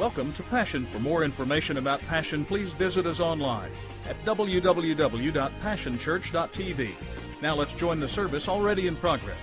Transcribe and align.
Welcome 0.00 0.32
to 0.32 0.42
Passion. 0.44 0.86
For 0.86 0.98
more 0.98 1.24
information 1.24 1.76
about 1.76 2.00
Passion, 2.00 2.46
please 2.46 2.72
visit 2.72 3.04
us 3.04 3.20
online 3.20 3.70
at 4.08 4.16
www.passionchurch.tv. 4.24 6.94
Now 7.42 7.54
let's 7.54 7.74
join 7.74 8.00
the 8.00 8.08
service 8.08 8.48
already 8.48 8.86
in 8.86 8.96
progress. 8.96 9.36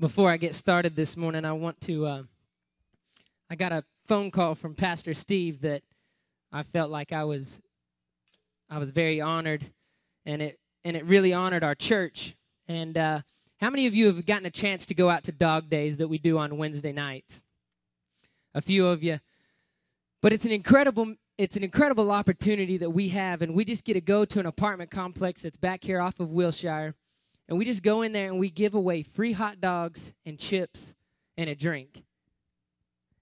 Before 0.00 0.30
I 0.30 0.38
get 0.38 0.54
started 0.54 0.96
this 0.96 1.14
morning, 1.14 1.44
I 1.44 1.52
want 1.52 1.78
to. 1.82 2.06
Uh, 2.06 2.22
I 3.50 3.54
got 3.54 3.72
a 3.72 3.84
phone 4.06 4.30
call 4.30 4.54
from 4.54 4.74
Pastor 4.74 5.12
Steve 5.12 5.60
that 5.60 5.82
I 6.52 6.62
felt 6.62 6.90
like 6.90 7.12
I 7.12 7.24
was, 7.24 7.60
I 8.70 8.78
was 8.78 8.90
very 8.90 9.20
honored, 9.20 9.64
and 10.24 10.42
it 10.42 10.58
and 10.84 10.96
it 10.96 11.04
really 11.04 11.32
honored 11.32 11.64
our 11.64 11.74
church. 11.74 12.36
And 12.66 12.96
uh, 12.96 13.20
how 13.60 13.70
many 13.70 13.86
of 13.86 13.94
you 13.94 14.06
have 14.06 14.24
gotten 14.24 14.46
a 14.46 14.50
chance 14.50 14.86
to 14.86 14.94
go 14.94 15.10
out 15.10 15.24
to 15.24 15.32
dog 15.32 15.68
days 15.68 15.96
that 15.98 16.08
we 16.08 16.18
do 16.18 16.38
on 16.38 16.56
Wednesday 16.56 16.92
nights? 16.92 17.44
A 18.54 18.60
few 18.60 18.86
of 18.86 19.02
you, 19.02 19.20
but 20.22 20.32
it's 20.32 20.44
an 20.44 20.52
incredible 20.52 21.14
it's 21.36 21.56
an 21.56 21.62
incredible 21.62 22.10
opportunity 22.10 22.78
that 22.78 22.90
we 22.90 23.10
have, 23.10 23.42
and 23.42 23.54
we 23.54 23.64
just 23.64 23.84
get 23.84 23.94
to 23.94 24.00
go 24.00 24.24
to 24.24 24.40
an 24.40 24.46
apartment 24.46 24.90
complex 24.90 25.42
that's 25.42 25.56
back 25.56 25.84
here 25.84 26.00
off 26.00 26.18
of 26.20 26.30
Wilshire 26.30 26.94
and 27.48 27.56
we 27.56 27.64
just 27.64 27.82
go 27.82 28.02
in 28.02 28.12
there 28.12 28.26
and 28.26 28.38
we 28.38 28.50
give 28.50 28.74
away 28.74 29.02
free 29.02 29.32
hot 29.32 29.60
dogs 29.60 30.14
and 30.26 30.38
chips 30.38 30.94
and 31.36 31.48
a 31.48 31.54
drink. 31.54 32.04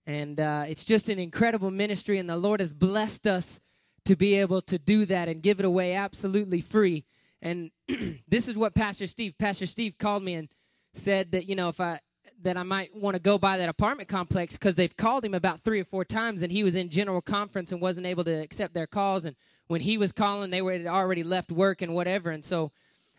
And 0.06 0.38
uh, 0.38 0.64
it's 0.68 0.84
just 0.84 1.08
an 1.08 1.18
incredible 1.18 1.70
ministry, 1.70 2.18
and 2.18 2.28
the 2.30 2.36
Lord 2.36 2.60
has 2.60 2.72
blessed 2.72 3.26
us 3.26 3.58
to 4.04 4.14
be 4.14 4.34
able 4.36 4.62
to 4.62 4.78
do 4.78 5.04
that 5.06 5.28
and 5.28 5.42
give 5.42 5.58
it 5.58 5.64
away 5.64 5.94
absolutely 5.94 6.60
free. 6.60 7.04
And 7.42 7.70
this 8.28 8.48
is 8.48 8.56
what 8.56 8.74
Pastor 8.74 9.06
Steve, 9.06 9.34
Pastor 9.38 9.66
Steve 9.66 9.98
called 9.98 10.22
me 10.22 10.34
and 10.34 10.48
said 10.94 11.32
that, 11.32 11.46
you 11.46 11.56
know, 11.56 11.68
if 11.68 11.80
I, 11.80 12.00
that 12.42 12.56
I 12.56 12.62
might 12.62 12.94
want 12.94 13.14
to 13.14 13.20
go 13.20 13.36
by 13.36 13.56
that 13.56 13.68
apartment 13.68 14.08
complex 14.08 14.54
because 14.54 14.76
they've 14.76 14.96
called 14.96 15.24
him 15.24 15.34
about 15.34 15.62
three 15.62 15.80
or 15.80 15.84
four 15.84 16.04
times 16.04 16.42
and 16.42 16.52
he 16.52 16.62
was 16.62 16.76
in 16.76 16.88
general 16.88 17.20
conference 17.20 17.72
and 17.72 17.80
wasn't 17.80 18.06
able 18.06 18.24
to 18.24 18.32
accept 18.32 18.74
their 18.74 18.86
calls. 18.86 19.24
And 19.24 19.34
when 19.66 19.80
he 19.80 19.98
was 19.98 20.12
calling, 20.12 20.50
they 20.50 20.62
were 20.62 20.80
already 20.86 21.24
left 21.24 21.50
work 21.50 21.82
and 21.82 21.94
whatever. 21.94 22.30
And 22.30 22.44
so 22.44 22.70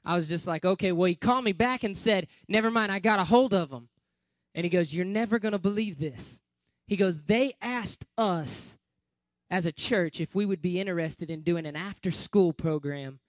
I 0.05 0.15
was 0.15 0.29
just 0.29 0.47
like, 0.47 0.63
okay, 0.63 0.93
well, 0.93 1.07
he 1.07 1.15
called 1.15 1.43
me 1.43 1.51
back 1.51 1.83
and 1.83 1.97
said, 1.97 2.27
never 2.47 2.71
mind, 2.71 2.93
I 2.93 2.99
got 2.99 3.19
a 3.19 3.25
hold 3.25 3.53
of 3.53 3.71
him. 3.71 3.89
And 4.57 4.63
he 4.63 4.71
goes, 4.71 4.91
You're 4.91 5.05
never 5.05 5.37
going 5.37 5.51
to 5.51 5.59
believe 5.59 5.99
this. 5.99 6.41
He 6.87 6.95
goes, 6.95 7.21
They 7.21 7.53
asked 7.61 8.05
us 8.17 8.75
as 9.49 9.65
a 9.65 9.71
church 9.71 10.19
if 10.19 10.35
we 10.35 10.45
would 10.45 10.61
be 10.61 10.79
interested 10.79 11.29
in 11.29 11.41
doing 11.41 11.65
an 11.65 11.75
after 11.75 12.11
school 12.11 12.53
program 12.53 13.19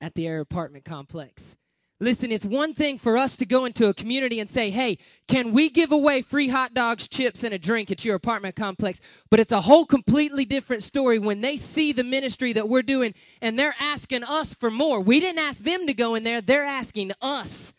at 0.00 0.14
the 0.14 0.26
Air 0.26 0.40
Apartment 0.40 0.84
Complex. 0.84 1.56
Listen, 2.00 2.32
it's 2.32 2.44
one 2.44 2.74
thing 2.74 2.98
for 2.98 3.16
us 3.16 3.36
to 3.36 3.46
go 3.46 3.64
into 3.64 3.86
a 3.86 3.94
community 3.94 4.40
and 4.40 4.50
say, 4.50 4.70
hey, 4.70 4.98
can 5.28 5.52
we 5.52 5.70
give 5.70 5.92
away 5.92 6.22
free 6.22 6.48
hot 6.48 6.74
dogs, 6.74 7.06
chips, 7.06 7.44
and 7.44 7.54
a 7.54 7.58
drink 7.58 7.90
at 7.90 8.04
your 8.04 8.16
apartment 8.16 8.56
complex? 8.56 9.00
But 9.30 9.38
it's 9.38 9.52
a 9.52 9.60
whole 9.60 9.86
completely 9.86 10.44
different 10.44 10.82
story 10.82 11.20
when 11.20 11.40
they 11.40 11.56
see 11.56 11.92
the 11.92 12.02
ministry 12.02 12.52
that 12.52 12.68
we're 12.68 12.82
doing 12.82 13.14
and 13.40 13.56
they're 13.56 13.76
asking 13.78 14.24
us 14.24 14.54
for 14.54 14.72
more. 14.72 15.00
We 15.00 15.20
didn't 15.20 15.38
ask 15.38 15.62
them 15.62 15.86
to 15.86 15.94
go 15.94 16.16
in 16.16 16.24
there, 16.24 16.40
they're 16.40 16.64
asking 16.64 17.12
us 17.22 17.72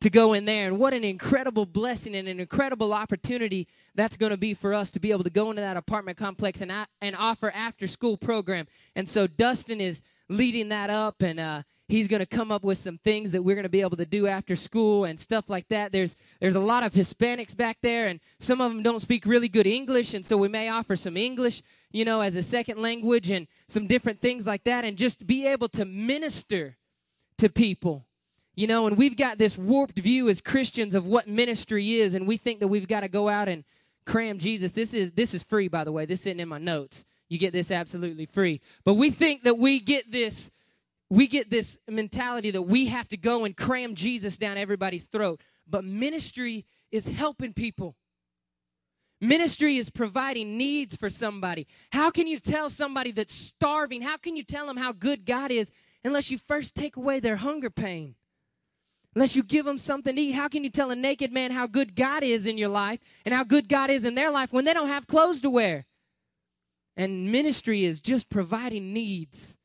to 0.00 0.10
go 0.10 0.32
in 0.32 0.44
there. 0.44 0.66
And 0.66 0.78
what 0.78 0.94
an 0.94 1.04
incredible 1.04 1.66
blessing 1.66 2.14
and 2.14 2.26
an 2.26 2.40
incredible 2.40 2.92
opportunity 2.92 3.68
that's 3.94 4.16
going 4.16 4.30
to 4.30 4.36
be 4.36 4.54
for 4.54 4.72
us 4.72 4.90
to 4.92 5.00
be 5.00 5.10
able 5.10 5.24
to 5.24 5.30
go 5.30 5.50
into 5.50 5.62
that 5.62 5.76
apartment 5.76 6.16
complex 6.16 6.60
and, 6.60 6.72
and 7.00 7.16
offer 7.16 7.50
after 7.50 7.86
school 7.86 8.16
program. 8.16 8.66
And 8.96 9.08
so 9.08 9.26
Dustin 9.26 9.80
is 9.80 10.02
leading 10.28 10.70
that 10.70 10.90
up 10.90 11.22
and, 11.22 11.38
uh, 11.38 11.62
he's 11.90 12.08
going 12.08 12.20
to 12.20 12.26
come 12.26 12.52
up 12.52 12.62
with 12.62 12.78
some 12.78 12.98
things 12.98 13.32
that 13.32 13.42
we're 13.42 13.56
going 13.56 13.64
to 13.64 13.68
be 13.68 13.80
able 13.80 13.96
to 13.96 14.06
do 14.06 14.26
after 14.26 14.54
school 14.54 15.04
and 15.04 15.18
stuff 15.18 15.46
like 15.48 15.68
that 15.68 15.92
there's 15.92 16.14
there's 16.40 16.54
a 16.54 16.60
lot 16.60 16.84
of 16.84 16.92
hispanics 16.92 17.56
back 17.56 17.78
there 17.82 18.06
and 18.06 18.20
some 18.38 18.60
of 18.60 18.72
them 18.72 18.82
don't 18.82 19.00
speak 19.00 19.26
really 19.26 19.48
good 19.48 19.66
english 19.66 20.14
and 20.14 20.24
so 20.24 20.36
we 20.36 20.48
may 20.48 20.68
offer 20.68 20.94
some 20.94 21.16
english 21.16 21.62
you 21.90 22.04
know 22.04 22.20
as 22.20 22.36
a 22.36 22.42
second 22.42 22.80
language 22.80 23.30
and 23.30 23.46
some 23.68 23.86
different 23.86 24.20
things 24.20 24.46
like 24.46 24.62
that 24.64 24.84
and 24.84 24.96
just 24.96 25.26
be 25.26 25.46
able 25.46 25.68
to 25.68 25.84
minister 25.84 26.76
to 27.36 27.48
people 27.48 28.06
you 28.54 28.66
know 28.66 28.86
and 28.86 28.96
we've 28.96 29.16
got 29.16 29.38
this 29.38 29.56
warped 29.56 29.98
view 29.98 30.28
as 30.28 30.40
christians 30.40 30.94
of 30.94 31.06
what 31.06 31.28
ministry 31.28 32.00
is 32.00 32.14
and 32.14 32.26
we 32.26 32.36
think 32.36 32.60
that 32.60 32.68
we've 32.68 32.88
got 32.88 33.00
to 33.00 33.08
go 33.08 33.28
out 33.28 33.48
and 33.48 33.64
cram 34.06 34.38
jesus 34.38 34.72
this 34.72 34.94
is 34.94 35.12
this 35.12 35.34
is 35.34 35.42
free 35.42 35.68
by 35.68 35.84
the 35.84 35.92
way 35.92 36.04
this 36.04 36.20
isn't 36.20 36.40
in 36.40 36.48
my 36.48 36.58
notes 36.58 37.04
you 37.28 37.38
get 37.38 37.52
this 37.52 37.70
absolutely 37.70 38.26
free 38.26 38.60
but 38.84 38.94
we 38.94 39.10
think 39.10 39.42
that 39.44 39.58
we 39.58 39.78
get 39.78 40.10
this 40.10 40.50
we 41.10 41.26
get 41.26 41.50
this 41.50 41.76
mentality 41.88 42.52
that 42.52 42.62
we 42.62 42.86
have 42.86 43.08
to 43.08 43.16
go 43.16 43.44
and 43.44 43.56
cram 43.56 43.94
Jesus 43.94 44.38
down 44.38 44.56
everybody's 44.56 45.06
throat. 45.06 45.40
But 45.68 45.84
ministry 45.84 46.64
is 46.92 47.08
helping 47.08 47.52
people. 47.52 47.96
Ministry 49.20 49.76
is 49.76 49.90
providing 49.90 50.56
needs 50.56 50.96
for 50.96 51.10
somebody. 51.10 51.66
How 51.92 52.10
can 52.10 52.26
you 52.26 52.38
tell 52.38 52.70
somebody 52.70 53.10
that's 53.10 53.34
starving? 53.34 54.02
How 54.02 54.16
can 54.16 54.36
you 54.36 54.44
tell 54.44 54.66
them 54.66 54.78
how 54.78 54.92
good 54.92 55.26
God 55.26 55.50
is 55.50 55.72
unless 56.04 56.30
you 56.30 56.38
first 56.38 56.74
take 56.74 56.96
away 56.96 57.20
their 57.20 57.36
hunger 57.36 57.70
pain? 57.70 58.14
Unless 59.14 59.34
you 59.34 59.42
give 59.42 59.66
them 59.66 59.78
something 59.78 60.14
to 60.14 60.22
eat, 60.22 60.32
how 60.32 60.48
can 60.48 60.62
you 60.62 60.70
tell 60.70 60.90
a 60.90 60.96
naked 60.96 61.32
man 61.32 61.50
how 61.50 61.66
good 61.66 61.96
God 61.96 62.22
is 62.22 62.46
in 62.46 62.56
your 62.56 62.68
life 62.68 63.00
and 63.24 63.34
how 63.34 63.42
good 63.42 63.68
God 63.68 63.90
is 63.90 64.04
in 64.04 64.14
their 64.14 64.30
life 64.30 64.52
when 64.52 64.64
they 64.64 64.72
don't 64.72 64.88
have 64.88 65.06
clothes 65.08 65.40
to 65.40 65.50
wear? 65.50 65.86
And 66.96 67.32
ministry 67.32 67.84
is 67.84 67.98
just 67.98 68.30
providing 68.30 68.92
needs. 68.92 69.56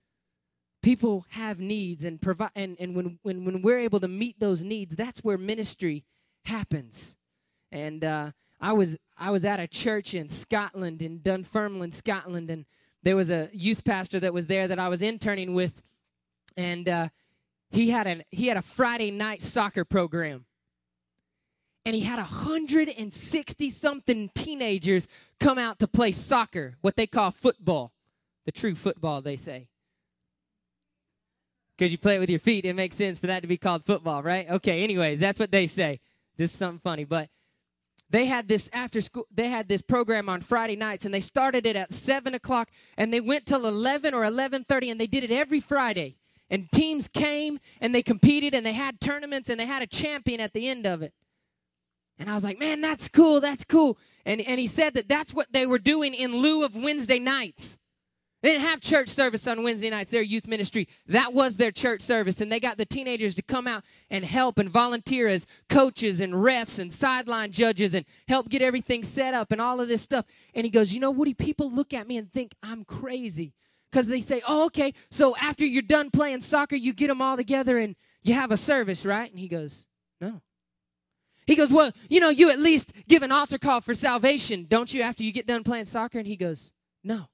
People 0.82 1.26
have 1.30 1.60
needs 1.60 2.04
and 2.04 2.22
provide 2.22 2.52
and, 2.56 2.76
and 2.80 2.96
when, 2.96 3.20
when 3.24 3.44
when 3.44 3.62
we're 3.62 3.80
able 3.80 4.00
to 4.00 4.08
meet 4.08 4.40
those 4.40 4.64
needs 4.64 4.96
that's 4.96 5.22
where 5.22 5.38
ministry 5.38 6.06
happens. 6.46 7.16
And 7.72 8.04
uh, 8.04 8.32
i 8.62 8.72
was 8.72 8.98
i 9.18 9.32
was 9.32 9.44
at 9.44 9.60
a 9.60 9.68
church 9.68 10.14
in 10.14 10.30
scotland 10.30 11.02
in 11.02 11.20
dunfermline 11.20 11.92
scotland 11.92 12.50
and 12.50 12.66
there 13.04 13.16
was 13.16 13.30
a 13.30 13.50
youth 13.52 13.84
pastor 13.84 14.20
that 14.20 14.34
was 14.34 14.46
there 14.46 14.68
that 14.68 14.80
i 14.80 14.88
was 14.88 15.02
interning 15.02 15.54
with. 15.56 15.82
And 16.56 16.88
uh, 16.88 17.10
he 17.76 17.90
had 17.90 18.08
an 18.08 18.24
he 18.32 18.48
had 18.48 18.58
a 18.58 18.62
friday 18.62 19.12
night 19.12 19.42
soccer 19.42 19.86
program 19.86 20.46
and 21.86 21.96
he 21.96 22.02
had 22.02 22.18
160 22.18 23.70
something 23.70 24.30
teenagers 24.34 25.08
come 25.40 25.60
out 25.60 25.80
to 25.80 25.88
play 25.88 26.12
soccer 26.12 26.76
what 26.82 26.96
they 26.96 27.08
call 27.08 27.32
football 27.32 27.92
the 28.46 28.52
true 28.52 28.76
football 28.76 29.22
they 29.22 29.36
say 29.38 29.68
because 31.78 31.92
you 31.92 31.98
play 31.98 32.16
it 32.16 32.20
with 32.20 32.30
your 32.30 32.40
feet, 32.40 32.66
it 32.66 32.74
makes 32.74 32.96
sense 32.96 33.20
for 33.20 33.28
that 33.28 33.42
to 33.42 33.48
be 33.48 33.58
called 33.58 33.86
football, 33.86 34.24
right? 34.24 34.50
Okay, 34.50 34.84
anyways, 34.84 35.20
that's 35.20 35.40
what 35.40 35.52
they 35.52 35.68
say. 35.68 36.00
Just 36.38 36.56
something 36.56 36.80
funny. 36.80 37.04
But 37.04 37.30
they 38.10 38.26
had 38.26 38.48
this 38.48 38.70
after 38.72 39.02
school, 39.02 39.28
they 39.34 39.50
had 39.50 39.68
this 39.68 39.82
program 39.82 40.30
on 40.30 40.42
Friday 40.42 40.76
nights, 40.76 41.06
and 41.06 41.14
they 41.14 41.22
started 41.22 41.66
it 41.66 41.76
at 41.76 41.94
7 41.94 42.34
o'clock, 42.34 42.70
and 42.98 43.14
they 43.14 43.20
went 43.20 43.46
till 43.46 43.66
11 43.66 44.14
or 44.14 44.22
11.30, 44.22 44.92
and 44.92 45.00
they 45.00 45.08
did 45.08 45.24
it 45.24 45.32
every 45.32 45.60
Friday. 45.60 46.18
And 46.50 46.72
teams 46.72 47.08
came, 47.08 47.60
and 47.82 47.94
they 47.94 48.04
competed, 48.04 48.54
and 48.54 48.66
they 48.66 48.74
had 48.74 49.02
tournaments, 49.02 49.50
and 49.50 49.60
they 49.60 49.66
had 49.66 49.82
a 49.82 49.88
champion 49.88 50.40
at 50.40 50.54
the 50.54 50.68
end 50.68 50.86
of 50.86 51.02
it. 51.02 51.14
And 52.18 52.30
I 52.30 52.34
was 52.34 52.44
like, 52.44 52.60
man, 52.60 52.82
that's 52.82 53.10
cool, 53.10 53.42
that's 53.42 53.64
cool. 53.64 53.98
And, 54.26 54.42
and 54.42 54.60
he 54.60 54.68
said 54.68 54.94
that 54.94 55.10
that's 55.10 55.34
what 55.34 55.52
they 55.52 55.66
were 55.66 55.80
doing 55.80 56.14
in 56.14 56.36
lieu 56.38 56.64
of 56.64 56.76
Wednesday 56.76 57.20
nights. 57.20 57.78
They 58.42 58.52
didn't 58.52 58.68
have 58.68 58.80
church 58.80 59.10
service 59.10 59.48
on 59.48 59.64
Wednesday 59.64 59.90
nights, 59.90 60.12
their 60.12 60.22
youth 60.22 60.46
ministry. 60.46 60.88
That 61.08 61.34
was 61.34 61.56
their 61.56 61.72
church 61.72 62.02
service. 62.02 62.40
And 62.42 62.52
they 62.52 62.60
got 62.60 62.78
the 62.78 62.86
teenagers 62.86 63.34
to 63.36 63.42
come 63.42 63.66
out 63.66 63.84
and 64.12 64.24
help 64.24 64.60
and 64.60 64.70
volunteer 64.70 65.28
as 65.28 65.48
coaches 65.68 66.22
and 66.22 66.34
refs 66.34 66.78
and 66.78 66.94
sideline 66.94 67.52
judges 67.52 67.96
and 67.96 68.06
help 68.28 68.50
get 68.50 68.62
everything 68.62 69.04
set 69.04 69.34
up 69.34 69.52
and 69.52 69.60
all 69.60 69.82
of 69.82 69.88
this 69.88 70.04
stuff. 70.04 70.26
And 70.54 70.64
he 70.64 70.70
goes, 70.70 70.94
You 70.94 71.00
know, 71.00 71.10
Woody, 71.10 71.34
people 71.34 71.72
look 71.72 71.92
at 71.92 72.08
me 72.08 72.18
and 72.18 72.32
think 72.32 72.54
I'm 72.62 72.86
crazy. 72.86 73.54
Because 73.96 74.08
they 74.08 74.20
say, 74.20 74.42
Oh, 74.46 74.66
okay, 74.66 74.94
so 75.10 75.38
after 75.38 75.66
you're 75.66 75.82
done 75.82 76.12
playing 76.12 76.42
soccer, 76.42 76.76
you 76.76 76.92
get 76.92 77.08
them 77.08 77.22
all 77.22 77.38
together 77.38 77.78
and 77.78 77.96
you 78.24 78.34
have 78.34 78.52
a 78.52 78.58
service, 78.58 79.06
right? 79.06 79.32
And 79.32 79.40
he 79.40 79.48
goes, 79.48 79.86
No. 80.20 80.42
He 81.48 81.56
goes, 81.56 81.72
Well, 81.72 81.94
you 82.10 82.20
know, 82.20 82.28
you 82.28 82.50
at 82.50 82.60
least 82.60 82.92
give 83.08 83.24
an 83.24 83.32
altar 83.32 83.58
call 83.58 83.80
for 83.80 83.94
salvation, 83.96 84.66
don't 84.68 84.94
you, 84.94 85.02
after 85.02 85.24
you 85.24 85.32
get 85.32 85.48
done 85.48 85.64
playing 85.64 85.86
soccer? 85.86 86.20
And 86.20 86.28
he 86.28 86.36
goes, 86.36 86.74
No. 87.06 87.30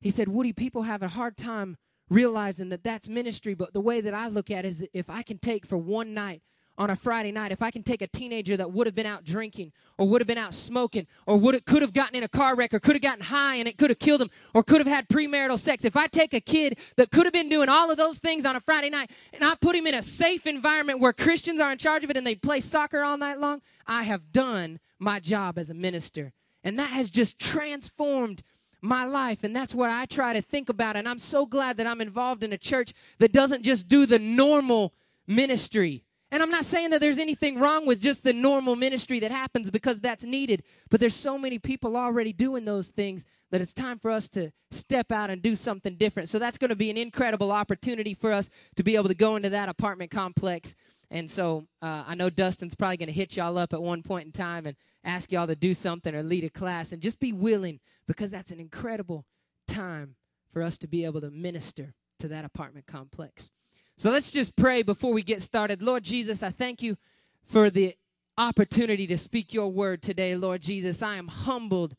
He 0.00 0.08
said, 0.08 0.28
Woody, 0.28 0.54
people 0.54 0.84
have 0.84 1.02
a 1.02 1.08
hard 1.08 1.36
time 1.36 1.76
realizing 2.08 2.70
that 2.70 2.82
that's 2.82 3.06
ministry, 3.06 3.52
but 3.52 3.74
the 3.74 3.80
way 3.82 4.00
that 4.00 4.14
I 4.14 4.28
look 4.28 4.50
at 4.50 4.64
it 4.64 4.68
is 4.68 4.88
if 4.94 5.10
I 5.10 5.22
can 5.22 5.36
take 5.36 5.66
for 5.66 5.76
one 5.76 6.14
night 6.14 6.40
on 6.78 6.90
a 6.90 6.96
Friday 6.96 7.32
night, 7.32 7.52
if 7.52 7.62
I 7.62 7.70
can 7.70 7.82
take 7.82 8.02
a 8.02 8.06
teenager 8.06 8.56
that 8.56 8.70
would 8.70 8.86
have 8.86 8.94
been 8.94 9.06
out 9.06 9.24
drinking 9.24 9.72
or 9.98 10.06
would 10.08 10.20
have 10.20 10.26
been 10.28 10.38
out 10.38 10.54
smoking 10.54 11.06
or 11.26 11.38
would 11.38 11.54
have, 11.54 11.64
could 11.64 11.82
have 11.82 11.92
gotten 11.92 12.16
in 12.16 12.22
a 12.22 12.28
car 12.28 12.54
wreck 12.54 12.74
or 12.74 12.80
could 12.80 12.94
have 12.94 13.02
gotten 13.02 13.24
high 13.24 13.56
and 13.56 13.66
it 13.66 13.78
could 13.78 13.90
have 13.90 13.98
killed 13.98 14.20
him 14.20 14.30
or 14.52 14.62
could 14.62 14.80
have 14.80 14.86
had 14.86 15.08
premarital 15.08 15.58
sex, 15.58 15.84
if 15.84 15.96
I 15.96 16.06
take 16.06 16.34
a 16.34 16.40
kid 16.40 16.78
that 16.96 17.10
could 17.10 17.24
have 17.24 17.32
been 17.32 17.48
doing 17.48 17.68
all 17.68 17.90
of 17.90 17.96
those 17.96 18.18
things 18.18 18.44
on 18.44 18.56
a 18.56 18.60
Friday 18.60 18.90
night 18.90 19.10
and 19.32 19.44
I 19.44 19.54
put 19.54 19.74
him 19.74 19.86
in 19.86 19.94
a 19.94 20.02
safe 20.02 20.46
environment 20.46 21.00
where 21.00 21.12
Christians 21.12 21.60
are 21.60 21.72
in 21.72 21.78
charge 21.78 22.04
of 22.04 22.10
it 22.10 22.16
and 22.16 22.26
they 22.26 22.34
play 22.34 22.60
soccer 22.60 23.02
all 23.02 23.16
night 23.16 23.38
long, 23.38 23.62
I 23.86 24.02
have 24.02 24.32
done 24.32 24.80
my 24.98 25.20
job 25.20 25.58
as 25.58 25.70
a 25.70 25.74
minister. 25.74 26.32
And 26.64 26.78
that 26.78 26.90
has 26.90 27.10
just 27.10 27.38
transformed 27.38 28.42
my 28.80 29.04
life. 29.04 29.44
And 29.44 29.54
that's 29.54 29.74
what 29.74 29.90
I 29.90 30.06
try 30.06 30.32
to 30.32 30.42
think 30.42 30.68
about. 30.68 30.96
And 30.96 31.08
I'm 31.08 31.18
so 31.18 31.46
glad 31.46 31.76
that 31.76 31.86
I'm 31.86 32.00
involved 32.00 32.42
in 32.42 32.52
a 32.52 32.58
church 32.58 32.92
that 33.18 33.32
doesn't 33.32 33.62
just 33.62 33.88
do 33.88 34.06
the 34.06 34.18
normal 34.18 34.92
ministry. 35.26 36.05
And 36.32 36.42
I'm 36.42 36.50
not 36.50 36.64
saying 36.64 36.90
that 36.90 37.00
there's 37.00 37.18
anything 37.18 37.58
wrong 37.60 37.86
with 37.86 38.00
just 38.00 38.24
the 38.24 38.32
normal 38.32 38.74
ministry 38.74 39.20
that 39.20 39.30
happens 39.30 39.70
because 39.70 40.00
that's 40.00 40.24
needed, 40.24 40.64
but 40.90 40.98
there's 40.98 41.14
so 41.14 41.38
many 41.38 41.58
people 41.58 41.96
already 41.96 42.32
doing 42.32 42.64
those 42.64 42.88
things 42.88 43.26
that 43.50 43.60
it's 43.60 43.72
time 43.72 43.98
for 43.98 44.10
us 44.10 44.28
to 44.30 44.50
step 44.72 45.12
out 45.12 45.30
and 45.30 45.40
do 45.40 45.54
something 45.54 45.94
different. 45.94 46.28
So 46.28 46.40
that's 46.40 46.58
going 46.58 46.70
to 46.70 46.76
be 46.76 46.90
an 46.90 46.96
incredible 46.96 47.52
opportunity 47.52 48.12
for 48.12 48.32
us 48.32 48.50
to 48.74 48.82
be 48.82 48.96
able 48.96 49.08
to 49.08 49.14
go 49.14 49.36
into 49.36 49.50
that 49.50 49.68
apartment 49.68 50.10
complex. 50.10 50.74
And 51.12 51.30
so 51.30 51.68
uh, 51.80 52.02
I 52.06 52.16
know 52.16 52.28
Dustin's 52.28 52.74
probably 52.74 52.96
going 52.96 53.06
to 53.06 53.12
hit 53.12 53.36
y'all 53.36 53.56
up 53.56 53.72
at 53.72 53.80
one 53.80 54.02
point 54.02 54.26
in 54.26 54.32
time 54.32 54.66
and 54.66 54.76
ask 55.04 55.30
y'all 55.30 55.46
to 55.46 55.54
do 55.54 55.74
something 55.74 56.12
or 56.12 56.24
lead 56.24 56.42
a 56.42 56.50
class 56.50 56.90
and 56.90 57.00
just 57.00 57.20
be 57.20 57.32
willing 57.32 57.78
because 58.08 58.32
that's 58.32 58.50
an 58.50 58.58
incredible 58.58 59.24
time 59.68 60.16
for 60.52 60.62
us 60.62 60.76
to 60.78 60.88
be 60.88 61.04
able 61.04 61.20
to 61.20 61.30
minister 61.30 61.94
to 62.18 62.26
that 62.28 62.44
apartment 62.44 62.86
complex. 62.86 63.50
So 63.98 64.10
let's 64.10 64.30
just 64.30 64.56
pray 64.56 64.82
before 64.82 65.12
we 65.14 65.22
get 65.22 65.40
started. 65.40 65.82
Lord 65.82 66.04
Jesus, 66.04 66.42
I 66.42 66.50
thank 66.50 66.82
you 66.82 66.98
for 67.46 67.70
the 67.70 67.96
opportunity 68.36 69.06
to 69.06 69.16
speak 69.16 69.54
your 69.54 69.68
word 69.68 70.02
today, 70.02 70.36
Lord 70.36 70.60
Jesus. 70.60 71.00
I 71.00 71.16
am 71.16 71.28
humbled 71.28 71.96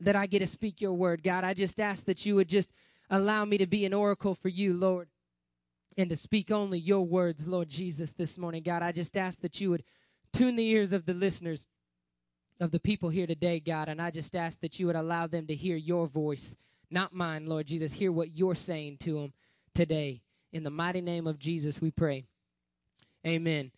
that 0.00 0.16
I 0.16 0.26
get 0.26 0.40
to 0.40 0.48
speak 0.48 0.80
your 0.80 0.94
word, 0.94 1.22
God. 1.22 1.44
I 1.44 1.54
just 1.54 1.78
ask 1.78 2.04
that 2.06 2.26
you 2.26 2.34
would 2.34 2.48
just 2.48 2.70
allow 3.10 3.44
me 3.44 3.58
to 3.58 3.66
be 3.66 3.84
an 3.84 3.94
oracle 3.94 4.34
for 4.34 4.48
you, 4.48 4.74
Lord, 4.74 5.08
and 5.96 6.10
to 6.10 6.16
speak 6.16 6.50
only 6.50 6.80
your 6.80 7.06
words, 7.06 7.46
Lord 7.46 7.68
Jesus, 7.68 8.12
this 8.12 8.36
morning, 8.36 8.64
God. 8.64 8.82
I 8.82 8.90
just 8.90 9.16
ask 9.16 9.40
that 9.42 9.60
you 9.60 9.70
would 9.70 9.84
tune 10.32 10.56
the 10.56 10.66
ears 10.66 10.92
of 10.92 11.06
the 11.06 11.14
listeners, 11.14 11.68
of 12.58 12.72
the 12.72 12.80
people 12.80 13.10
here 13.10 13.26
today, 13.28 13.60
God, 13.60 13.88
and 13.88 14.02
I 14.02 14.10
just 14.10 14.34
ask 14.34 14.60
that 14.62 14.80
you 14.80 14.86
would 14.86 14.96
allow 14.96 15.28
them 15.28 15.46
to 15.46 15.54
hear 15.54 15.76
your 15.76 16.08
voice, 16.08 16.56
not 16.90 17.14
mine, 17.14 17.46
Lord 17.46 17.68
Jesus. 17.68 17.92
Hear 17.92 18.10
what 18.10 18.36
you're 18.36 18.56
saying 18.56 18.96
to 19.02 19.14
them 19.14 19.32
today. 19.76 20.22
In 20.52 20.62
the 20.62 20.70
mighty 20.70 21.00
name 21.00 21.26
of 21.26 21.38
Jesus, 21.38 21.80
we 21.80 21.90
pray. 21.90 22.24
Amen. 23.26 23.70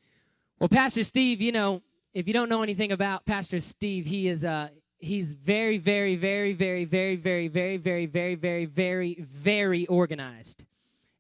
Well, 0.59 0.69
Pastor 0.69 1.03
Steve, 1.03 1.41
you 1.41 1.51
know, 1.53 1.83
if 2.15 2.29
you 2.29 2.33
don't 2.33 2.49
know 2.49 2.63
anything 2.63 2.93
about 2.93 3.25
Pastor 3.25 3.61
Steve, 3.61 4.07
he 4.07 4.29
is 4.29 4.45
uh 4.45 4.69
he's 4.99 5.33
very, 5.33 5.79
very, 5.79 6.15
very, 6.15 6.53
very, 6.53 6.85
very, 6.85 7.17
very, 7.17 7.49
very, 7.49 7.77
very, 7.77 8.07
very, 8.07 8.35
very, 8.35 8.67
very, 8.67 9.15
very 9.21 9.87
organized. 9.87 10.65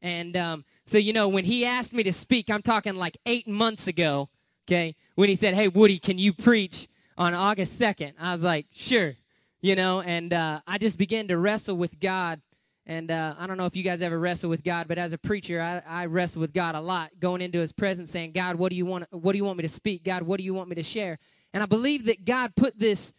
And 0.03 0.37
um, 0.37 0.65
so, 0.85 0.99
you 0.99 1.13
know, 1.13 1.29
when 1.29 1.45
he 1.45 1.65
asked 1.65 1.93
me 1.93 2.03
to 2.05 2.13
speak, 2.13 2.51
I'm 2.51 2.63
talking 2.63 2.95
like 2.95 3.17
eight 3.27 3.49
months 3.49 3.87
ago, 3.87 4.29
okay, 4.67 4.95
when 5.15 5.29
he 5.29 5.35
said, 5.35 5.55
Hey, 5.55 5.69
Woody, 5.69 5.99
can 5.99 6.19
you 6.19 6.33
preach 6.33 6.89
on 7.19 7.35
August 7.35 7.81
2nd? 7.81 8.13
I 8.21 8.33
was 8.33 8.45
like, 8.45 8.67
Sure, 8.73 9.15
you 9.61 9.75
know, 9.75 10.01
and 10.01 10.33
uh, 10.33 10.61
I 10.67 10.79
just 10.79 10.97
began 10.99 11.27
to 11.29 11.37
wrestle 11.37 11.77
with 11.77 11.99
God. 11.99 12.41
And 12.91 13.13
uh, 13.13 13.37
I 13.39 13.47
don't 13.47 13.57
know 13.57 13.67
if 13.67 13.77
you 13.77 13.85
guys 13.85 14.03
ever 14.03 14.19
wrestle 14.19 14.51
with 14.51 14.65
God, 14.65 14.89
but 14.89 14.99
as 14.99 15.13
a 15.13 15.19
preacher, 15.19 15.61
I, 15.61 15.81
I 15.87 16.07
wrestle 16.07 16.41
with 16.41 16.53
God 16.53 16.75
a 16.75 16.81
lot, 16.81 17.13
going 17.21 17.41
into 17.41 17.61
His 17.61 17.71
presence, 17.71 18.11
saying, 18.11 18.33
"God, 18.33 18.57
what 18.57 18.71
do 18.71 18.75
you 18.77 18.85
want? 18.85 19.07
What 19.13 19.31
do 19.31 19.39
you 19.39 19.45
want 19.45 19.59
me 19.59 19.63
to 19.63 19.69
speak? 19.69 20.03
God, 20.03 20.25
what 20.25 20.39
do 20.39 20.43
you 20.43 20.55
want 20.55 20.69
me 20.69 20.75
to 20.75 20.83
share?" 20.83 21.21
And 21.55 21.63
I 21.63 21.67
believe 21.67 22.07
that 22.07 22.25
God 22.25 22.57
put 22.57 22.81
this 22.81 23.13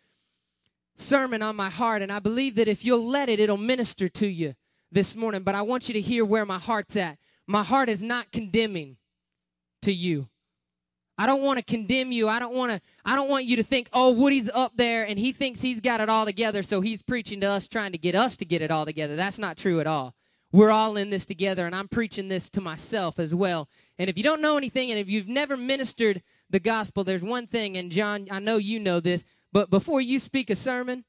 sermon 0.97 1.41
on 1.41 1.56
my 1.56 1.69
heart, 1.69 2.01
and 2.01 2.12
I 2.12 2.19
believe 2.19 2.56
that 2.56 2.68
if 2.68 2.83
you'll 2.83 3.07
let 3.07 3.29
it, 3.29 3.39
it'll 3.39 3.56
minister 3.56 4.09
to 4.09 4.27
you 4.27 4.56
this 4.91 5.15
morning. 5.15 5.41
But 5.41 5.56
I 5.56 5.62
want 5.62 5.88
you 5.88 5.94
to 5.94 6.01
hear 6.01 6.25
where 6.25 6.45
my 6.45 6.59
heart's 6.59 6.97
at. 6.97 7.18
My 7.47 7.63
heart 7.63 7.88
is 7.88 8.03
not 8.03 8.33
condemning 8.33 8.97
to 9.83 9.94
you. 9.94 10.27
I 11.21 11.27
don't 11.27 11.44
want 11.44 11.59
to 11.59 11.63
condemn 11.63 12.12
you. 12.12 12.27
I 12.27 12.39
don't 12.39 12.56
want 12.56 12.71
to 12.71 12.81
I 13.06 13.15
don't 13.15 13.29
want 13.29 13.45
you 13.45 13.56
to 13.57 13.63
think, 13.63 13.89
"Oh, 13.94 14.09
Woody's 14.09 14.50
up 14.50 14.75
there 14.75 15.03
and 15.03 15.19
he 15.19 15.31
thinks 15.31 15.62
he's 15.62 15.79
got 15.79 16.01
it 16.01 16.09
all 16.09 16.25
together, 16.25 16.63
so 16.63 16.81
he's 16.81 17.03
preaching 17.03 17.39
to 17.41 17.47
us 17.47 17.68
trying 17.68 17.91
to 17.91 18.00
get 18.00 18.15
us 18.15 18.35
to 18.38 18.45
get 18.45 18.63
it 18.63 18.71
all 18.71 18.85
together." 18.85 19.15
That's 19.15 19.38
not 19.38 19.56
true 19.56 19.79
at 19.79 19.85
all. 19.85 20.15
We're 20.51 20.71
all 20.71 20.97
in 20.97 21.12
this 21.12 21.27
together 21.27 21.68
and 21.68 21.75
I'm 21.75 21.88
preaching 21.88 22.27
this 22.27 22.50
to 22.50 22.59
myself 22.59 23.19
as 23.19 23.35
well. 23.35 23.69
And 24.00 24.09
if 24.09 24.18
you 24.18 24.23
don't 24.23 24.41
know 24.41 24.57
anything 24.57 24.89
and 24.89 25.00
if 25.00 25.07
you've 25.07 25.27
never 25.27 25.56
ministered 25.56 26.23
the 26.50 26.59
gospel, 26.59 27.03
there's 27.03 27.21
one 27.21 27.45
thing 27.45 27.77
and 27.77 27.91
John, 27.91 28.27
I 28.31 28.39
know 28.39 28.57
you 28.57 28.79
know 28.79 29.00
this, 29.00 29.23
but 29.53 29.69
before 29.69 30.01
you 30.01 30.18
speak 30.18 30.50
a 30.50 30.56
sermon, 30.56 31.06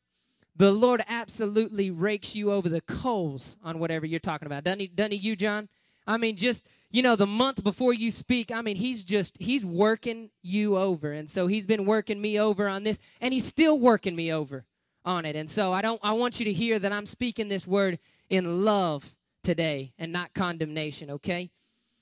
the 0.55 0.73
Lord 0.73 1.03
absolutely 1.09 1.91
rakes 1.91 2.35
you 2.35 2.53
over 2.53 2.69
the 2.69 2.82
coals 2.82 3.56
on 3.64 3.79
whatever 3.79 4.05
you're 4.05 4.20
talking 4.20 4.44
about. 4.44 4.64
Doesn't 4.64 4.81
he, 4.81 4.88
doesn't 4.88 5.12
he 5.12 5.19
you, 5.19 5.37
John? 5.37 5.70
I 6.06 6.16
mean, 6.16 6.37
just, 6.37 6.64
you 6.90 7.02
know, 7.02 7.16
the 7.16 7.26
month 7.26 7.62
before 7.62 7.94
you 7.94 8.10
speak, 8.10 8.50
I 8.50 8.60
mean, 8.60 8.76
he's 8.76 9.04
just, 9.04 9.37
he's 9.38 9.64
working 9.64 10.31
you 10.43 10.76
over. 10.76 11.12
And 11.12 11.28
so 11.31 11.46
he's 11.46 11.66
been 11.66 11.84
working 11.84 12.20
me 12.20 12.38
over 12.38 12.69
on 12.69 12.82
this, 12.82 12.99
and 13.20 13.32
he's 13.32 13.44
still 13.44 13.78
working 13.78 14.16
me 14.16 14.32
over 14.32 14.64
on 15.04 15.25
it. 15.25 15.37
And 15.37 15.49
so 15.50 15.72
I 15.72 15.82
don't, 15.82 16.00
I 16.02 16.12
want 16.12 16.38
you 16.38 16.44
to 16.44 16.52
hear 16.52 16.78
that 16.78 16.93
I'm 16.93 17.06
speaking 17.06 17.49
this 17.49 17.66
word 17.66 17.99
in 18.28 18.64
love 18.64 19.14
today 19.43 19.93
and 19.99 20.12
not 20.12 20.34
condemnation, 20.34 21.10
okay? 21.10 21.50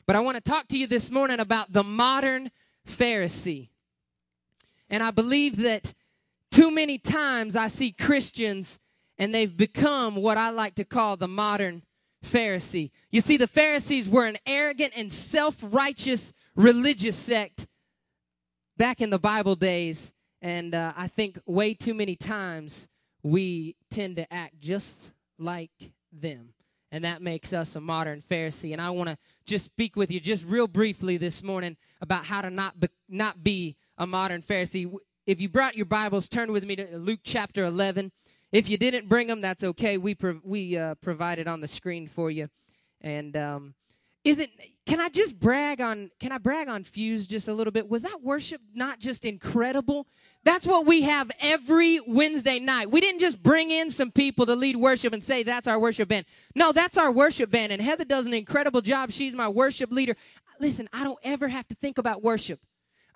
But 0.06 0.16
I 0.16 0.20
want 0.20 0.36
to 0.36 0.40
talk 0.40 0.68
to 0.68 0.78
you 0.78 0.86
this 0.86 1.10
morning 1.10 1.40
about 1.40 1.72
the 1.72 1.84
modern 1.84 2.50
Pharisee. 2.88 3.68
And 4.88 5.02
I 5.02 5.10
believe 5.10 5.58
that 5.58 5.94
too 6.50 6.70
many 6.70 6.98
times 6.98 7.54
I 7.54 7.68
see 7.68 7.92
Christians 7.92 8.78
and 9.18 9.34
they've 9.34 9.56
become 9.56 10.16
what 10.16 10.38
I 10.38 10.50
like 10.50 10.74
to 10.76 10.84
call 10.84 11.16
the 11.16 11.28
modern 11.28 11.82
Pharisee. 12.24 12.90
You 13.10 13.20
see, 13.20 13.36
the 13.36 13.46
Pharisees 13.46 14.08
were 14.08 14.26
an 14.26 14.38
arrogant 14.46 14.92
and 14.96 15.12
self 15.12 15.56
righteous 15.62 16.32
religious 16.54 17.16
sect 17.16 17.66
back 18.76 19.00
in 19.00 19.10
the 19.10 19.18
Bible 19.18 19.56
days. 19.56 20.12
And 20.42 20.74
uh, 20.74 20.92
I 20.96 21.08
think 21.08 21.38
way 21.46 21.74
too 21.74 21.94
many 21.94 22.16
times 22.16 22.88
we 23.22 23.76
tend 23.90 24.16
to 24.16 24.32
act 24.32 24.60
just 24.60 25.12
like 25.38 25.92
them. 26.12 26.54
And 26.92 27.04
that 27.04 27.22
makes 27.22 27.52
us 27.52 27.76
a 27.76 27.80
modern 27.80 28.22
Pharisee. 28.28 28.72
And 28.72 28.80
I 28.80 28.90
want 28.90 29.10
to 29.10 29.18
just 29.46 29.66
speak 29.66 29.96
with 29.96 30.10
you 30.10 30.18
just 30.18 30.44
real 30.44 30.66
briefly 30.66 31.18
this 31.18 31.42
morning 31.42 31.76
about 32.00 32.24
how 32.24 32.40
to 32.40 32.50
not 32.50 32.80
be, 32.80 32.88
not 33.08 33.44
be 33.44 33.76
a 33.96 34.06
modern 34.06 34.42
Pharisee 34.42 34.90
if 35.26 35.40
you 35.40 35.48
brought 35.48 35.76
your 35.76 35.86
Bibles, 35.86 36.26
turn 36.26 36.50
with 36.50 36.64
me 36.64 36.74
to 36.74 36.98
Luke 36.98 37.20
chapter 37.22 37.64
11. 37.64 38.10
If 38.52 38.68
you 38.68 38.76
didn't 38.76 39.08
bring 39.08 39.28
them, 39.28 39.40
that's 39.40 39.62
okay. 39.62 39.96
We 39.96 40.16
we 40.42 40.76
uh, 40.76 40.96
provided 40.96 41.46
on 41.46 41.60
the 41.60 41.68
screen 41.68 42.08
for 42.08 42.30
you. 42.30 42.48
And 43.00 43.36
um, 43.36 43.74
is 44.24 44.38
it? 44.38 44.50
Can 44.86 45.00
I 45.00 45.08
just 45.08 45.38
brag 45.38 45.80
on? 45.80 46.10
Can 46.18 46.32
I 46.32 46.38
brag 46.38 46.68
on 46.68 46.82
Fuse 46.84 47.26
just 47.26 47.46
a 47.46 47.54
little 47.54 47.70
bit? 47.70 47.88
Was 47.88 48.02
that 48.02 48.22
worship 48.22 48.60
not 48.74 48.98
just 48.98 49.24
incredible? 49.24 50.06
That's 50.42 50.66
what 50.66 50.84
we 50.84 51.02
have 51.02 51.30
every 51.40 52.00
Wednesday 52.00 52.58
night. 52.58 52.90
We 52.90 53.00
didn't 53.00 53.20
just 53.20 53.42
bring 53.42 53.70
in 53.70 53.90
some 53.90 54.10
people 54.10 54.46
to 54.46 54.56
lead 54.56 54.76
worship 54.76 55.12
and 55.12 55.22
say 55.22 55.42
that's 55.42 55.68
our 55.68 55.78
worship 55.78 56.08
band. 56.08 56.26
No, 56.54 56.72
that's 56.72 56.96
our 56.96 57.12
worship 57.12 57.50
band. 57.50 57.72
And 57.72 57.80
Heather 57.80 58.04
does 58.04 58.26
an 58.26 58.34
incredible 58.34 58.80
job. 58.80 59.12
She's 59.12 59.32
my 59.32 59.48
worship 59.48 59.92
leader. 59.92 60.16
Listen, 60.58 60.88
I 60.92 61.04
don't 61.04 61.18
ever 61.22 61.48
have 61.48 61.68
to 61.68 61.74
think 61.76 61.98
about 61.98 62.22
worship. 62.22 62.60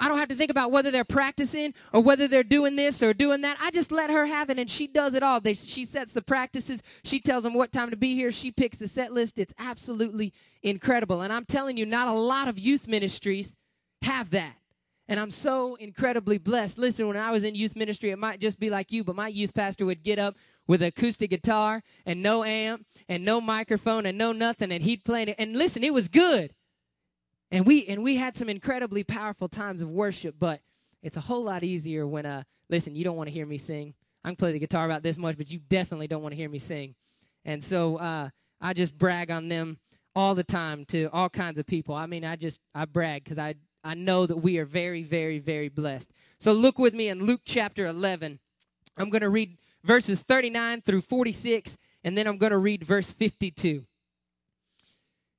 I 0.00 0.08
don't 0.08 0.18
have 0.18 0.28
to 0.28 0.34
think 0.34 0.50
about 0.50 0.72
whether 0.72 0.90
they're 0.90 1.04
practicing 1.04 1.74
or 1.92 2.02
whether 2.02 2.26
they're 2.28 2.42
doing 2.42 2.76
this 2.76 3.02
or 3.02 3.14
doing 3.14 3.42
that. 3.42 3.56
I 3.60 3.70
just 3.70 3.92
let 3.92 4.10
her 4.10 4.26
have 4.26 4.50
it 4.50 4.58
and 4.58 4.70
she 4.70 4.86
does 4.86 5.14
it 5.14 5.22
all. 5.22 5.40
They, 5.40 5.54
she 5.54 5.84
sets 5.84 6.12
the 6.12 6.22
practices. 6.22 6.82
She 7.04 7.20
tells 7.20 7.42
them 7.42 7.54
what 7.54 7.72
time 7.72 7.90
to 7.90 7.96
be 7.96 8.14
here. 8.14 8.32
She 8.32 8.50
picks 8.50 8.78
the 8.78 8.88
set 8.88 9.12
list. 9.12 9.38
It's 9.38 9.54
absolutely 9.58 10.32
incredible. 10.62 11.20
And 11.22 11.32
I'm 11.32 11.44
telling 11.44 11.76
you, 11.76 11.86
not 11.86 12.08
a 12.08 12.12
lot 12.12 12.48
of 12.48 12.58
youth 12.58 12.88
ministries 12.88 13.56
have 14.02 14.30
that. 14.30 14.56
And 15.06 15.20
I'm 15.20 15.30
so 15.30 15.74
incredibly 15.74 16.38
blessed. 16.38 16.78
Listen, 16.78 17.06
when 17.08 17.16
I 17.16 17.30
was 17.30 17.44
in 17.44 17.54
youth 17.54 17.76
ministry, 17.76 18.10
it 18.10 18.18
might 18.18 18.40
just 18.40 18.58
be 18.58 18.70
like 18.70 18.90
you, 18.90 19.04
but 19.04 19.14
my 19.14 19.28
youth 19.28 19.52
pastor 19.52 19.84
would 19.84 20.02
get 20.02 20.18
up 20.18 20.34
with 20.66 20.80
an 20.80 20.88
acoustic 20.88 21.28
guitar 21.28 21.82
and 22.06 22.22
no 22.22 22.42
amp 22.42 22.86
and 23.06 23.22
no 23.22 23.40
microphone 23.40 24.06
and 24.06 24.16
no 24.16 24.32
nothing, 24.32 24.72
and 24.72 24.82
he'd 24.82 25.04
play 25.04 25.24
it. 25.24 25.34
And 25.38 25.56
listen, 25.56 25.84
it 25.84 25.92
was 25.92 26.08
good. 26.08 26.54
And 27.54 27.64
we 27.64 27.86
and 27.86 28.02
we 28.02 28.16
had 28.16 28.36
some 28.36 28.48
incredibly 28.48 29.04
powerful 29.04 29.48
times 29.48 29.80
of 29.80 29.88
worship, 29.88 30.34
but 30.40 30.60
it's 31.04 31.16
a 31.16 31.20
whole 31.20 31.44
lot 31.44 31.62
easier 31.62 32.04
when 32.04 32.26
uh 32.26 32.42
listen, 32.68 32.96
you 32.96 33.04
don't 33.04 33.16
want 33.16 33.28
to 33.28 33.32
hear 33.32 33.46
me 33.46 33.58
sing. 33.58 33.94
I 34.24 34.28
can 34.30 34.34
play 34.34 34.50
the 34.50 34.58
guitar 34.58 34.84
about 34.86 35.04
this 35.04 35.16
much, 35.16 35.36
but 35.36 35.52
you 35.52 35.60
definitely 35.60 36.08
don't 36.08 36.20
want 36.20 36.32
to 36.32 36.36
hear 36.36 36.48
me 36.48 36.58
sing. 36.58 36.96
And 37.44 37.62
so 37.62 37.98
uh 37.98 38.30
I 38.60 38.72
just 38.72 38.98
brag 38.98 39.30
on 39.30 39.48
them 39.48 39.78
all 40.16 40.34
the 40.34 40.42
time 40.42 40.84
to 40.86 41.08
all 41.12 41.28
kinds 41.28 41.60
of 41.60 41.64
people. 41.64 41.94
I 41.94 42.06
mean, 42.06 42.24
I 42.24 42.34
just 42.34 42.58
I 42.74 42.86
brag 42.86 43.24
cuz 43.24 43.38
I 43.38 43.54
I 43.84 43.94
know 43.94 44.26
that 44.26 44.38
we 44.38 44.58
are 44.58 44.64
very 44.64 45.04
very 45.04 45.38
very 45.38 45.68
blessed. 45.68 46.10
So 46.40 46.52
look 46.52 46.76
with 46.76 46.92
me 46.92 47.08
in 47.08 47.22
Luke 47.22 47.42
chapter 47.44 47.86
11. 47.86 48.40
I'm 48.96 49.10
going 49.10 49.22
to 49.22 49.30
read 49.30 49.58
verses 49.84 50.22
39 50.22 50.80
through 50.80 51.02
46 51.02 51.76
and 52.02 52.18
then 52.18 52.26
I'm 52.26 52.38
going 52.38 52.50
to 52.50 52.58
read 52.58 52.82
verse 52.82 53.12
52. 53.12 53.86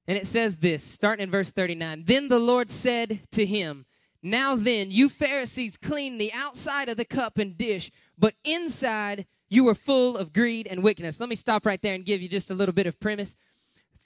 And 0.08 0.18
it 0.18 0.28
says 0.28 0.58
this, 0.58 0.84
starting 0.84 1.24
in 1.24 1.32
verse 1.32 1.52
39 1.52 2.04
Then 2.06 2.28
the 2.28 2.40
Lord 2.40 2.70
said 2.70 3.22
to 3.32 3.46
him, 3.46 3.86
Now 4.22 4.56
then, 4.56 4.92
you 4.92 5.10
Pharisees 5.10 5.78
clean 5.78 6.18
the 6.18 6.32
outside 6.34 6.90
of 6.90 6.98
the 6.98 7.06
cup 7.06 7.38
and 7.38 7.58
dish, 7.58 7.92
but 8.18 8.36
inside 8.44 9.26
you 9.50 9.68
are 9.68 9.76
full 9.76 10.18
of 10.18 10.34
greed 10.34 10.68
and 10.68 10.84
wickedness. 10.84 11.20
Let 11.20 11.30
me 11.30 11.36
stop 11.36 11.66
right 11.66 11.82
there 11.82 11.94
and 11.94 12.06
give 12.06 12.22
you 12.22 12.30
just 12.30 12.50
a 12.50 12.56
little 12.56 12.74
bit 12.74 12.88
of 12.88 13.00
premise. 13.00 13.36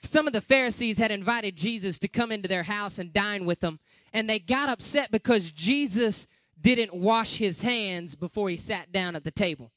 Some 0.02 0.26
of 0.26 0.32
the 0.32 0.40
Pharisees 0.40 0.98
had 0.98 1.10
invited 1.10 1.56
Jesus 1.56 1.98
to 1.98 2.08
come 2.08 2.32
into 2.32 2.48
their 2.48 2.62
house 2.62 2.98
and 2.98 3.12
dine 3.12 3.44
with 3.44 3.60
them, 3.60 3.80
and 4.12 4.28
they 4.28 4.38
got 4.38 4.70
upset 4.70 5.10
because 5.10 5.50
Jesus 5.50 6.26
didn't 6.60 6.94
wash 6.94 7.36
his 7.36 7.60
hands 7.60 8.14
before 8.14 8.48
he 8.48 8.56
sat 8.56 8.92
down 8.92 9.16
at 9.16 9.24
the 9.24 9.30
table. 9.30 9.72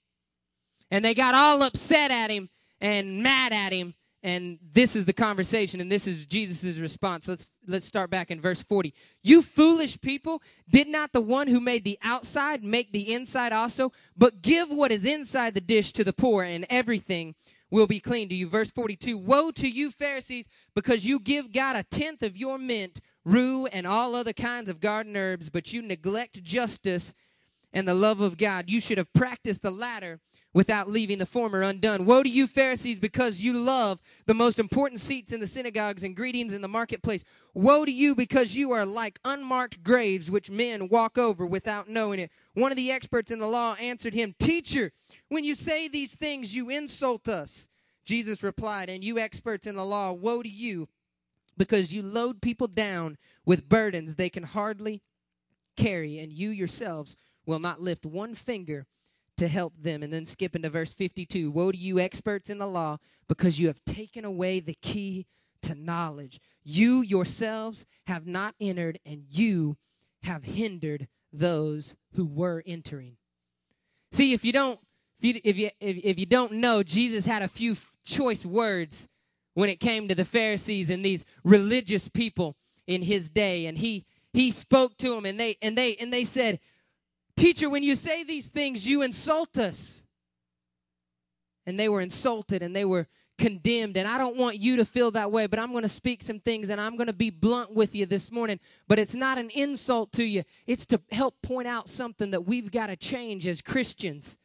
And 0.89 1.03
they 1.03 1.13
got 1.13 1.33
all 1.33 1.63
upset 1.63 2.11
at 2.11 2.29
him 2.29 2.49
and 2.79 3.23
mad 3.23 3.53
at 3.53 3.73
him. 3.73 3.95
And 4.23 4.57
this 4.71 4.95
is 4.95 5.03
the 5.03 5.13
conversation, 5.13 5.81
and 5.81 5.91
this 5.91 6.07
is 6.07 6.25
Jesus' 6.25 6.77
response. 6.77 7.27
Let's 7.27 7.45
let's 7.67 7.85
start 7.85 8.09
back 8.09 8.31
in 8.31 8.39
verse 8.39 8.63
40. 8.63 8.93
You 9.21 9.41
foolish 9.41 9.99
people, 9.99 10.41
did 10.69 10.87
not 10.87 11.11
the 11.11 11.19
one 11.19 11.47
who 11.47 11.59
made 11.59 11.83
the 11.83 11.99
outside 12.01 12.63
make 12.63 12.93
the 12.93 13.13
inside 13.13 13.51
also? 13.51 13.91
But 14.15 14.41
give 14.41 14.69
what 14.69 14.93
is 14.93 15.05
inside 15.05 15.55
the 15.55 15.61
dish 15.61 15.91
to 15.93 16.05
the 16.05 16.13
poor, 16.13 16.43
and 16.43 16.65
everything 16.69 17.35
will 17.69 17.87
be 17.87 17.99
clean 17.99 18.29
to 18.29 18.35
you. 18.35 18.47
Verse 18.47 18.71
42 18.71 19.17
Woe 19.17 19.51
to 19.51 19.67
you, 19.67 19.91
Pharisees, 19.91 20.47
because 20.73 21.05
you 21.05 21.19
give 21.19 21.51
God 21.51 21.75
a 21.75 21.83
tenth 21.83 22.23
of 22.23 22.37
your 22.37 22.57
mint, 22.57 23.01
rue, 23.25 23.65
and 23.65 23.85
all 23.85 24.15
other 24.15 24.31
kinds 24.31 24.69
of 24.69 24.79
garden 24.79 25.17
herbs, 25.17 25.49
but 25.49 25.73
you 25.73 25.81
neglect 25.81 26.41
justice 26.43 27.13
and 27.73 27.87
the 27.87 27.93
love 27.93 28.21
of 28.21 28.37
God. 28.37 28.69
You 28.69 28.79
should 28.79 28.97
have 28.97 29.11
practiced 29.13 29.63
the 29.63 29.71
latter 29.71 30.19
without 30.53 30.87
leaving 30.87 31.17
the 31.17 31.25
former 31.25 31.63
undone. 31.63 32.05
Woe 32.05 32.21
to 32.21 32.29
you, 32.29 32.45
Pharisees, 32.45 32.99
because 32.99 33.39
you 33.39 33.53
love 33.53 34.01
the 34.27 34.35
most 34.35 34.59
important 34.59 35.01
seats 35.01 35.33
in 35.33 35.39
the 35.39 35.47
synagogues 35.47 36.03
and 36.03 36.15
greetings 36.15 36.53
in 36.53 36.61
the 36.61 36.67
marketplace. 36.67 37.23
Woe 37.53 37.85
to 37.85 37.91
you, 37.91 38.15
because 38.15 38.55
you 38.55 38.71
are 38.71 38.85
like 38.85 39.19
unmarked 39.25 39.83
graves 39.83 40.29
which 40.29 40.51
men 40.51 40.89
walk 40.89 41.17
over 41.17 41.45
without 41.45 41.89
knowing 41.89 42.19
it. 42.19 42.31
One 42.53 42.71
of 42.71 42.77
the 42.77 42.91
experts 42.91 43.31
in 43.31 43.39
the 43.39 43.47
law 43.47 43.73
answered 43.75 44.13
him, 44.13 44.35
Teacher, 44.37 44.91
when 45.29 45.43
you 45.43 45.55
say 45.55 45.87
these 45.87 46.15
things, 46.15 46.55
you 46.55 46.69
insult 46.69 47.27
us. 47.27 47.67
Jesus 48.05 48.43
replied, 48.43 48.89
And 48.89 49.03
you 49.03 49.17
experts 49.17 49.65
in 49.65 49.75
the 49.75 49.85
law, 49.85 50.11
woe 50.11 50.43
to 50.43 50.49
you, 50.49 50.87
because 51.57 51.91
you 51.91 52.03
load 52.03 52.41
people 52.41 52.67
down 52.67 53.17
with 53.45 53.67
burdens 53.67 54.15
they 54.15 54.29
can 54.29 54.43
hardly 54.43 55.01
carry, 55.75 56.19
and 56.19 56.31
you 56.31 56.49
yourselves 56.49 57.15
will 57.45 57.59
not 57.59 57.81
lift 57.81 58.05
one 58.05 58.35
finger 58.35 58.85
to 59.37 59.47
help 59.47 59.73
them. 59.79 60.03
And 60.03 60.13
then 60.13 60.25
skip 60.25 60.55
into 60.55 60.69
verse 60.69 60.93
52 60.93 61.51
Woe 61.51 61.71
to 61.71 61.77
you, 61.77 61.99
experts 61.99 62.49
in 62.49 62.59
the 62.59 62.67
law, 62.67 62.97
because 63.27 63.59
you 63.59 63.67
have 63.67 63.83
taken 63.85 64.25
away 64.25 64.59
the 64.59 64.77
key 64.81 65.25
to 65.63 65.75
knowledge. 65.75 66.39
You 66.63 67.01
yourselves 67.01 67.85
have 68.07 68.27
not 68.27 68.55
entered, 68.59 68.99
and 69.05 69.25
you 69.29 69.77
have 70.23 70.43
hindered 70.43 71.07
those 71.31 71.95
who 72.15 72.25
were 72.25 72.63
entering. 72.65 73.17
See, 74.11 74.33
if 74.33 74.45
you 74.45 74.53
don't 74.53 74.79
if 75.23 75.35
you, 75.35 75.41
if 75.43 75.57
you, 75.57 75.69
if, 75.79 76.19
you 76.19 76.25
don't 76.25 76.53
know, 76.53 76.83
Jesus 76.83 77.25
had 77.25 77.41
a 77.41 77.47
few 77.47 77.77
choice 78.03 78.45
words 78.45 79.07
when 79.53 79.69
it 79.69 79.79
came 79.79 80.07
to 80.09 80.15
the 80.15 80.25
Pharisees 80.25 80.89
and 80.89 81.03
these 81.03 81.23
religious 81.43 82.09
people 82.09 82.57
in 82.87 83.03
his 83.03 83.29
day. 83.29 83.65
And 83.65 83.77
he, 83.77 84.05
he 84.33 84.51
spoke 84.51 84.97
to 84.97 85.15
them 85.15 85.25
and 85.25 85.39
they, 85.39 85.57
and, 85.61 85.77
they, 85.77 85.95
and 85.95 86.11
they 86.11 86.25
said, 86.25 86.59
Teacher, 87.35 87.69
when 87.69 87.83
you 87.83 87.95
say 87.95 88.23
these 88.23 88.47
things, 88.47 88.87
you 88.87 89.01
insult 89.01 89.57
us. 89.57 90.03
And 91.65 91.79
they 91.79 91.89
were 91.89 92.01
insulted 92.01 92.61
and 92.61 92.75
they 92.75 92.85
were 92.85 93.07
condemned. 93.37 93.97
And 93.97 94.07
I 94.07 94.17
don't 94.17 94.37
want 94.37 94.57
you 94.57 94.75
to 94.77 94.85
feel 94.85 95.11
that 95.11 95.31
way, 95.31 95.47
but 95.47 95.59
I'm 95.59 95.71
going 95.71 95.83
to 95.83 95.89
speak 95.89 96.21
some 96.21 96.39
things 96.39 96.69
and 96.69 96.79
I'm 96.79 96.95
going 96.95 97.07
to 97.07 97.13
be 97.13 97.29
blunt 97.29 97.73
with 97.73 97.95
you 97.95 98.05
this 98.05 98.31
morning. 98.31 98.59
But 98.87 98.99
it's 98.99 99.15
not 99.15 99.37
an 99.37 99.49
insult 99.49 100.11
to 100.13 100.23
you, 100.23 100.43
it's 100.67 100.85
to 100.87 101.01
help 101.11 101.41
point 101.41 101.67
out 101.67 101.89
something 101.89 102.31
that 102.31 102.45
we've 102.45 102.71
got 102.71 102.87
to 102.87 102.95
change 102.95 103.47
as 103.47 103.61
Christians 103.61 104.37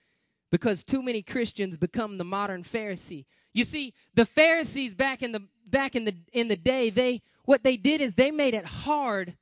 because 0.51 0.83
too 0.83 1.03
many 1.03 1.23
Christians 1.23 1.77
become 1.77 2.19
the 2.19 2.25
modern 2.25 2.63
Pharisee. 2.63 3.27
You 3.53 3.65
see, 3.65 3.95
the 4.15 4.25
Pharisees 4.27 4.95
back 4.95 5.23
in 5.23 5.33
the 5.33 5.43
back 5.67 5.95
in 5.95 6.05
the 6.05 6.15
in 6.33 6.49
the 6.49 6.57
day, 6.57 6.91
they 6.91 7.23
what 7.45 7.65
they 7.65 7.77
did 7.77 8.01
is 8.01 8.15
they 8.15 8.31
made 8.31 8.55
it 8.55 8.65
hard 8.65 9.37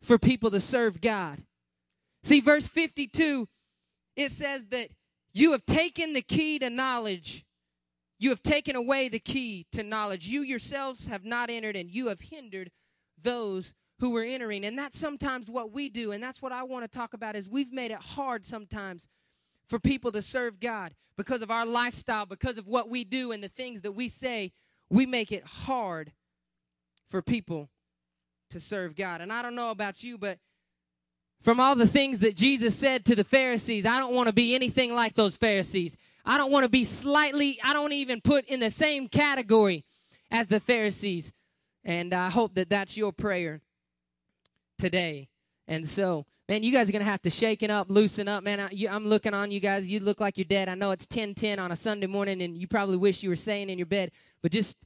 for 0.00 0.18
people 0.18 0.50
to 0.50 0.60
serve 0.60 1.00
God. 1.00 1.42
See, 2.24 2.40
verse 2.40 2.66
52, 2.66 3.46
it 4.16 4.30
says 4.30 4.66
that 4.66 4.88
you 5.34 5.52
have 5.52 5.66
taken 5.66 6.14
the 6.14 6.22
key 6.22 6.58
to 6.58 6.70
knowledge. 6.70 7.44
You 8.18 8.30
have 8.30 8.42
taken 8.42 8.76
away 8.76 9.10
the 9.10 9.18
key 9.18 9.66
to 9.72 9.82
knowledge. 9.82 10.26
You 10.26 10.40
yourselves 10.40 11.06
have 11.06 11.26
not 11.26 11.50
entered, 11.50 11.76
and 11.76 11.90
you 11.90 12.06
have 12.08 12.22
hindered 12.22 12.70
those 13.22 13.74
who 14.00 14.10
were 14.10 14.24
entering. 14.24 14.64
And 14.64 14.78
that's 14.78 14.98
sometimes 14.98 15.50
what 15.50 15.70
we 15.70 15.90
do, 15.90 16.12
and 16.12 16.22
that's 16.22 16.40
what 16.40 16.50
I 16.50 16.62
want 16.62 16.90
to 16.90 16.98
talk 16.98 17.12
about 17.12 17.36
is 17.36 17.46
we've 17.46 17.72
made 17.72 17.90
it 17.90 17.98
hard 17.98 18.46
sometimes 18.46 19.06
for 19.68 19.78
people 19.78 20.10
to 20.12 20.22
serve 20.22 20.60
God 20.60 20.94
because 21.18 21.42
of 21.42 21.50
our 21.50 21.66
lifestyle, 21.66 22.24
because 22.24 22.56
of 22.56 22.66
what 22.66 22.88
we 22.88 23.04
do 23.04 23.32
and 23.32 23.42
the 23.42 23.48
things 23.48 23.82
that 23.82 23.92
we 23.92 24.08
say. 24.08 24.52
We 24.88 25.04
make 25.04 25.30
it 25.30 25.44
hard 25.44 26.12
for 27.10 27.20
people 27.20 27.68
to 28.50 28.60
serve 28.60 28.96
God. 28.96 29.20
And 29.20 29.32
I 29.32 29.42
don't 29.42 29.54
know 29.54 29.70
about 29.70 30.02
you, 30.02 30.16
but 30.16 30.38
from 31.44 31.60
all 31.60 31.74
the 31.76 31.86
things 31.86 32.20
that 32.20 32.34
Jesus 32.34 32.74
said 32.74 33.04
to 33.04 33.14
the 33.14 33.22
Pharisees, 33.22 33.84
I 33.84 33.98
don't 33.98 34.14
want 34.14 34.28
to 34.28 34.32
be 34.32 34.54
anything 34.54 34.94
like 34.94 35.14
those 35.14 35.36
Pharisees. 35.36 35.94
I 36.24 36.38
don't 36.38 36.50
want 36.50 36.64
to 36.64 36.70
be 36.70 36.84
slightly, 36.84 37.58
I 37.62 37.74
don't 37.74 37.92
even 37.92 38.22
put 38.22 38.46
in 38.46 38.60
the 38.60 38.70
same 38.70 39.08
category 39.08 39.84
as 40.30 40.46
the 40.46 40.58
Pharisees. 40.58 41.34
And 41.84 42.14
I 42.14 42.30
hope 42.30 42.54
that 42.54 42.70
that's 42.70 42.96
your 42.96 43.12
prayer 43.12 43.60
today. 44.78 45.28
And 45.68 45.86
so, 45.86 46.24
man, 46.48 46.62
you 46.62 46.72
guys 46.72 46.88
are 46.88 46.92
going 46.92 47.04
to 47.04 47.10
have 47.10 47.20
to 47.22 47.30
shake 47.30 47.62
it 47.62 47.70
up, 47.70 47.90
loosen 47.90 48.26
up. 48.26 48.42
Man, 48.42 48.58
I, 48.58 48.70
am 48.88 49.06
looking 49.06 49.34
on 49.34 49.50
you 49.50 49.60
guys. 49.60 49.86
You 49.86 50.00
look 50.00 50.20
like 50.20 50.38
you're 50.38 50.46
dead. 50.46 50.70
I 50.70 50.74
know 50.74 50.92
it's 50.92 51.04
1010 51.04 51.58
on 51.58 51.70
a 51.70 51.76
Sunday 51.76 52.06
morning, 52.06 52.40
and 52.40 52.56
you 52.56 52.66
probably 52.66 52.96
wish 52.96 53.22
you 53.22 53.28
were 53.28 53.36
staying 53.36 53.68
in 53.68 53.76
your 53.76 53.86
bed, 53.86 54.12
but 54.40 54.50
just 54.50 54.78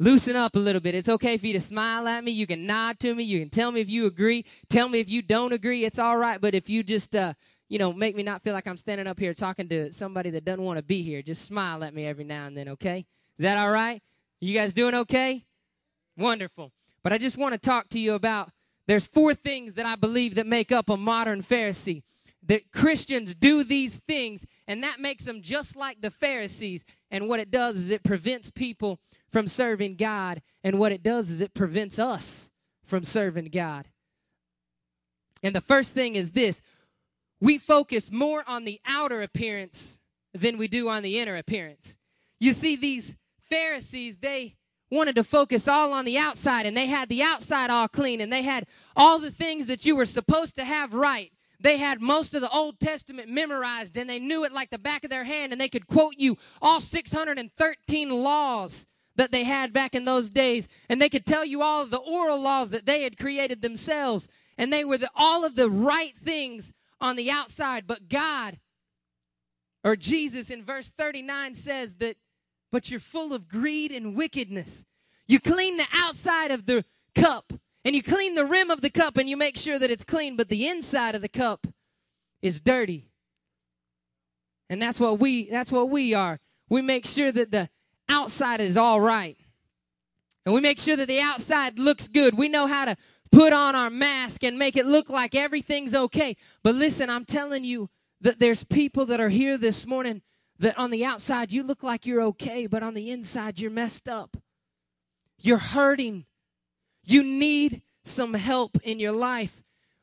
loosen 0.00 0.34
up 0.34 0.56
a 0.56 0.58
little 0.58 0.80
bit. 0.80 0.96
It's 0.96 1.08
okay 1.08 1.36
for 1.36 1.46
you 1.46 1.52
to 1.52 1.60
smile 1.60 2.08
at 2.08 2.24
me. 2.24 2.32
You 2.32 2.46
can 2.46 2.66
nod 2.66 2.98
to 3.00 3.14
me. 3.14 3.22
You 3.22 3.38
can 3.38 3.50
tell 3.50 3.70
me 3.70 3.80
if 3.80 3.88
you 3.88 4.06
agree. 4.06 4.44
Tell 4.68 4.88
me 4.88 4.98
if 4.98 5.08
you 5.08 5.22
don't 5.22 5.52
agree. 5.52 5.84
It's 5.84 5.98
all 5.98 6.16
right. 6.16 6.40
But 6.40 6.54
if 6.54 6.68
you 6.68 6.82
just, 6.82 7.14
uh, 7.14 7.34
you 7.68 7.78
know, 7.78 7.92
make 7.92 8.16
me 8.16 8.24
not 8.24 8.42
feel 8.42 8.54
like 8.54 8.66
I'm 8.66 8.78
standing 8.78 9.06
up 9.06 9.20
here 9.20 9.34
talking 9.34 9.68
to 9.68 9.92
somebody 9.92 10.30
that 10.30 10.44
doesn't 10.44 10.64
want 10.64 10.78
to 10.78 10.82
be 10.82 11.02
here, 11.02 11.22
just 11.22 11.44
smile 11.44 11.84
at 11.84 11.94
me 11.94 12.06
every 12.06 12.24
now 12.24 12.46
and 12.46 12.56
then, 12.56 12.70
okay? 12.70 13.06
Is 13.38 13.42
that 13.44 13.58
all 13.58 13.70
right? 13.70 14.02
You 14.40 14.54
guys 14.54 14.72
doing 14.72 14.94
okay? 14.94 15.44
Wonderful. 16.16 16.72
But 17.04 17.12
I 17.12 17.18
just 17.18 17.36
want 17.36 17.52
to 17.52 17.58
talk 17.58 17.90
to 17.90 17.98
you 17.98 18.14
about 18.14 18.50
there's 18.86 19.06
four 19.06 19.34
things 19.34 19.74
that 19.74 19.86
I 19.86 19.96
believe 19.96 20.34
that 20.34 20.46
make 20.46 20.72
up 20.72 20.88
a 20.88 20.96
modern 20.96 21.42
Pharisee. 21.42 22.02
That 22.46 22.72
Christians 22.72 23.34
do 23.34 23.64
these 23.64 23.98
things, 24.08 24.46
and 24.66 24.82
that 24.82 24.98
makes 24.98 25.24
them 25.24 25.42
just 25.42 25.76
like 25.76 26.00
the 26.00 26.10
Pharisees. 26.10 26.84
And 27.10 27.28
what 27.28 27.40
it 27.40 27.50
does 27.50 27.76
is 27.76 27.90
it 27.90 28.02
prevents 28.02 28.50
people 28.50 28.98
from 29.30 29.46
serving 29.46 29.96
God. 29.96 30.42
And 30.64 30.78
what 30.78 30.92
it 30.92 31.02
does 31.02 31.30
is 31.30 31.40
it 31.40 31.54
prevents 31.54 31.98
us 31.98 32.50
from 32.84 33.04
serving 33.04 33.46
God. 33.46 33.88
And 35.42 35.54
the 35.54 35.60
first 35.60 35.92
thing 35.92 36.16
is 36.16 36.32
this 36.32 36.62
we 37.40 37.56
focus 37.56 38.10
more 38.10 38.44
on 38.46 38.64
the 38.64 38.80
outer 38.86 39.22
appearance 39.22 39.98
than 40.34 40.58
we 40.58 40.68
do 40.68 40.88
on 40.88 41.02
the 41.02 41.18
inner 41.18 41.36
appearance. 41.36 41.96
You 42.38 42.52
see, 42.52 42.76
these 42.76 43.16
Pharisees, 43.48 44.18
they 44.18 44.56
wanted 44.90 45.14
to 45.14 45.24
focus 45.24 45.68
all 45.68 45.92
on 45.92 46.04
the 46.04 46.18
outside 46.18 46.66
and 46.66 46.76
they 46.76 46.86
had 46.86 47.08
the 47.08 47.22
outside 47.22 47.70
all 47.70 47.88
clean 47.88 48.20
and 48.20 48.32
they 48.32 48.42
had 48.42 48.66
all 48.96 49.18
the 49.18 49.30
things 49.30 49.66
that 49.66 49.86
you 49.86 49.96
were 49.96 50.06
supposed 50.06 50.54
to 50.56 50.64
have 50.64 50.94
right. 50.94 51.32
They 51.60 51.76
had 51.76 52.00
most 52.00 52.34
of 52.34 52.40
the 52.40 52.50
Old 52.50 52.80
Testament 52.80 53.28
memorized 53.28 53.96
and 53.96 54.08
they 54.08 54.18
knew 54.18 54.44
it 54.44 54.52
like 54.52 54.70
the 54.70 54.78
back 54.78 55.04
of 55.04 55.10
their 55.10 55.24
hand 55.24 55.52
and 55.52 55.60
they 55.60 55.68
could 55.68 55.86
quote 55.86 56.14
you 56.16 56.38
all 56.62 56.80
613 56.80 58.10
laws 58.10 58.86
that 59.16 59.30
they 59.30 59.44
had 59.44 59.72
back 59.72 59.94
in 59.94 60.04
those 60.04 60.30
days 60.30 60.68
and 60.88 61.00
they 61.00 61.08
could 61.08 61.26
tell 61.26 61.44
you 61.44 61.62
all 61.62 61.82
of 61.82 61.90
the 61.90 61.98
oral 61.98 62.40
laws 62.40 62.70
that 62.70 62.86
they 62.86 63.02
had 63.02 63.18
created 63.18 63.60
themselves 63.60 64.28
and 64.56 64.72
they 64.72 64.84
were 64.84 64.98
the, 64.98 65.10
all 65.14 65.44
of 65.44 65.54
the 65.54 65.68
right 65.68 66.16
things 66.18 66.72
on 67.00 67.16
the 67.16 67.30
outside 67.30 67.86
but 67.86 68.08
God 68.08 68.58
or 69.84 69.96
Jesus 69.96 70.50
in 70.50 70.64
verse 70.64 70.88
39 70.88 71.54
says 71.54 71.94
that 71.96 72.16
but 72.70 72.90
you're 72.90 73.00
full 73.00 73.32
of 73.32 73.48
greed 73.48 73.90
and 73.90 74.14
wickedness. 74.14 74.84
You 75.26 75.40
clean 75.40 75.76
the 75.76 75.86
outside 75.92 76.50
of 76.50 76.66
the 76.66 76.84
cup 77.14 77.52
and 77.84 77.96
you 77.96 78.02
clean 78.02 78.34
the 78.34 78.44
rim 78.44 78.70
of 78.70 78.80
the 78.80 78.90
cup 78.90 79.16
and 79.16 79.28
you 79.28 79.36
make 79.36 79.56
sure 79.56 79.78
that 79.78 79.90
it's 79.90 80.04
clean, 80.04 80.36
but 80.36 80.48
the 80.48 80.68
inside 80.68 81.14
of 81.14 81.22
the 81.22 81.28
cup 81.28 81.66
is 82.42 82.60
dirty. 82.60 83.10
And 84.68 84.80
that's 84.80 85.00
what 85.00 85.18
we 85.18 85.50
that's 85.50 85.72
what 85.72 85.90
we 85.90 86.14
are. 86.14 86.38
We 86.68 86.82
make 86.82 87.06
sure 87.06 87.32
that 87.32 87.50
the 87.50 87.68
outside 88.08 88.60
is 88.60 88.76
all 88.76 89.00
right. 89.00 89.36
And 90.46 90.54
we 90.54 90.60
make 90.60 90.78
sure 90.78 90.96
that 90.96 91.08
the 91.08 91.20
outside 91.20 91.78
looks 91.78 92.08
good. 92.08 92.36
We 92.36 92.48
know 92.48 92.66
how 92.66 92.84
to 92.84 92.96
put 93.32 93.52
on 93.52 93.74
our 93.74 93.90
mask 93.90 94.42
and 94.42 94.58
make 94.58 94.76
it 94.76 94.86
look 94.86 95.08
like 95.08 95.34
everything's 95.34 95.94
okay. 95.94 96.36
But 96.62 96.74
listen, 96.74 97.10
I'm 97.10 97.24
telling 97.24 97.64
you 97.64 97.90
that 98.20 98.38
there's 98.38 98.64
people 98.64 99.06
that 99.06 99.20
are 99.20 99.28
here 99.28 99.58
this 99.58 99.86
morning 99.86 100.22
that 100.58 100.78
on 100.78 100.90
the 100.90 101.04
outside 101.04 101.52
you 101.52 101.62
look 101.62 101.82
like 101.82 102.06
you're 102.06 102.22
okay, 102.22 102.66
but 102.66 102.82
on 102.82 102.94
the 102.94 103.10
inside 103.10 103.58
you're 103.58 103.70
messed 103.70 104.08
up. 104.08 104.36
You're 105.38 105.58
hurting. 105.58 106.26
You 107.04 107.22
need 107.22 107.82
some 108.04 108.34
help 108.34 108.78
in 108.82 108.98
your 108.98 109.12
life. 109.12 109.62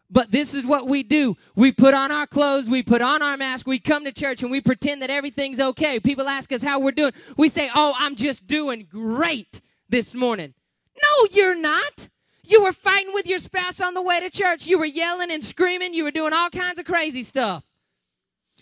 But 0.09 0.31
this 0.31 0.53
is 0.53 0.65
what 0.65 0.87
we 0.87 1.03
do. 1.03 1.35
We 1.55 1.71
put 1.71 1.93
on 1.93 2.11
our 2.11 2.27
clothes, 2.27 2.69
we 2.69 2.81
put 2.81 3.01
on 3.01 3.21
our 3.21 3.35
mask, 3.35 3.67
we 3.67 3.77
come 3.77 4.05
to 4.05 4.11
church 4.13 4.41
and 4.41 4.49
we 4.49 4.61
pretend 4.61 5.01
that 5.01 5.09
everything's 5.09 5.59
okay. 5.59 5.99
People 5.99 6.29
ask 6.29 6.51
us 6.53 6.61
how 6.61 6.79
we're 6.79 6.91
doing. 6.91 7.11
We 7.35 7.49
say, 7.49 7.69
Oh, 7.75 7.93
I'm 7.97 8.15
just 8.15 8.47
doing 8.47 8.87
great 8.89 9.59
this 9.89 10.15
morning. 10.15 10.53
No, 10.95 11.27
you're 11.31 11.59
not. 11.59 12.07
You 12.43 12.63
were 12.63 12.71
fighting 12.71 13.13
with 13.13 13.27
your 13.27 13.39
spouse 13.39 13.81
on 13.81 13.93
the 13.93 14.01
way 14.01 14.21
to 14.21 14.29
church. 14.29 14.65
You 14.65 14.79
were 14.79 14.85
yelling 14.85 15.29
and 15.29 15.43
screaming. 15.43 15.93
You 15.93 16.05
were 16.05 16.11
doing 16.11 16.31
all 16.31 16.49
kinds 16.49 16.79
of 16.79 16.85
crazy 16.85 17.23
stuff. 17.23 17.65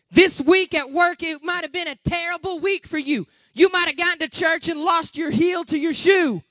This 0.10 0.42
week 0.42 0.74
at 0.74 0.92
work, 0.92 1.22
it 1.22 1.44
might 1.44 1.64
have 1.64 1.72
been 1.72 1.88
a 1.88 1.96
terrible 1.96 2.60
week 2.60 2.88
for 2.88 2.98
you. 2.98 3.28
You 3.54 3.70
might 3.72 3.88
have 3.88 3.98
gotten 3.98 4.20
to 4.20 4.30
church 4.30 4.68
and 4.68 4.82
lost 4.82 5.16
your 5.16 5.30
heel 5.30 5.64
to 5.66 5.78
your 5.78 5.94
shoe. 5.94 6.42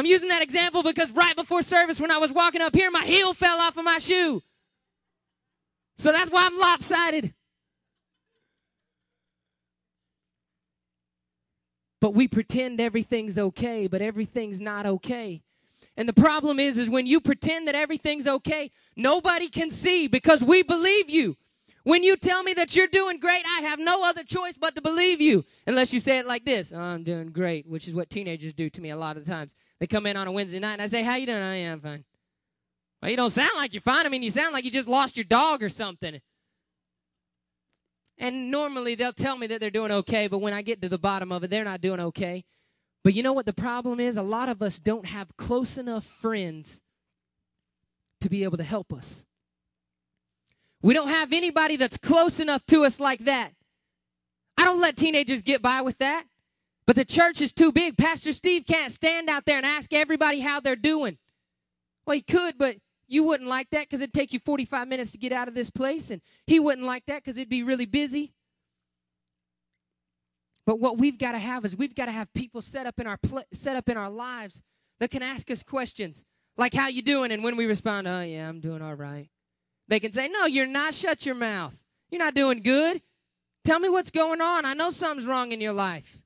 I'm 0.00 0.06
using 0.06 0.30
that 0.30 0.40
example 0.40 0.82
because 0.82 1.10
right 1.10 1.36
before 1.36 1.60
service, 1.60 2.00
when 2.00 2.10
I 2.10 2.16
was 2.16 2.32
walking 2.32 2.62
up 2.62 2.74
here, 2.74 2.90
my 2.90 3.04
heel 3.04 3.34
fell 3.34 3.60
off 3.60 3.76
of 3.76 3.84
my 3.84 3.98
shoe. 3.98 4.42
So 5.98 6.10
that's 6.10 6.30
why 6.30 6.46
I'm 6.46 6.56
lopsided. 6.56 7.34
But 12.00 12.14
we 12.14 12.28
pretend 12.28 12.80
everything's 12.80 13.38
okay, 13.38 13.88
but 13.88 14.00
everything's 14.00 14.58
not 14.58 14.86
okay. 14.86 15.42
And 15.98 16.08
the 16.08 16.14
problem 16.14 16.58
is 16.58 16.78
is 16.78 16.88
when 16.88 17.04
you 17.04 17.20
pretend 17.20 17.68
that 17.68 17.74
everything's 17.74 18.26
okay, 18.26 18.70
nobody 18.96 19.50
can 19.50 19.68
see 19.68 20.08
because 20.08 20.42
we 20.42 20.62
believe 20.62 21.10
you. 21.10 21.36
When 21.82 22.02
you 22.02 22.16
tell 22.16 22.42
me 22.42 22.54
that 22.54 22.74
you're 22.74 22.86
doing 22.86 23.20
great, 23.20 23.44
I 23.46 23.60
have 23.62 23.78
no 23.78 24.02
other 24.02 24.24
choice 24.24 24.56
but 24.56 24.74
to 24.76 24.80
believe 24.80 25.20
you. 25.20 25.44
Unless 25.66 25.92
you 25.92 26.00
say 26.00 26.16
it 26.16 26.26
like 26.26 26.46
this, 26.46 26.72
I'm 26.72 27.04
doing 27.04 27.32
great, 27.32 27.66
which 27.66 27.86
is 27.86 27.94
what 27.94 28.08
teenagers 28.08 28.54
do 28.54 28.70
to 28.70 28.80
me 28.80 28.88
a 28.88 28.96
lot 28.96 29.18
of 29.18 29.26
times. 29.26 29.54
They 29.80 29.86
come 29.86 30.06
in 30.06 30.16
on 30.16 30.26
a 30.26 30.32
Wednesday 30.32 30.58
night 30.58 30.74
and 30.74 30.82
I 30.82 30.86
say, 30.86 31.02
how 31.02 31.16
you 31.16 31.26
doing? 31.26 31.42
Oh, 31.42 31.50
I 31.50 31.56
am 31.56 31.80
fine. 31.80 32.04
Well, 33.00 33.10
you 33.10 33.16
don't 33.16 33.30
sound 33.30 33.52
like 33.56 33.72
you're 33.72 33.80
fine. 33.80 34.04
I 34.04 34.10
mean, 34.10 34.22
you 34.22 34.30
sound 34.30 34.52
like 34.52 34.64
you 34.64 34.70
just 34.70 34.88
lost 34.88 35.16
your 35.16 35.24
dog 35.24 35.62
or 35.62 35.70
something. 35.70 36.20
And 38.18 38.50
normally 38.50 38.94
they'll 38.94 39.14
tell 39.14 39.38
me 39.38 39.46
that 39.46 39.60
they're 39.60 39.70
doing 39.70 39.90
okay, 39.90 40.26
but 40.26 40.40
when 40.40 40.52
I 40.52 40.60
get 40.60 40.82
to 40.82 40.90
the 40.90 40.98
bottom 40.98 41.32
of 41.32 41.42
it, 41.42 41.48
they're 41.48 41.64
not 41.64 41.80
doing 41.80 42.00
okay. 42.00 42.44
But 43.02 43.14
you 43.14 43.22
know 43.22 43.32
what 43.32 43.46
the 43.46 43.54
problem 43.54 43.98
is? 43.98 44.18
A 44.18 44.22
lot 44.22 44.50
of 44.50 44.60
us 44.60 44.78
don't 44.78 45.06
have 45.06 45.34
close 45.38 45.78
enough 45.78 46.04
friends 46.04 46.82
to 48.20 48.28
be 48.28 48.44
able 48.44 48.58
to 48.58 48.62
help 48.62 48.92
us. 48.92 49.24
We 50.82 50.92
don't 50.92 51.08
have 51.08 51.32
anybody 51.32 51.76
that's 51.76 51.96
close 51.96 52.40
enough 52.40 52.66
to 52.66 52.84
us 52.84 53.00
like 53.00 53.24
that. 53.24 53.52
I 54.58 54.66
don't 54.66 54.80
let 54.80 54.98
teenagers 54.98 55.40
get 55.40 55.62
by 55.62 55.80
with 55.80 55.96
that. 55.98 56.24
But 56.90 56.96
the 56.96 57.04
church 57.04 57.40
is 57.40 57.52
too 57.52 57.70
big. 57.70 57.96
Pastor 57.96 58.32
Steve 58.32 58.64
can't 58.66 58.90
stand 58.90 59.30
out 59.30 59.44
there 59.44 59.58
and 59.58 59.64
ask 59.64 59.92
everybody 59.92 60.40
how 60.40 60.58
they're 60.58 60.74
doing. 60.74 61.18
Well, 62.04 62.16
he 62.16 62.20
could, 62.20 62.58
but 62.58 62.78
you 63.06 63.22
wouldn't 63.22 63.48
like 63.48 63.70
that 63.70 63.82
because 63.82 64.00
it'd 64.00 64.12
take 64.12 64.32
you 64.32 64.40
45 64.40 64.88
minutes 64.88 65.12
to 65.12 65.18
get 65.18 65.30
out 65.30 65.46
of 65.46 65.54
this 65.54 65.70
place, 65.70 66.10
and 66.10 66.20
he 66.48 66.58
wouldn't 66.58 66.84
like 66.84 67.06
that 67.06 67.22
because 67.22 67.38
it'd 67.38 67.48
be 67.48 67.62
really 67.62 67.86
busy. 67.86 68.32
But 70.66 70.80
what 70.80 70.98
we've 70.98 71.16
got 71.16 71.30
to 71.30 71.38
have 71.38 71.64
is 71.64 71.76
we've 71.76 71.94
got 71.94 72.06
to 72.06 72.10
have 72.10 72.32
people 72.32 72.60
set 72.60 72.86
up 72.88 72.98
in 72.98 73.06
our 73.06 73.18
pl- 73.18 73.44
set 73.52 73.76
up 73.76 73.88
in 73.88 73.96
our 73.96 74.10
lives 74.10 74.60
that 74.98 75.12
can 75.12 75.22
ask 75.22 75.48
us 75.48 75.62
questions 75.62 76.24
like 76.56 76.74
how 76.74 76.88
you 76.88 77.02
doing 77.02 77.30
and 77.30 77.44
when 77.44 77.54
we 77.54 77.66
respond, 77.66 78.08
"Oh 78.08 78.22
yeah, 78.22 78.48
I'm 78.48 78.58
doing 78.58 78.82
all 78.82 78.96
right." 78.96 79.30
They 79.86 80.00
can 80.00 80.12
say, 80.12 80.26
"No, 80.26 80.46
you're 80.46 80.66
not. 80.66 80.94
Shut 80.94 81.24
your 81.24 81.36
mouth. 81.36 81.76
You're 82.10 82.18
not 82.18 82.34
doing 82.34 82.62
good. 82.62 83.00
Tell 83.64 83.78
me 83.78 83.88
what's 83.88 84.10
going 84.10 84.40
on. 84.40 84.64
I 84.64 84.74
know 84.74 84.90
something's 84.90 85.28
wrong 85.28 85.52
in 85.52 85.60
your 85.60 85.72
life." 85.72 86.19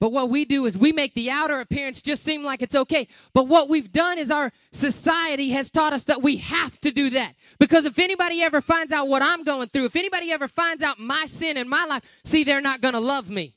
But 0.00 0.12
what 0.12 0.30
we 0.30 0.46
do 0.46 0.64
is 0.64 0.78
we 0.78 0.92
make 0.92 1.12
the 1.12 1.30
outer 1.30 1.60
appearance 1.60 2.00
just 2.00 2.24
seem 2.24 2.42
like 2.42 2.62
it's 2.62 2.74
okay. 2.74 3.06
But 3.34 3.48
what 3.48 3.68
we've 3.68 3.92
done 3.92 4.18
is 4.18 4.30
our 4.30 4.50
society 4.72 5.50
has 5.50 5.70
taught 5.70 5.92
us 5.92 6.04
that 6.04 6.22
we 6.22 6.38
have 6.38 6.80
to 6.80 6.90
do 6.90 7.10
that. 7.10 7.34
Because 7.58 7.84
if 7.84 7.98
anybody 7.98 8.42
ever 8.42 8.62
finds 8.62 8.94
out 8.94 9.08
what 9.08 9.20
I'm 9.20 9.44
going 9.44 9.68
through, 9.68 9.84
if 9.84 9.96
anybody 9.96 10.32
ever 10.32 10.48
finds 10.48 10.82
out 10.82 10.98
my 10.98 11.26
sin 11.26 11.58
in 11.58 11.68
my 11.68 11.84
life, 11.84 12.02
see, 12.24 12.44
they're 12.44 12.62
not 12.62 12.80
going 12.80 12.94
to 12.94 13.00
love 13.00 13.28
me. 13.28 13.56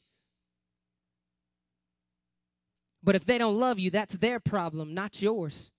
But 3.02 3.16
if 3.16 3.26
they 3.26 3.38
don't 3.38 3.58
love 3.58 3.80
you, 3.80 3.90
that's 3.90 4.16
their 4.16 4.42
problem, 4.42 4.94
not 4.94 5.22
yours. 5.22 5.72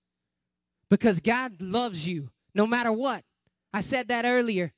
Because 0.89 1.19
God 1.19 1.61
loves 1.61 2.07
you 2.07 2.31
no 2.55 2.65
matter 2.65 2.91
what. 2.91 3.23
I 3.71 3.81
said 3.81 4.07
that 4.07 4.25
earlier. 4.25 4.73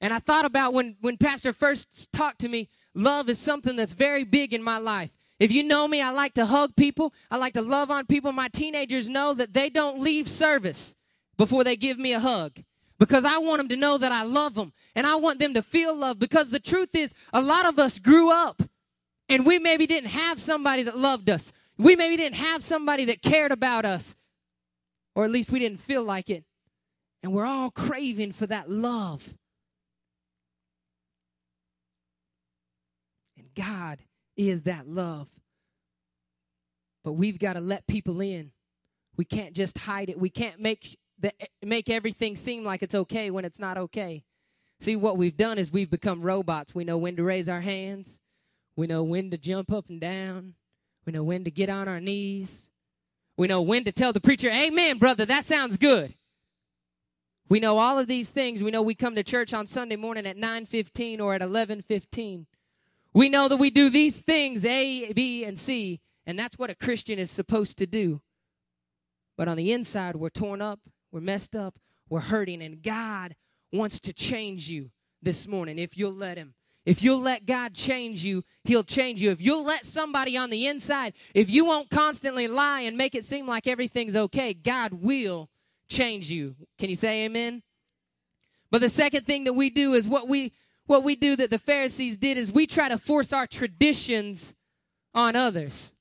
And 0.00 0.12
I 0.12 0.18
thought 0.18 0.44
about 0.44 0.72
when, 0.72 0.96
when 1.00 1.16
Pastor 1.16 1.52
first 1.52 2.12
talked 2.12 2.40
to 2.40 2.48
me 2.48 2.68
Love 2.94 3.28
is 3.28 3.38
something 3.38 3.76
that's 3.76 3.94
very 3.94 4.24
big 4.24 4.52
in 4.52 4.62
my 4.62 4.78
life. 4.78 5.10
If 5.40 5.50
you 5.52 5.62
know 5.64 5.88
me, 5.88 6.00
I 6.00 6.10
like 6.10 6.34
to 6.34 6.46
hug 6.46 6.76
people. 6.76 7.12
I 7.30 7.36
like 7.36 7.54
to 7.54 7.62
love 7.62 7.90
on 7.90 8.06
people. 8.06 8.32
My 8.32 8.48
teenagers 8.48 9.08
know 9.08 9.34
that 9.34 9.52
they 9.52 9.68
don't 9.68 10.00
leave 10.00 10.28
service 10.28 10.94
before 11.36 11.64
they 11.64 11.76
give 11.76 11.98
me 11.98 12.12
a 12.12 12.20
hug 12.20 12.62
because 12.98 13.24
I 13.24 13.38
want 13.38 13.58
them 13.58 13.68
to 13.68 13.76
know 13.76 13.98
that 13.98 14.12
I 14.12 14.22
love 14.22 14.54
them 14.54 14.72
and 14.94 15.06
I 15.06 15.16
want 15.16 15.40
them 15.40 15.54
to 15.54 15.62
feel 15.62 15.94
love 15.94 16.18
because 16.18 16.50
the 16.50 16.60
truth 16.60 16.94
is, 16.94 17.12
a 17.32 17.42
lot 17.42 17.66
of 17.66 17.78
us 17.78 17.98
grew 17.98 18.30
up 18.30 18.62
and 19.28 19.44
we 19.44 19.58
maybe 19.58 19.86
didn't 19.86 20.10
have 20.10 20.40
somebody 20.40 20.84
that 20.84 20.96
loved 20.96 21.28
us. 21.28 21.52
We 21.76 21.96
maybe 21.96 22.16
didn't 22.16 22.36
have 22.36 22.62
somebody 22.62 23.04
that 23.06 23.20
cared 23.20 23.50
about 23.50 23.84
us, 23.84 24.14
or 25.16 25.24
at 25.24 25.32
least 25.32 25.50
we 25.50 25.58
didn't 25.58 25.80
feel 25.80 26.04
like 26.04 26.30
it. 26.30 26.44
And 27.22 27.32
we're 27.32 27.46
all 27.46 27.70
craving 27.70 28.32
for 28.32 28.46
that 28.46 28.70
love. 28.70 29.34
God 33.54 34.00
is 34.36 34.62
that 34.62 34.88
love. 34.88 35.28
But 37.04 37.12
we've 37.12 37.38
got 37.38 37.54
to 37.54 37.60
let 37.60 37.86
people 37.86 38.20
in. 38.20 38.50
We 39.16 39.24
can't 39.24 39.54
just 39.54 39.78
hide 39.78 40.08
it. 40.08 40.18
We 40.18 40.30
can't 40.30 40.58
make 40.58 40.98
the, 41.18 41.32
make 41.62 41.88
everything 41.88 42.36
seem 42.36 42.64
like 42.64 42.82
it's 42.82 42.94
okay 42.94 43.30
when 43.30 43.44
it's 43.44 43.58
not 43.58 43.78
okay. 43.78 44.24
See, 44.80 44.96
what 44.96 45.16
we've 45.16 45.36
done 45.36 45.58
is 45.58 45.70
we've 45.70 45.90
become 45.90 46.22
robots. 46.22 46.74
We 46.74 46.84
know 46.84 46.98
when 46.98 47.16
to 47.16 47.22
raise 47.22 47.48
our 47.48 47.60
hands. 47.60 48.18
We 48.76 48.86
know 48.86 49.04
when 49.04 49.30
to 49.30 49.38
jump 49.38 49.72
up 49.72 49.88
and 49.88 50.00
down. 50.00 50.54
We 51.06 51.12
know 51.12 51.22
when 51.22 51.44
to 51.44 51.50
get 51.50 51.68
on 51.68 51.86
our 51.86 52.00
knees. 52.00 52.70
We 53.36 53.46
know 53.46 53.62
when 53.62 53.84
to 53.84 53.92
tell 53.92 54.12
the 54.12 54.20
preacher, 54.20 54.50
Amen, 54.50 54.98
brother, 54.98 55.24
that 55.26 55.44
sounds 55.44 55.76
good. 55.76 56.14
We 57.48 57.60
know 57.60 57.78
all 57.78 57.98
of 57.98 58.06
these 58.06 58.30
things. 58.30 58.62
We 58.62 58.70
know 58.70 58.82
we 58.82 58.94
come 58.94 59.14
to 59.14 59.22
church 59.22 59.52
on 59.52 59.66
Sunday 59.66 59.96
morning 59.96 60.26
at 60.26 60.36
9:15 60.36 61.20
or 61.20 61.34
at 61.34 61.42
11:15. 61.42 62.46
We 63.14 63.28
know 63.28 63.46
that 63.46 63.56
we 63.56 63.70
do 63.70 63.90
these 63.90 64.20
things, 64.20 64.64
A, 64.64 65.12
B, 65.12 65.44
and 65.44 65.56
C, 65.56 66.00
and 66.26 66.36
that's 66.36 66.58
what 66.58 66.68
a 66.68 66.74
Christian 66.74 67.18
is 67.18 67.30
supposed 67.30 67.78
to 67.78 67.86
do. 67.86 68.20
But 69.36 69.46
on 69.46 69.56
the 69.56 69.72
inside, 69.72 70.16
we're 70.16 70.30
torn 70.30 70.60
up, 70.60 70.80
we're 71.12 71.20
messed 71.20 71.54
up, 71.54 71.78
we're 72.08 72.20
hurting, 72.20 72.60
and 72.60 72.82
God 72.82 73.36
wants 73.72 74.00
to 74.00 74.12
change 74.12 74.68
you 74.68 74.90
this 75.22 75.46
morning 75.46 75.78
if 75.78 75.96
you'll 75.96 76.12
let 76.12 76.36
Him. 76.36 76.54
If 76.84 77.02
you'll 77.02 77.20
let 77.20 77.46
God 77.46 77.72
change 77.72 78.24
you, 78.24 78.42
He'll 78.64 78.84
change 78.84 79.22
you. 79.22 79.30
If 79.30 79.40
you'll 79.40 79.64
let 79.64 79.84
somebody 79.84 80.36
on 80.36 80.50
the 80.50 80.66
inside, 80.66 81.14
if 81.34 81.48
you 81.48 81.64
won't 81.64 81.90
constantly 81.90 82.48
lie 82.48 82.80
and 82.80 82.96
make 82.96 83.14
it 83.14 83.24
seem 83.24 83.46
like 83.46 83.66
everything's 83.66 84.16
okay, 84.16 84.52
God 84.52 84.92
will 84.92 85.48
change 85.88 86.30
you. 86.30 86.56
Can 86.78 86.90
you 86.90 86.96
say 86.96 87.24
amen? 87.24 87.62
But 88.70 88.80
the 88.80 88.88
second 88.88 89.24
thing 89.24 89.44
that 89.44 89.52
we 89.52 89.70
do 89.70 89.94
is 89.94 90.08
what 90.08 90.28
we 90.28 90.52
what 90.86 91.04
we 91.04 91.16
do 91.16 91.36
that 91.36 91.50
the 91.50 91.58
Pharisees 91.58 92.16
did 92.16 92.36
is 92.36 92.52
we 92.52 92.66
try 92.66 92.88
to 92.88 92.98
force 92.98 93.32
our 93.32 93.46
traditions 93.46 94.54
on 95.14 95.36
others. 95.36 95.92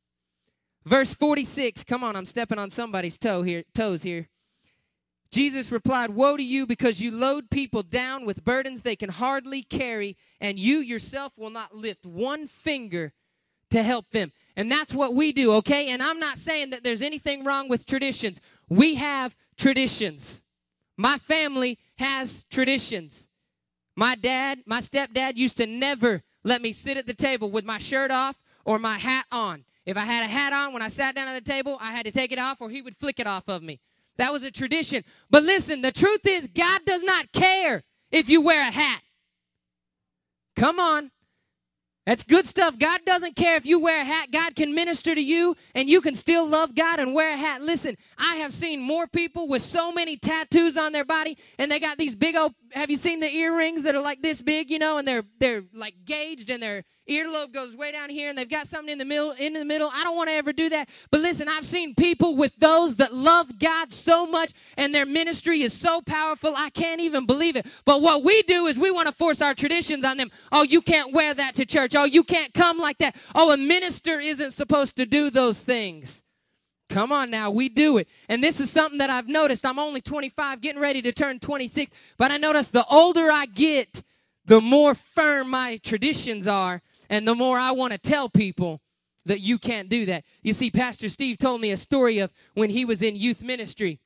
Verse 0.86 1.14
46, 1.14 1.84
come 1.86 2.04
on, 2.04 2.16
I'm 2.16 2.26
stepping 2.26 2.60
on 2.60 2.70
somebody's 2.70 3.18
toe 3.18 3.42
here, 3.42 3.64
toes 3.74 4.04
here. 4.04 4.28
Jesus 5.32 5.72
replied, 5.72 6.12
Woe 6.12 6.38
to 6.38 6.44
you 6.44 6.68
because 6.68 7.02
you 7.02 7.10
load 7.10 7.50
people 7.50 7.82
down 7.82 8.24
with 8.26 8.44
burdens 8.44 8.82
they 8.82 8.96
can 8.96 9.10
hardly 9.10 9.64
carry, 9.64 10.16
and 10.40 10.60
you 10.60 10.80
yourself 10.80 11.34
will 11.38 11.50
not 11.50 11.74
lift 11.74 12.06
one 12.06 12.48
finger 12.48 13.14
to 13.72 13.82
help 13.82 14.12
them. 14.12 14.32
And 14.56 14.72
that's 14.72 14.94
what 14.94 15.16
we 15.16 15.32
do, 15.32 15.54
okay? 15.54 15.88
And 15.88 16.04
I'm 16.04 16.20
not 16.20 16.38
saying 16.38 16.70
that 16.70 16.84
there's 16.84 17.02
anything 17.02 17.44
wrong 17.44 17.68
with 17.68 17.88
traditions. 17.88 18.40
We 18.70 18.96
have 18.96 19.36
traditions. 19.58 20.44
My 20.98 21.18
family 21.18 21.80
has 21.98 22.46
traditions. 22.52 23.28
My 23.96 24.16
dad, 24.16 24.60
my 24.66 24.80
stepdad 24.80 25.36
used 25.36 25.58
to 25.58 25.68
never 25.68 26.24
let 26.44 26.62
me 26.62 26.72
sit 26.72 26.98
at 26.98 27.06
the 27.06 27.14
table 27.14 27.52
with 27.52 27.66
my 27.66 27.78
shirt 27.78 28.12
off 28.12 28.38
or 28.66 28.80
my 28.80 28.98
hat 28.98 29.26
on. 29.32 29.66
If 29.86 29.98
I 29.98 30.02
had 30.02 30.24
a 30.24 30.28
hat 30.28 30.54
on 30.54 30.74
when 30.74 30.82
I 30.82 30.88
sat 30.88 31.16
down 31.16 31.28
at 31.28 31.44
the 31.44 31.52
table, 31.52 31.78
I 31.82 31.92
had 31.92 32.06
to 32.06 32.12
take 32.12 32.32
it 32.32 32.40
off 32.40 32.62
or 32.62 32.70
he 32.70 32.82
would 32.82 32.98
flick 32.98 33.20
it 33.20 33.28
off 33.28 33.48
of 33.48 33.62
me. 33.62 33.80
That 34.18 34.32
was 34.32 34.44
a 34.44 34.52
tradition. 34.52 35.04
But 35.30 35.44
listen, 35.44 35.82
the 35.82 35.92
truth 35.92 36.26
is, 36.26 36.48
God 36.48 36.82
does 36.86 37.04
not 37.04 37.32
care 37.32 37.84
if 38.12 38.30
you 38.30 38.42
wear 38.42 38.62
a 38.62 38.72
hat. 38.72 39.02
Come 40.56 40.80
on. 40.80 41.12
That's 42.06 42.24
good 42.24 42.46
stuff. 42.46 42.78
God 42.78 43.02
doesn't 43.06 43.38
care 43.38 43.56
if 43.56 43.66
you 43.66 43.80
wear 43.80 44.02
a 44.02 44.06
hat. 44.06 44.30
God 44.30 44.56
can 44.56 44.76
minister 44.76 45.16
to 45.16 45.22
you 45.22 45.56
and 45.74 45.90
you 45.90 46.02
can 46.02 46.16
still 46.16 46.46
love 46.46 46.76
God 46.76 47.00
and 47.00 47.14
wear 47.14 47.34
a 47.34 47.38
hat. 47.38 47.62
Listen, 47.62 47.96
I 48.18 48.36
have 48.36 48.52
seen 48.52 48.82
more 48.82 49.08
people 49.08 49.48
with 49.48 49.62
so 49.62 49.90
many 49.92 50.18
tattoos 50.18 50.76
on 50.76 50.92
their 50.92 51.06
body 51.06 51.38
and 51.58 51.72
they 51.72 51.80
got 51.80 51.98
these 51.98 52.14
big 52.14 52.36
old 52.36 52.56
have 52.74 52.90
you 52.90 52.98
seen 52.98 53.20
the 53.20 53.34
earrings 53.34 53.84
that 53.84 53.96
are 53.96 54.02
like 54.02 54.22
this 54.22 54.42
big, 54.42 54.70
you 54.70 54.80
know, 54.80 54.98
and 54.98 55.08
they're 55.08 55.24
they're 55.40 55.64
like 55.74 55.96
gauged 56.06 56.50
and 56.50 56.62
they're 56.62 56.84
earlobe 57.10 57.52
goes 57.54 57.76
way 57.76 57.92
down 57.92 58.10
here 58.10 58.30
and 58.30 58.38
they've 58.38 58.50
got 58.50 58.66
something 58.66 58.92
in 58.92 58.98
the 58.98 59.06
middle 59.06 59.32
in 59.32 59.54
the 59.54 59.66
middle? 59.66 59.90
I 59.94 60.04
don't 60.04 60.16
want 60.16 60.30
to 60.30 60.36
ever 60.36 60.54
do 60.54 60.70
that. 60.70 60.90
But 61.12 61.22
listen 61.22 61.48
i've 61.48 61.66
seen 61.66 61.96
people 61.96 62.36
with 62.36 62.56
those 62.58 62.96
that 62.96 63.14
love 63.14 63.60
god 63.60 63.94
so 63.94 64.26
much 64.26 64.54
and 64.78 64.94
their 64.94 65.06
ministry 65.06 65.62
is 65.62 65.74
so 65.74 66.02
powerful 66.02 66.54
i 66.56 66.70
can't 66.70 67.02
even 67.02 67.26
believe 67.26 67.56
it. 67.56 67.66
But 67.86 68.02
what 68.02 68.24
we 68.24 68.42
do 68.44 68.68
is 68.68 68.78
we 68.78 68.92
want 68.92 69.08
to 69.08 69.14
force 69.14 69.42
our 69.42 69.54
traditions 69.54 70.04
on 70.04 70.18
them. 70.18 70.32
Oh 70.52 70.64
you 70.64 70.82
can't 70.82 71.14
wear 71.14 71.34
that 71.34 71.56
to 71.56 71.66
church. 71.66 71.96
Oh 71.96 72.06
you 72.06 72.24
can't 72.24 72.54
come 72.54 72.78
like 72.80 72.98
that. 73.00 73.16
Oh 73.36 73.52
a 73.52 73.58
minister 73.58 74.20
isn't 74.20 74.52
supposed 74.52 74.96
to 74.98 75.06
do 75.06 75.30
those 75.30 75.62
things 75.62 76.23
Come 76.90 77.12
on 77.12 77.32
now, 77.32 77.50
we 77.50 77.70
do 77.70 77.98
it. 77.98 78.08
And 78.30 78.44
this 78.44 78.60
is 78.60 78.70
something 78.70 79.00
that 79.00 79.10
I've 79.10 79.28
noticed. 79.28 79.66
I'm 79.66 79.80
only 79.80 80.02
25, 80.02 80.62
getting 80.62 80.82
ready 80.82 81.02
to 81.02 81.12
turn 81.12 81.40
26, 81.40 81.92
but 82.18 82.32
I 82.32 82.38
notice 82.38 82.70
the 82.70 82.86
older 82.86 83.32
I 83.32 83.46
get, 83.46 84.04
the 84.46 84.62
more 84.62 84.94
firm 84.94 85.50
my 85.50 85.78
traditions 85.78 86.48
are, 86.48 86.82
and 87.10 87.28
the 87.28 87.36
more 87.36 87.58
I 87.58 87.72
want 87.72 87.94
to 87.94 87.98
tell 87.98 88.30
people 88.30 88.82
that 89.26 89.40
you 89.40 89.58
can't 89.58 89.90
do 89.90 90.06
that. 90.06 90.24
You 90.42 90.54
see, 90.54 90.70
Pastor 90.70 91.10
Steve 91.10 91.38
told 91.38 91.62
me 91.62 91.72
a 91.72 91.78
story 91.78 92.20
of 92.20 92.32
when 92.54 92.70
he 92.70 92.86
was 92.86 93.02
in 93.02 93.16
youth 93.16 93.42
ministry. 93.42 94.00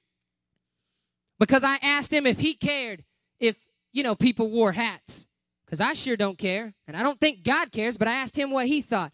Because 1.40 1.64
I 1.64 1.78
asked 1.82 2.12
him 2.12 2.26
if 2.26 2.40
he 2.40 2.54
cared 2.54 3.04
if, 3.40 3.56
you 3.92 4.04
know, 4.04 4.16
people 4.16 4.50
wore 4.50 4.74
hats. 4.74 5.26
Because 5.66 5.82
I 5.82 5.94
sure 5.94 6.16
don't 6.16 6.38
care. 6.38 6.74
And 6.88 6.96
I 6.96 7.04
don't 7.04 7.20
think 7.20 7.44
God 7.44 7.72
cares, 7.72 7.98
but 7.98 8.08
I 8.08 8.14
asked 8.14 8.38
him 8.38 8.52
what 8.52 8.68
he 8.68 8.82
thought. 8.82 9.12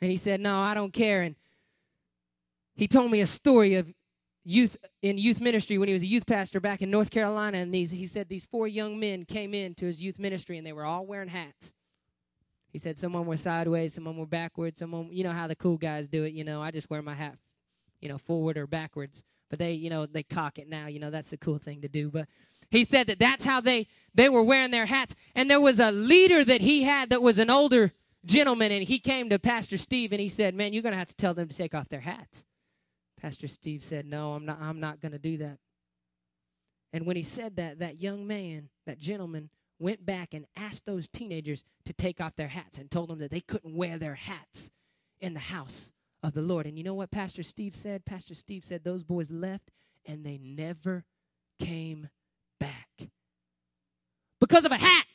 And 0.00 0.10
he 0.10 0.16
said, 0.16 0.40
No, 0.40 0.60
I 0.60 0.74
don't 0.74 0.92
care. 0.92 1.22
And 1.22 1.34
he 2.80 2.88
told 2.88 3.10
me 3.10 3.20
a 3.20 3.26
story 3.26 3.74
of 3.74 3.92
youth 4.42 4.78
in 5.02 5.18
youth 5.18 5.38
ministry 5.38 5.76
when 5.76 5.86
he 5.86 5.92
was 5.92 6.02
a 6.02 6.06
youth 6.06 6.24
pastor 6.26 6.60
back 6.60 6.80
in 6.80 6.90
North 6.90 7.10
Carolina. 7.10 7.58
And 7.58 7.74
these 7.74 7.90
he 7.90 8.06
said 8.06 8.30
these 8.30 8.46
four 8.46 8.66
young 8.66 8.98
men 8.98 9.26
came 9.26 9.52
in 9.52 9.74
to 9.74 9.84
his 9.84 10.00
youth 10.00 10.18
ministry 10.18 10.56
and 10.56 10.66
they 10.66 10.72
were 10.72 10.86
all 10.86 11.04
wearing 11.04 11.28
hats. 11.28 11.74
He 12.72 12.78
said 12.78 12.98
some 12.98 13.14
of 13.14 13.20
them 13.20 13.28
were 13.28 13.36
sideways, 13.36 13.92
some 13.92 14.06
of 14.06 14.14
them 14.14 14.18
were 14.18 14.24
backwards, 14.24 14.78
some 14.78 14.94
of 14.94 15.04
them, 15.04 15.12
you 15.12 15.24
know 15.24 15.32
how 15.32 15.46
the 15.46 15.56
cool 15.56 15.76
guys 15.76 16.08
do 16.08 16.24
it, 16.24 16.32
you 16.32 16.42
know, 16.42 16.62
I 16.62 16.70
just 16.70 16.88
wear 16.88 17.02
my 17.02 17.14
hat, 17.14 17.36
you 18.00 18.08
know, 18.08 18.16
forward 18.16 18.56
or 18.56 18.66
backwards. 18.66 19.24
But 19.50 19.58
they, 19.58 19.72
you 19.72 19.90
know, 19.90 20.06
they 20.06 20.22
cock 20.22 20.58
it 20.58 20.66
now, 20.66 20.86
you 20.86 21.00
know, 21.00 21.10
that's 21.10 21.34
a 21.34 21.36
cool 21.36 21.58
thing 21.58 21.82
to 21.82 21.88
do. 21.88 22.08
But 22.08 22.28
he 22.70 22.84
said 22.84 23.08
that 23.08 23.18
that's 23.18 23.44
how 23.44 23.60
they 23.60 23.88
they 24.14 24.30
were 24.30 24.42
wearing 24.42 24.70
their 24.70 24.86
hats. 24.86 25.14
And 25.34 25.50
there 25.50 25.60
was 25.60 25.80
a 25.80 25.92
leader 25.92 26.46
that 26.46 26.62
he 26.62 26.84
had 26.84 27.10
that 27.10 27.20
was 27.20 27.38
an 27.38 27.50
older 27.50 27.92
gentleman 28.24 28.72
and 28.72 28.84
he 28.84 28.98
came 28.98 29.28
to 29.28 29.38
Pastor 29.38 29.76
Steve 29.76 30.12
and 30.12 30.20
he 30.20 30.30
said, 30.30 30.54
"Man, 30.54 30.72
you're 30.72 30.82
going 30.82 30.94
to 30.94 30.98
have 30.98 31.08
to 31.08 31.16
tell 31.16 31.34
them 31.34 31.46
to 31.46 31.54
take 31.54 31.74
off 31.74 31.90
their 31.90 32.00
hats." 32.00 32.42
Pastor 33.20 33.48
Steve 33.48 33.84
said, 33.84 34.06
"No, 34.06 34.32
I'm 34.32 34.46
not 34.46 34.58
I'm 34.60 34.80
not 34.80 35.00
going 35.00 35.12
to 35.12 35.18
do 35.18 35.38
that." 35.38 35.58
And 36.92 37.06
when 37.06 37.16
he 37.16 37.22
said 37.22 37.56
that, 37.56 37.78
that 37.78 38.00
young 38.00 38.26
man, 38.26 38.68
that 38.86 38.98
gentleman 38.98 39.50
went 39.78 40.04
back 40.04 40.34
and 40.34 40.46
asked 40.56 40.86
those 40.86 41.06
teenagers 41.06 41.64
to 41.84 41.92
take 41.92 42.20
off 42.20 42.36
their 42.36 42.48
hats 42.48 42.78
and 42.78 42.90
told 42.90 43.08
them 43.08 43.18
that 43.20 43.30
they 43.30 43.40
couldn't 43.40 43.74
wear 43.74 43.98
their 43.98 44.16
hats 44.16 44.70
in 45.20 45.34
the 45.34 45.40
house 45.40 45.92
of 46.22 46.34
the 46.34 46.42
Lord. 46.42 46.66
And 46.66 46.76
you 46.76 46.84
know 46.84 46.94
what 46.94 47.10
Pastor 47.10 47.42
Steve 47.42 47.76
said? 47.76 48.04
Pastor 48.04 48.34
Steve 48.34 48.64
said 48.64 48.84
those 48.84 49.04
boys 49.04 49.30
left 49.30 49.70
and 50.04 50.24
they 50.24 50.38
never 50.38 51.04
came 51.58 52.08
back 52.58 52.88
because 54.40 54.64
of 54.64 54.72
a 54.72 54.76
hat 54.76 55.06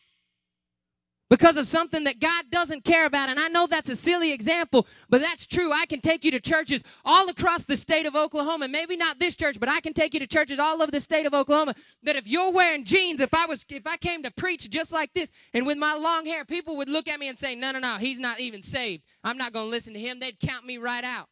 because 1.29 1.57
of 1.57 1.67
something 1.67 2.03
that 2.03 2.19
God 2.19 2.45
doesn't 2.51 2.83
care 2.83 3.05
about. 3.05 3.29
And 3.29 3.39
I 3.39 3.47
know 3.47 3.67
that's 3.67 3.89
a 3.89 3.95
silly 3.95 4.31
example, 4.31 4.87
but 5.09 5.21
that's 5.21 5.45
true. 5.45 5.71
I 5.71 5.85
can 5.85 6.01
take 6.01 6.23
you 6.23 6.31
to 6.31 6.39
churches 6.39 6.83
all 7.03 7.29
across 7.29 7.65
the 7.65 7.75
state 7.75 8.05
of 8.05 8.15
Oklahoma. 8.15 8.67
Maybe 8.67 8.95
not 8.95 9.19
this 9.19 9.35
church, 9.35 9.59
but 9.59 9.69
I 9.69 9.81
can 9.81 9.93
take 9.93 10.13
you 10.13 10.19
to 10.19 10.27
churches 10.27 10.59
all 10.59 10.81
over 10.81 10.91
the 10.91 11.01
state 11.01 11.25
of 11.25 11.33
Oklahoma 11.33 11.75
that 12.03 12.15
if 12.15 12.27
you're 12.27 12.51
wearing 12.51 12.83
jeans, 12.83 13.19
if 13.19 13.33
I 13.33 13.45
was 13.45 13.65
if 13.69 13.87
I 13.87 13.97
came 13.97 14.23
to 14.23 14.31
preach 14.31 14.69
just 14.69 14.91
like 14.91 15.13
this 15.13 15.31
and 15.53 15.65
with 15.65 15.77
my 15.77 15.95
long 15.95 16.25
hair, 16.25 16.45
people 16.45 16.77
would 16.77 16.89
look 16.89 17.07
at 17.07 17.19
me 17.19 17.27
and 17.27 17.37
say, 17.37 17.55
"No, 17.55 17.71
no, 17.71 17.79
no, 17.79 17.97
he's 17.97 18.19
not 18.19 18.39
even 18.39 18.61
saved. 18.61 19.03
I'm 19.23 19.37
not 19.37 19.53
going 19.53 19.65
to 19.65 19.71
listen 19.71 19.93
to 19.93 19.99
him." 19.99 20.19
They'd 20.19 20.39
count 20.39 20.65
me 20.65 20.77
right 20.77 21.03
out. 21.03 21.29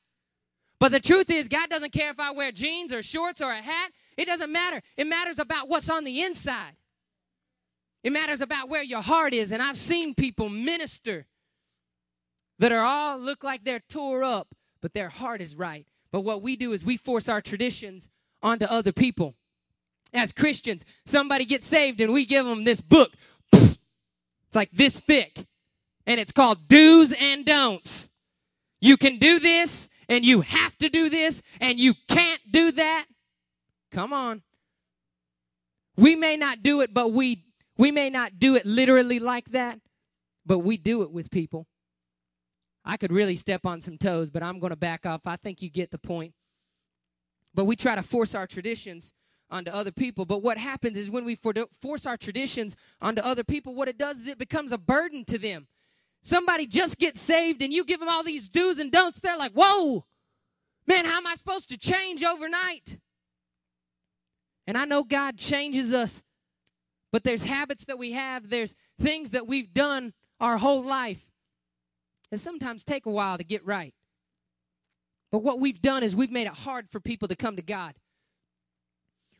But 0.79 0.91
the 0.91 0.99
truth 0.99 1.29
is, 1.29 1.47
God 1.47 1.69
doesn't 1.69 1.93
care 1.93 2.09
if 2.09 2.19
I 2.19 2.31
wear 2.31 2.51
jeans 2.51 2.91
or 2.91 3.01
shorts 3.01 3.41
or 3.41 3.51
a 3.51 3.61
hat. 3.61 3.91
It 4.17 4.25
doesn't 4.25 4.51
matter. 4.51 4.81
It 4.97 5.07
matters 5.07 5.39
about 5.39 5.69
what's 5.69 5.89
on 5.89 6.03
the 6.03 6.21
inside. 6.21 6.75
It 8.03 8.11
matters 8.11 8.41
about 8.41 8.69
where 8.69 8.83
your 8.83 9.01
heart 9.01 9.33
is. 9.33 9.51
And 9.51 9.61
I've 9.61 9.77
seen 9.77 10.13
people 10.13 10.49
minister 10.49 11.25
that 12.59 12.71
are 12.71 12.83
all 12.83 13.17
look 13.17 13.43
like 13.43 13.63
they're 13.63 13.79
tore 13.79 14.23
up, 14.23 14.53
but 14.81 14.93
their 14.93 15.09
heart 15.09 15.41
is 15.41 15.55
right. 15.55 15.87
But 16.11 16.21
what 16.21 16.41
we 16.41 16.55
do 16.55 16.73
is 16.73 16.83
we 16.83 16.97
force 16.97 17.27
our 17.29 17.41
traditions 17.41 18.09
onto 18.41 18.65
other 18.65 18.91
people. 18.91 19.35
As 20.13 20.31
Christians, 20.31 20.83
somebody 21.05 21.45
gets 21.45 21.65
saved 21.65 21.99
and 22.01 22.13
we 22.13 22.25
give 22.25 22.45
them 22.45 22.65
this 22.65 22.81
book. 22.81 23.13
It's 23.51 24.55
like 24.55 24.71
this 24.71 24.99
thick. 24.99 25.47
And 26.05 26.19
it's 26.19 26.31
called 26.31 26.67
Do's 26.67 27.13
and 27.13 27.45
Don'ts. 27.45 28.09
You 28.81 28.97
can 28.97 29.17
do 29.17 29.39
this 29.39 29.87
and 30.09 30.25
you 30.25 30.41
have 30.41 30.77
to 30.79 30.89
do 30.89 31.09
this 31.09 31.41
and 31.59 31.79
you 31.79 31.95
can't 32.07 32.41
do 32.51 32.73
that. 32.73 33.05
Come 33.91 34.13
on. 34.13 34.43
We 35.95 36.15
may 36.15 36.35
not 36.35 36.61
do 36.61 36.81
it, 36.81 36.93
but 36.93 37.11
we 37.11 37.45
we 37.77 37.91
may 37.91 38.09
not 38.09 38.39
do 38.39 38.55
it 38.55 38.65
literally 38.65 39.19
like 39.19 39.49
that, 39.51 39.79
but 40.45 40.59
we 40.59 40.77
do 40.77 41.01
it 41.01 41.11
with 41.11 41.31
people. 41.31 41.67
I 42.85 42.97
could 42.97 43.11
really 43.11 43.35
step 43.35 43.65
on 43.65 43.81
some 43.81 43.97
toes, 43.97 44.29
but 44.29 44.43
I'm 44.43 44.59
going 44.59 44.71
to 44.71 44.75
back 44.75 45.05
off. 45.05 45.21
I 45.25 45.37
think 45.37 45.61
you 45.61 45.69
get 45.69 45.91
the 45.91 45.97
point. 45.97 46.33
But 47.53 47.65
we 47.65 47.75
try 47.75 47.95
to 47.95 48.03
force 48.03 48.35
our 48.35 48.45
traditions 48.45 49.13
onto 49.49 49.71
other 49.71 49.91
people. 49.91 50.25
But 50.25 50.41
what 50.41 50.57
happens 50.57 50.97
is 50.97 51.09
when 51.09 51.23
we 51.23 51.35
force 51.35 52.05
our 52.05 52.17
traditions 52.17 52.75
onto 53.01 53.21
other 53.21 53.43
people, 53.43 53.73
what 53.75 53.87
it 53.87 53.97
does 53.97 54.21
is 54.21 54.27
it 54.27 54.37
becomes 54.37 54.71
a 54.71 54.77
burden 54.77 55.23
to 55.25 55.37
them. 55.37 55.67
Somebody 56.21 56.65
just 56.67 56.97
gets 56.97 57.21
saved 57.21 57.61
and 57.61 57.71
you 57.71 57.83
give 57.85 57.99
them 57.99 58.09
all 58.09 58.23
these 58.23 58.47
do's 58.47 58.79
and 58.79 58.91
don'ts. 58.91 59.19
They're 59.19 59.37
like, 59.37 59.51
whoa, 59.53 60.05
man, 60.87 61.05
how 61.05 61.17
am 61.17 61.27
I 61.27 61.35
supposed 61.35 61.69
to 61.69 61.77
change 61.77 62.23
overnight? 62.23 62.97
And 64.65 64.77
I 64.77 64.85
know 64.85 65.03
God 65.03 65.37
changes 65.37 65.93
us 65.93 66.21
but 67.13 67.23
there's 67.23 67.43
habits 67.43 67.85
that 67.85 67.99
we 67.99 68.13
have, 68.13 68.49
there's 68.49 68.75
things 68.99 69.29
that 69.29 69.47
we've 69.47 69.71
done 69.71 70.13
our 70.39 70.57
whole 70.57 70.83
life 70.83 71.23
and 72.31 72.41
sometimes 72.41 72.83
take 72.83 73.05
a 73.05 73.11
while 73.11 73.37
to 73.37 73.43
get 73.43 73.63
right. 73.63 73.93
But 75.31 75.43
what 75.43 75.59
we've 75.59 75.79
done 75.79 76.01
is 76.01 76.15
we've 76.15 76.31
made 76.31 76.47
it 76.47 76.53
hard 76.53 76.89
for 76.89 76.99
people 76.99 77.27
to 77.27 77.35
come 77.35 77.55
to 77.55 77.61
God. 77.61 77.93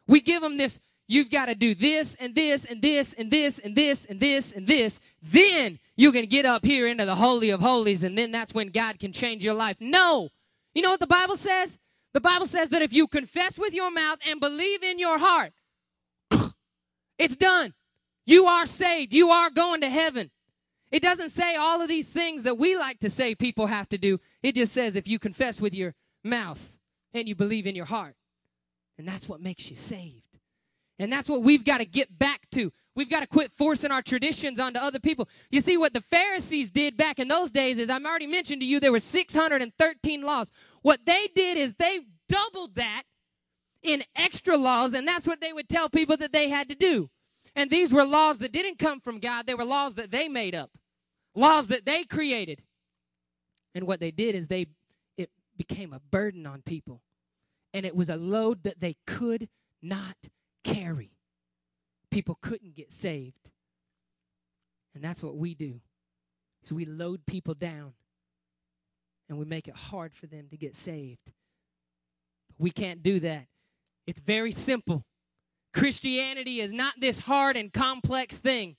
We 0.08 0.22
give 0.22 0.44
them 0.44 0.58
this 0.58 0.80
you've 1.08 1.32
got 1.32 1.48
to 1.48 1.56
do 1.56 1.74
this 1.74 2.16
and 2.16 2.36
this 2.36 2.64
and 2.64 2.80
this 2.80 3.14
and 3.14 3.32
this 3.32 3.58
and 3.58 3.76
this 3.76 4.06
and 4.06 4.20
this 4.20 4.52
and 4.52 4.68
this. 4.68 5.00
Then 5.24 5.80
you 5.98 6.12
can 6.12 6.28
get 6.28 6.46
up 6.46 6.64
here 6.64 6.88
into 6.88 7.06
the 7.06 7.16
Holy 7.16 7.50
of 7.50 7.60
Holies, 7.60 8.04
and 8.04 8.16
then 8.16 8.32
that's 8.32 8.54
when 8.54 8.68
God 8.68 9.00
can 9.00 9.12
change 9.12 9.44
your 9.44 9.56
life. 9.56 9.78
No. 9.80 10.30
You 10.76 10.84
know 10.84 10.92
what 10.92 11.00
the 11.00 11.08
Bible 11.08 11.38
says? 11.38 11.80
The 12.14 12.22
Bible 12.22 12.46
says 12.46 12.70
that 12.70 12.84
if 12.84 12.94
you 12.94 13.08
confess 13.08 13.58
with 13.58 13.74
your 13.74 13.90
mouth 13.90 14.20
and 14.28 14.40
believe 14.40 14.84
in 14.84 15.00
your 15.00 15.18
heart, 15.18 15.54
it's 17.17 17.36
done. 17.36 17.73
You 18.26 18.45
are 18.45 18.65
saved. 18.65 19.13
You 19.13 19.30
are 19.30 19.49
going 19.49 19.82
to 19.82 19.89
heaven. 19.89 20.32
It 20.91 21.02
doesn't 21.02 21.30
say 21.30 21.56
all 21.56 21.82
of 21.82 21.88
these 21.88 22.10
things 22.10 22.43
that 22.43 22.58
we 22.58 22.78
like 22.78 22.99
to 22.99 23.10
say 23.10 23.34
people 23.34 23.67
have 23.67 23.89
to 23.89 23.97
do. 23.97 24.19
It 24.43 24.56
just 24.56 24.73
says 24.73 24.95
if 24.95 25.08
you 25.08 25.17
confess 25.17 25.60
with 25.60 25.73
your 25.73 25.95
mouth 26.23 26.71
and 27.13 27.28
you 27.28 27.36
believe 27.36 27.65
in 27.65 27.76
your 27.76 27.86
heart. 27.86 28.15
And 28.97 29.08
that's 29.08 29.28
what 29.28 29.41
makes 29.41 29.69
you 29.69 29.76
saved. 29.76 30.21
And 30.99 31.12
that's 31.12 31.28
what 31.28 31.41
we've 31.41 31.65
got 31.65 31.80
to 31.80 31.86
get 31.86 32.17
back 32.17 32.47
to. 32.52 32.71
We've 32.95 33.10
got 33.10 33.21
to 33.21 33.28
quit 33.28 33.52
forcing 33.58 33.91
our 33.91 34.04
traditions 34.04 34.60
onto 34.60 34.80
other 34.80 34.99
people. 34.99 35.28
You 35.49 35.62
see, 35.62 35.78
what 35.78 35.93
the 35.93 36.02
Pharisees 36.02 36.69
did 36.69 36.95
back 36.95 37.17
in 37.17 37.28
those 37.28 37.49
days 37.49 37.80
is 37.80 37.89
I've 37.89 38.06
already 38.06 38.28
mentioned 38.28 38.62
to 38.62 38.67
you 38.67 38.80
there 38.80 38.91
were 38.91 38.99
613 38.99 40.21
laws. 40.21 40.52
What 40.84 40.99
they 41.06 41.28
did 41.36 41.58
is 41.58 41.73
they 41.73 42.02
doubled 42.30 42.76
that 42.76 43.04
in 43.84 44.04
extra 44.15 44.58
laws, 44.58 44.93
and 44.93 45.08
that's 45.08 45.28
what 45.28 45.41
they 45.41 45.54
would 45.54 45.69
tell 45.69 45.89
people 45.89 46.17
that 46.17 46.32
they 46.32 46.50
had 46.50 46.69
to 46.69 46.76
do. 46.76 47.10
And 47.56 47.69
these 47.69 47.93
were 47.93 48.06
laws 48.06 48.39
that 48.39 48.52
didn't 48.52 48.80
come 48.80 49.00
from 49.00 49.19
God, 49.19 49.46
they 49.46 49.54
were 49.54 49.65
laws 49.65 49.96
that 49.96 50.12
they 50.12 50.28
made 50.28 50.56
up, 50.56 50.72
laws 51.36 51.67
that 51.67 51.86
they 51.86 52.04
created. 52.04 52.63
And 53.76 53.86
what 53.86 54.00
they 54.00 54.12
did 54.12 54.36
is 54.36 54.48
they 54.48 54.67
it 55.17 55.30
became 55.58 55.93
a 55.93 56.00
burden 56.00 56.46
on 56.46 56.62
people. 56.62 57.02
And 57.74 57.86
it 57.86 57.96
was 57.96 58.10
a 58.10 58.15
load 58.15 58.63
that 58.63 58.80
they 58.80 58.98
could 59.08 59.50
not 59.82 60.15
carry. 60.63 61.12
People 62.12 62.38
couldn't 62.39 62.76
get 62.76 62.91
saved. 62.91 63.50
And 64.93 65.04
that's 65.04 65.24
what 65.24 65.36
we 65.36 65.56
do. 65.56 65.82
Is 66.63 66.72
we 66.72 66.86
load 66.86 67.26
people 67.26 67.56
down 67.56 67.93
and 69.28 69.39
we 69.39 69.46
make 69.46 69.67
it 69.67 69.76
hard 69.76 70.15
for 70.15 70.28
them 70.28 70.48
to 70.52 70.58
get 70.58 70.76
saved. 70.76 71.32
We 72.60 72.69
can't 72.69 73.02
do 73.02 73.19
that 73.22 73.48
it's 74.06 74.20
very 74.20 74.52
simple. 74.52 75.06
Christianity 75.74 76.62
is 76.62 76.72
not 76.72 76.94
this 77.00 77.20
hard 77.20 77.58
and 77.58 77.74
complex 77.74 78.38
thing. 78.38 78.76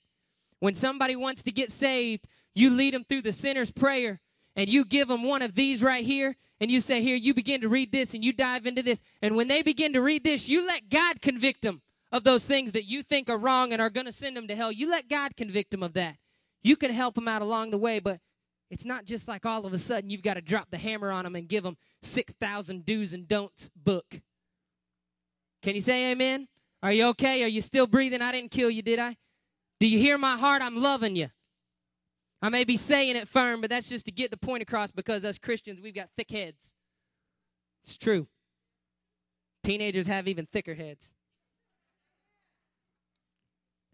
When 0.59 0.73
somebody 0.73 1.15
wants 1.15 1.43
to 1.43 1.51
get 1.51 1.71
saved, 1.71 2.27
you 2.53 2.69
lead 2.69 2.93
them 2.93 3.03
through 3.03 3.23
the 3.23 3.33
sinner's 3.33 3.71
prayer 3.71 4.21
and 4.55 4.69
you 4.69 4.85
give 4.85 5.09
them 5.09 5.23
one 5.23 5.41
of 5.41 5.55
these 5.55 5.83
right 5.83 6.05
here 6.05 6.37
and 6.61 6.71
you 6.71 6.79
say, 6.79 7.01
Here, 7.01 7.17
you 7.17 7.33
begin 7.33 7.61
to 7.61 7.69
read 7.69 7.91
this 7.91 8.13
and 8.13 8.23
you 8.23 8.31
dive 8.31 8.65
into 8.65 8.81
this. 8.81 9.01
And 9.21 9.35
when 9.35 9.49
they 9.49 9.61
begin 9.61 9.93
to 9.93 10.01
read 10.01 10.23
this, 10.23 10.47
you 10.47 10.65
let 10.65 10.89
God 10.89 11.21
convict 11.21 11.61
them 11.61 11.81
of 12.11 12.23
those 12.23 12.45
things 12.45 12.71
that 12.71 12.85
you 12.85 13.03
think 13.03 13.29
are 13.29 13.37
wrong 13.37 13.73
and 13.73 13.81
are 13.81 13.89
going 13.89 14.05
to 14.05 14.11
send 14.11 14.37
them 14.37 14.47
to 14.47 14.55
hell. 14.55 14.71
You 14.71 14.89
let 14.89 15.09
God 15.09 15.35
convict 15.35 15.71
them 15.71 15.83
of 15.83 15.93
that. 15.93 16.15
You 16.63 16.77
can 16.77 16.91
help 16.91 17.15
them 17.15 17.27
out 17.27 17.41
along 17.41 17.71
the 17.71 17.77
way, 17.77 17.99
but 17.99 18.21
it's 18.71 18.85
not 18.85 19.05
just 19.05 19.27
like 19.27 19.45
all 19.45 19.65
of 19.65 19.73
a 19.73 19.77
sudden 19.77 20.09
you've 20.09 20.23
got 20.23 20.35
to 20.35 20.41
drop 20.41 20.71
the 20.71 20.77
hammer 20.77 21.11
on 21.11 21.25
them 21.25 21.35
and 21.35 21.47
give 21.47 21.63
them 21.63 21.77
6,000 22.01 22.85
do's 22.85 23.13
and 23.13 23.27
don'ts 23.27 23.69
book. 23.75 24.21
Can 25.65 25.73
you 25.73 25.81
say 25.81 26.11
amen? 26.11 26.47
Are 26.83 26.91
you 26.91 27.07
okay? 27.07 27.43
Are 27.43 27.47
you 27.47 27.59
still 27.59 27.87
breathing? 27.87 28.21
I 28.21 28.31
didn't 28.31 28.51
kill 28.51 28.69
you, 28.69 28.83
did 28.83 28.99
I? 28.99 29.17
Do 29.79 29.87
you 29.87 29.97
hear 29.97 30.15
my 30.15 30.37
heart? 30.37 30.61
I'm 30.61 30.75
loving 30.75 31.15
you. 31.15 31.29
I 32.39 32.49
may 32.49 32.65
be 32.65 32.77
saying 32.77 33.15
it 33.15 33.27
firm, 33.27 33.61
but 33.61 33.71
that's 33.71 33.89
just 33.89 34.05
to 34.05 34.11
get 34.11 34.29
the 34.29 34.37
point 34.37 34.61
across 34.61 34.91
because 34.91 35.25
us 35.25 35.39
Christians, 35.39 35.81
we've 35.81 35.95
got 35.95 36.09
thick 36.15 36.29
heads. 36.29 36.75
It's 37.83 37.97
true. 37.97 38.27
Teenagers 39.63 40.05
have 40.05 40.27
even 40.27 40.45
thicker 40.45 40.75
heads. 40.75 41.15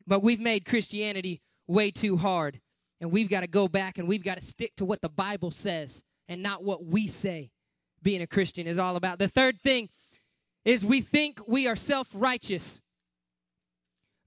But 0.06 0.22
we've 0.22 0.42
made 0.42 0.66
Christianity 0.66 1.42
way 1.68 1.90
too 1.90 2.18
hard. 2.18 2.60
And 3.00 3.14
we've 3.14 3.30
got 3.30 3.42
to 3.42 3.48
go 3.48 3.70
back 3.70 3.98
and 3.98 4.10
we've 4.10 4.26
got 4.26 4.36
to 4.36 4.46
stick 4.46 4.76
to 4.76 4.84
what 4.84 5.00
the 5.00 5.08
Bible 5.08 5.52
says 5.52 6.04
and 6.28 6.44
not 6.44 6.66
what 6.66 6.84
we 6.84 7.08
say 7.08 7.50
being 8.04 8.22
a 8.22 8.28
Christian 8.28 8.68
is 8.68 8.78
all 8.78 8.98
about. 8.98 9.20
The 9.20 9.30
third 9.30 9.62
thing 9.62 9.88
is 10.66 10.86
we 10.86 11.02
think 11.02 11.40
we 11.48 11.68
are 11.68 11.76
self 11.76 12.10
righteous. 12.14 12.82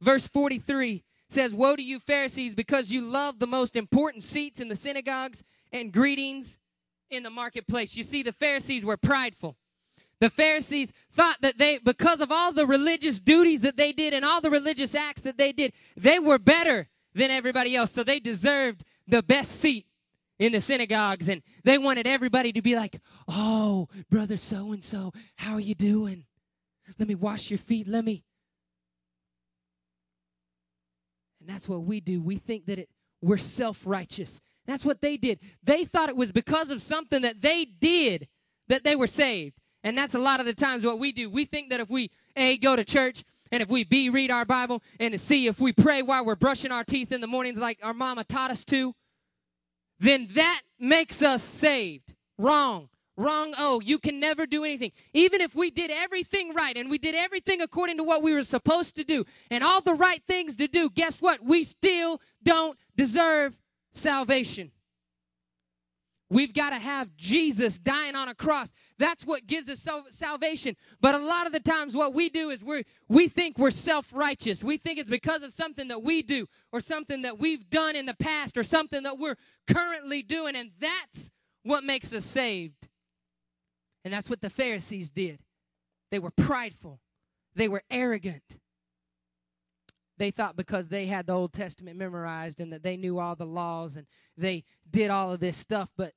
Verse 0.01 0.27
43 0.27 1.03
says, 1.29 1.55
Woe 1.55 1.77
to 1.77 1.83
you, 1.83 1.99
Pharisees, 1.99 2.55
because 2.55 2.91
you 2.91 3.01
love 3.01 3.39
the 3.39 3.47
most 3.47 3.77
important 3.77 4.23
seats 4.23 4.61
in 4.61 4.69
the 4.69 4.77
synagogues 4.77 5.45
and 5.73 5.93
greetings 5.93 6.59
in 7.11 7.23
the 7.23 7.31
marketplace. 7.31 7.97
You 7.97 8.05
see, 8.05 8.23
the 8.23 8.33
Pharisees 8.33 8.85
were 8.85 8.97
prideful. 8.97 9.57
The 10.21 10.31
Pharisees 10.31 10.93
thought 11.11 11.37
that 11.41 11.59
they, 11.59 11.79
because 11.79 12.21
of 12.21 12.31
all 12.31 12.53
the 12.53 12.67
religious 12.67 13.19
duties 13.19 13.63
that 13.63 13.77
they 13.77 13.93
did 13.93 14.15
and 14.15 14.25
all 14.25 14.41
the 14.41 14.51
religious 14.51 14.95
acts 14.95 15.23
that 15.23 15.37
they 15.37 15.53
did, 15.53 15.73
they 15.97 16.19
were 16.19 16.39
better 16.39 16.89
than 17.15 17.31
everybody 17.31 17.77
else. 17.77 17.93
So 17.93 18.05
they 18.05 18.21
deserved 18.21 18.85
the 19.07 19.23
best 19.23 19.53
seat 19.53 19.87
in 20.39 20.53
the 20.53 20.61
synagogues 20.61 21.29
and 21.29 21.43
they 21.63 21.79
wanted 21.79 22.07
everybody 22.07 22.53
to 22.53 22.63
be 22.63 22.75
like, 22.75 23.01
"Oh, 23.29 23.89
brother 24.11 24.37
so 24.37 24.73
and 24.73 24.83
so, 24.83 25.13
how 25.37 25.55
are 25.55 25.61
you 25.61 25.75
doing? 25.75 26.25
Let 26.99 27.09
me 27.09 27.15
wash 27.15 27.51
your 27.51 27.59
feet. 27.59 27.87
Let 27.87 28.05
me." 28.05 28.25
And 31.41 31.49
that's 31.49 31.69
what 31.69 31.83
we 31.83 32.01
do. 32.01 32.23
We 32.23 32.37
think 32.37 32.67
that 32.67 32.79
it, 32.79 32.89
we're 33.21 33.39
self-righteous. 33.39 34.41
That's 34.67 34.85
what 34.85 35.03
they 35.03 35.17
did. 35.17 35.41
They 35.63 35.85
thought 35.85 36.09
it 36.09 36.17
was 36.17 36.33
because 36.33 36.71
of 36.71 36.81
something 36.81 37.23
that 37.23 37.43
they 37.43 37.65
did 37.65 38.29
that 38.69 38.83
they 38.83 38.97
were 38.97 39.07
saved. 39.07 39.57
And 39.83 39.97
that's 39.97 40.15
a 40.15 40.19
lot 40.19 40.41
of 40.41 40.47
the 40.47 40.55
times 40.55 40.85
what 40.85 40.99
we 40.99 41.13
do. 41.13 41.29
We 41.29 41.45
think 41.45 41.69
that 41.69 41.81
if 41.81 41.91
we 41.91 42.11
A 42.37 42.57
go 42.57 42.75
to 42.75 42.85
church 42.85 43.23
and 43.53 43.63
if 43.63 43.69
we 43.69 43.85
B 43.85 44.09
read 44.09 44.31
our 44.31 44.47
Bible 44.47 44.83
and 44.99 45.13
to 45.13 45.19
see 45.19 45.47
if 45.47 45.61
we 45.61 45.73
pray 45.73 46.01
while 46.01 46.25
we're 46.25 46.35
brushing 46.35 46.73
our 46.73 46.85
teeth 46.85 47.13
in 47.13 47.21
the 47.21 47.27
mornings 47.27 47.59
like 47.59 47.79
our 47.83 47.93
mama 47.93 48.25
taught 48.25 48.51
us 48.51 48.65
to, 48.67 48.95
then 49.99 50.29
that 50.35 50.63
makes 50.79 51.23
us 51.23 51.43
saved. 51.43 52.15
Wrong. 52.39 52.89
Wrong. 53.17 53.55
Oh, 53.57 53.81
you 53.81 53.99
can 53.99 54.19
never 54.19 54.45
do 54.45 54.65
anything. 54.65 54.91
Even 55.13 55.41
if 55.41 55.55
we 55.55 55.71
did 55.71 55.91
everything 55.91 56.53
right 56.53 56.77
and 56.77 56.91
we 56.91 56.99
did 56.99 57.15
everything 57.15 57.61
according 57.61 57.97
to 57.99 58.05
what 58.05 58.23
we 58.23 58.35
were 58.35 58.43
supposed 58.43 58.97
to 58.97 59.05
do 59.05 59.25
and 59.51 59.63
all 59.63 59.81
the 59.81 59.95
right 59.95 60.23
things 60.27 60.57
to 60.57 60.67
do, 60.67 60.91
guess 60.91 61.23
what? 61.23 61.45
We 61.45 61.63
still 61.63 62.21
don't 62.43 62.77
deserve 62.97 63.57
salvation. 63.93 64.73
We've 66.29 66.53
got 66.53 66.71
to 66.71 66.79
have 66.79 67.17
Jesus 67.17 67.79
dying 67.79 68.17
on 68.17 68.29
a 68.29 68.35
cross. 68.35 68.73
That's 68.99 69.27
what 69.27 69.47
gives 69.47 69.69
us 69.69 69.87
salvation. 70.11 70.77
But 71.01 71.17
a 71.17 71.19
lot 71.19 71.47
of 71.47 71.53
the 71.53 71.61
times, 71.61 71.97
what 71.97 72.15
we 72.15 72.29
do 72.29 72.51
is 72.51 72.63
we 72.63 72.85
we 73.09 73.27
think 73.27 73.59
we're 73.59 73.73
self 73.73 74.13
righteous. 74.15 74.63
We 74.63 74.77
think 74.77 74.99
it's 74.99 75.11
because 75.11 75.43
of 75.43 75.53
something 75.53 75.89
that 75.89 76.03
we 76.03 76.23
do, 76.23 76.47
or 76.73 76.81
something 76.81 77.23
that 77.23 77.39
we've 77.39 77.69
done 77.69 77.97
in 77.97 78.07
the 78.07 78.15
past, 78.15 78.57
or 78.57 78.63
something 78.63 79.03
that 79.03 79.19
we're 79.19 79.37
currently 79.67 80.23
doing, 80.23 80.55
and 80.55 80.71
that's 80.79 81.31
what 81.65 81.83
makes 81.83 82.13
us 82.13 82.25
saved. 82.25 82.89
And 84.05 84.15
that's 84.15 84.31
what 84.31 84.43
the 84.43 84.51
Pharisees 84.51 85.11
did. 85.11 85.41
They 86.11 86.19
were 86.21 86.31
prideful, 86.31 87.01
they 87.57 87.69
were 87.69 87.83
arrogant. 87.91 88.43
They 90.17 90.31
thought 90.31 90.55
because 90.55 90.87
they 90.87 91.07
had 91.07 91.27
the 91.27 91.33
Old 91.33 91.53
Testament 91.53 91.99
memorized 91.99 92.61
and 92.61 92.73
that 92.73 92.85
they 92.85 92.97
knew 92.97 93.19
all 93.19 93.35
the 93.35 93.47
laws 93.47 93.97
and 93.97 94.07
they 94.37 94.63
did 94.89 95.11
all 95.11 95.33
of 95.33 95.41
this 95.41 95.57
stuff, 95.57 95.89
but 95.97 96.13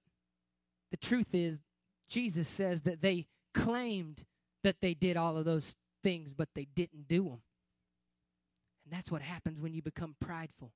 the 0.91 0.97
truth 0.97 1.33
is 1.33 1.59
Jesus 2.07 2.47
says 2.47 2.81
that 2.81 3.01
they 3.01 3.27
claimed 3.53 4.23
that 4.63 4.77
they 4.81 4.93
did 4.93 5.17
all 5.17 5.37
of 5.37 5.45
those 5.45 5.75
things, 6.03 6.33
but 6.33 6.49
they 6.55 6.67
didn't 6.75 7.07
do 7.07 7.23
them. 7.23 7.41
And 8.85 8.97
that's 8.97 9.11
what 9.11 9.21
happens 9.21 9.59
when 9.59 9.73
you 9.73 9.81
become 9.81 10.15
prideful. 10.19 10.71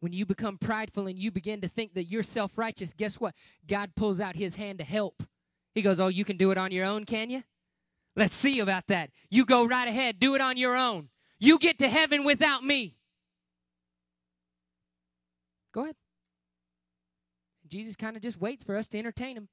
When 0.00 0.12
you 0.12 0.26
become 0.26 0.58
prideful 0.58 1.06
and 1.06 1.18
you 1.18 1.30
begin 1.30 1.60
to 1.62 1.68
think 1.68 1.94
that 1.94 2.04
you're 2.04 2.22
self 2.22 2.58
righteous, 2.58 2.92
guess 2.96 3.20
what? 3.20 3.34
God 3.66 3.92
pulls 3.94 4.20
out 4.20 4.36
his 4.36 4.56
hand 4.56 4.78
to 4.78 4.84
help. 4.84 5.22
He 5.74 5.82
goes, 5.82 5.98
Oh, 5.98 6.08
you 6.08 6.24
can 6.24 6.36
do 6.36 6.50
it 6.50 6.58
on 6.58 6.72
your 6.72 6.84
own, 6.84 7.04
can 7.04 7.30
you? 7.30 7.42
Let's 8.16 8.36
see 8.36 8.60
about 8.60 8.86
that. 8.88 9.10
You 9.30 9.44
go 9.44 9.64
right 9.64 9.88
ahead, 9.88 10.18
do 10.20 10.34
it 10.34 10.40
on 10.40 10.56
your 10.56 10.76
own. 10.76 11.08
You 11.38 11.58
get 11.58 11.78
to 11.78 11.88
heaven 11.88 12.24
without 12.24 12.62
me. 12.62 12.96
Go 15.72 15.82
ahead. 15.82 15.96
Jesus 17.74 17.96
kind 17.96 18.14
of 18.14 18.22
just 18.22 18.40
waits 18.40 18.62
for 18.62 18.76
us 18.76 18.86
to 18.88 18.98
entertain 18.98 19.36
him. 19.36 19.48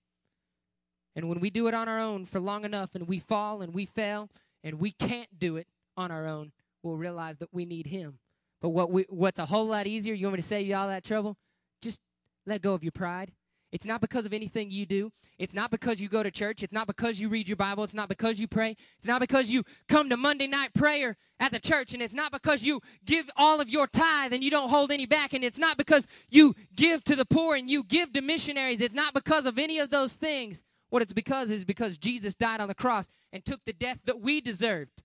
And 1.15 1.27
when 1.27 1.39
we 1.39 1.49
do 1.49 1.67
it 1.67 1.73
on 1.73 1.89
our 1.89 1.99
own 1.99 2.27
for 2.27 2.39
long 2.39 2.63
enough 2.63 2.93
and 2.93 3.07
we 3.07 3.17
fall 3.17 3.61
and 3.61 3.73
we 3.73 3.85
fail 3.85 4.29
and 4.63 4.79
we 4.79 4.91
can't 4.91 5.39
do 5.39 5.57
it 5.57 5.65
on 5.97 6.11
our 6.11 6.27
own, 6.27 6.51
we'll 6.83 6.97
realize 6.97 7.39
that 7.39 7.49
we 7.51 7.65
need 7.65 7.87
him. 7.87 8.19
But 8.61 8.69
what 8.69 8.91
we, 8.91 9.07
what's 9.09 9.39
a 9.39 9.47
whole 9.47 9.65
lot 9.65 9.87
easier, 9.87 10.13
you 10.13 10.27
want 10.27 10.35
me 10.35 10.41
to 10.41 10.47
save 10.47 10.67
you 10.67 10.75
all 10.75 10.87
that 10.87 11.03
trouble? 11.03 11.35
Just 11.81 11.99
let 12.45 12.61
go 12.61 12.75
of 12.75 12.83
your 12.83 12.91
pride 12.91 13.31
it's 13.71 13.85
not 13.85 14.01
because 14.01 14.25
of 14.25 14.33
anything 14.33 14.69
you 14.69 14.85
do. 14.85 15.11
It's 15.39 15.53
not 15.53 15.71
because 15.71 16.01
you 16.01 16.09
go 16.09 16.23
to 16.23 16.31
church. 16.31 16.61
It's 16.61 16.73
not 16.73 16.87
because 16.87 17.19
you 17.21 17.29
read 17.29 17.47
your 17.47 17.55
Bible. 17.55 17.85
It's 17.85 17.93
not 17.93 18.09
because 18.09 18.37
you 18.37 18.47
pray. 18.47 18.75
It's 18.97 19.07
not 19.07 19.21
because 19.21 19.49
you 19.49 19.63
come 19.87 20.09
to 20.09 20.17
Monday 20.17 20.47
night 20.47 20.73
prayer 20.73 21.15
at 21.39 21.53
the 21.53 21.59
church. 21.59 21.93
And 21.93 22.03
it's 22.03 22.13
not 22.13 22.33
because 22.33 22.63
you 22.63 22.81
give 23.05 23.29
all 23.37 23.61
of 23.61 23.69
your 23.69 23.87
tithe 23.87 24.33
and 24.33 24.43
you 24.43 24.51
don't 24.51 24.69
hold 24.69 24.91
any 24.91 25.05
back. 25.05 25.33
And 25.33 25.43
it's 25.43 25.57
not 25.57 25.77
because 25.77 26.05
you 26.29 26.53
give 26.75 27.03
to 27.05 27.15
the 27.15 27.23
poor 27.23 27.55
and 27.55 27.69
you 27.69 27.83
give 27.83 28.11
to 28.13 28.21
missionaries. 28.21 28.81
It's 28.81 28.93
not 28.93 29.13
because 29.13 29.45
of 29.45 29.57
any 29.57 29.79
of 29.79 29.89
those 29.89 30.13
things. 30.13 30.63
What 30.89 31.01
it's 31.01 31.13
because 31.13 31.49
is 31.49 31.63
because 31.63 31.97
Jesus 31.97 32.35
died 32.35 32.59
on 32.59 32.67
the 32.67 32.75
cross 32.75 33.09
and 33.31 33.45
took 33.45 33.61
the 33.65 33.71
death 33.71 33.99
that 34.05 34.19
we 34.19 34.41
deserved. 34.41 35.01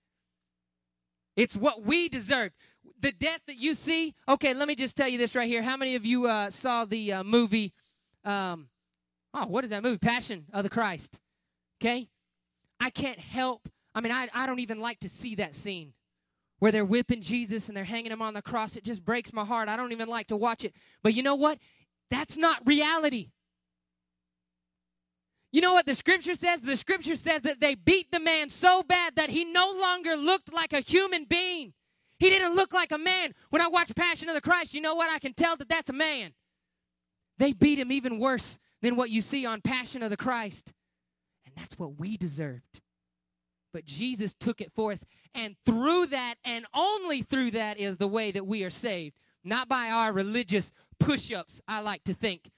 It's 1.37 1.57
what 1.57 1.85
we 1.85 2.09
deserved. 2.09 2.55
The 2.98 3.12
death 3.12 3.42
that 3.46 3.59
you 3.59 3.74
see. 3.74 4.16
Okay, 4.29 4.55
let 4.55 4.66
me 4.66 4.74
just 4.74 4.96
tell 4.96 5.07
you 5.07 5.18
this 5.18 5.37
right 5.37 5.46
here. 5.46 5.62
How 5.62 5.76
many 5.76 5.94
of 5.94 6.05
you 6.05 6.26
uh, 6.26 6.50
saw 6.50 6.85
the 6.85 7.12
uh, 7.12 7.22
movie? 7.22 7.72
Um, 8.27 8.69
oh, 9.33 9.47
what 9.47 9.65
is 9.65 9.71
that 9.71 9.83
movie? 9.83 9.99
Passion 9.99 10.47
of 10.53 10.65
the 10.65 10.71
Christ. 10.71 11.19
Okay? 11.81 12.09
I 12.81 12.91
can't 12.91 13.19
help. 13.19 13.69
I 13.95 14.01
mean, 14.01 14.12
I, 14.12 14.29
I 14.35 14.47
don't 14.47 14.61
even 14.61 14.81
like 14.81 15.01
to 15.01 15.09
see 15.09 15.35
that 15.37 15.55
scene 15.55 15.93
where 16.59 16.73
they're 16.73 16.85
whipping 16.85 17.23
Jesus 17.23 17.69
and 17.69 17.77
they're 17.77 17.85
hanging 17.85 18.12
him 18.12 18.23
on 18.23 18.35
the 18.35 18.43
cross. 18.43 18.77
It 18.77 18.85
just 18.85 19.05
breaks 19.05 19.33
my 19.33 19.45
heart. 19.45 19.69
I 19.69 19.77
don't 19.77 19.93
even 19.93 20.09
like 20.09 20.27
to 20.29 20.37
watch 20.37 20.65
it. 20.65 20.75
But 21.03 21.15
you 21.15 21.23
know 21.23 21.35
what? 21.35 21.59
That's 22.11 22.37
not 22.37 22.67
reality. 22.67 23.31
You 25.53 25.61
know 25.61 25.73
what 25.73 25.87
the 25.87 25.95
scripture 25.95 26.35
says? 26.35 26.61
The 26.61 26.77
scripture 26.77 27.17
says 27.17 27.43
that 27.43 27.61
they 27.61 27.75
beat 27.75 28.12
the 28.12 28.21
man 28.21 28.51
so 28.51 28.83
bad 28.83 29.17
that 29.17 29.31
he 29.31 29.45
no 29.45 29.73
longer 29.73 30.17
looked 30.17 30.53
like 30.53 30.73
a 30.73 30.81
human 30.81 31.25
being. 31.25 31.73
He 32.19 32.31
didn't 32.31 32.55
look 32.55 32.73
like 32.73 32.93
a 32.93 32.99
man. 32.99 33.33
When 33.51 33.62
I 33.62 33.69
watch 33.69 33.95
Passion 33.95 34.29
of 34.29 34.35
the 34.35 34.41
Christ, 34.41 34.75
you 34.75 34.81
know 34.81 34.95
what? 34.95 35.11
I 35.11 35.19
can 35.19 35.35
tell 35.35 35.57
that 35.57 35.69
that's 35.69 35.91
a 35.91 35.95
man. 35.95 36.33
They 37.38 37.53
beat 37.53 37.79
him 37.79 37.92
even 37.92 38.18
worse 38.18 38.59
than 38.83 38.96
what 38.96 39.11
you 39.11 39.20
see 39.20 39.46
on 39.46 39.61
Passion 39.61 40.03
of 40.03 40.11
the 40.11 40.16
Christ. 40.16 40.72
And 41.44 41.55
that's 41.57 41.79
what 41.79 41.99
we 41.99 42.16
deserved. 42.16 42.81
But 43.72 43.85
Jesus 43.85 44.35
took 44.35 44.61
it 44.61 44.72
for 44.75 44.92
us. 44.92 45.05
And 45.35 45.57
through 45.66 46.07
that, 46.07 46.37
and 46.44 46.66
only 46.72 47.22
through 47.22 47.53
that, 47.53 47.79
is 47.79 47.99
the 47.99 48.09
way 48.09 48.33
that 48.33 48.46
we 48.46 48.64
are 48.64 48.70
saved. 48.70 49.16
Not 49.44 49.68
by 49.68 49.90
our 49.90 50.12
religious 50.12 50.72
push 50.99 51.31
ups, 51.31 51.61
I 51.68 51.81
like 51.81 52.05
to 52.05 52.14
think. 52.14 52.51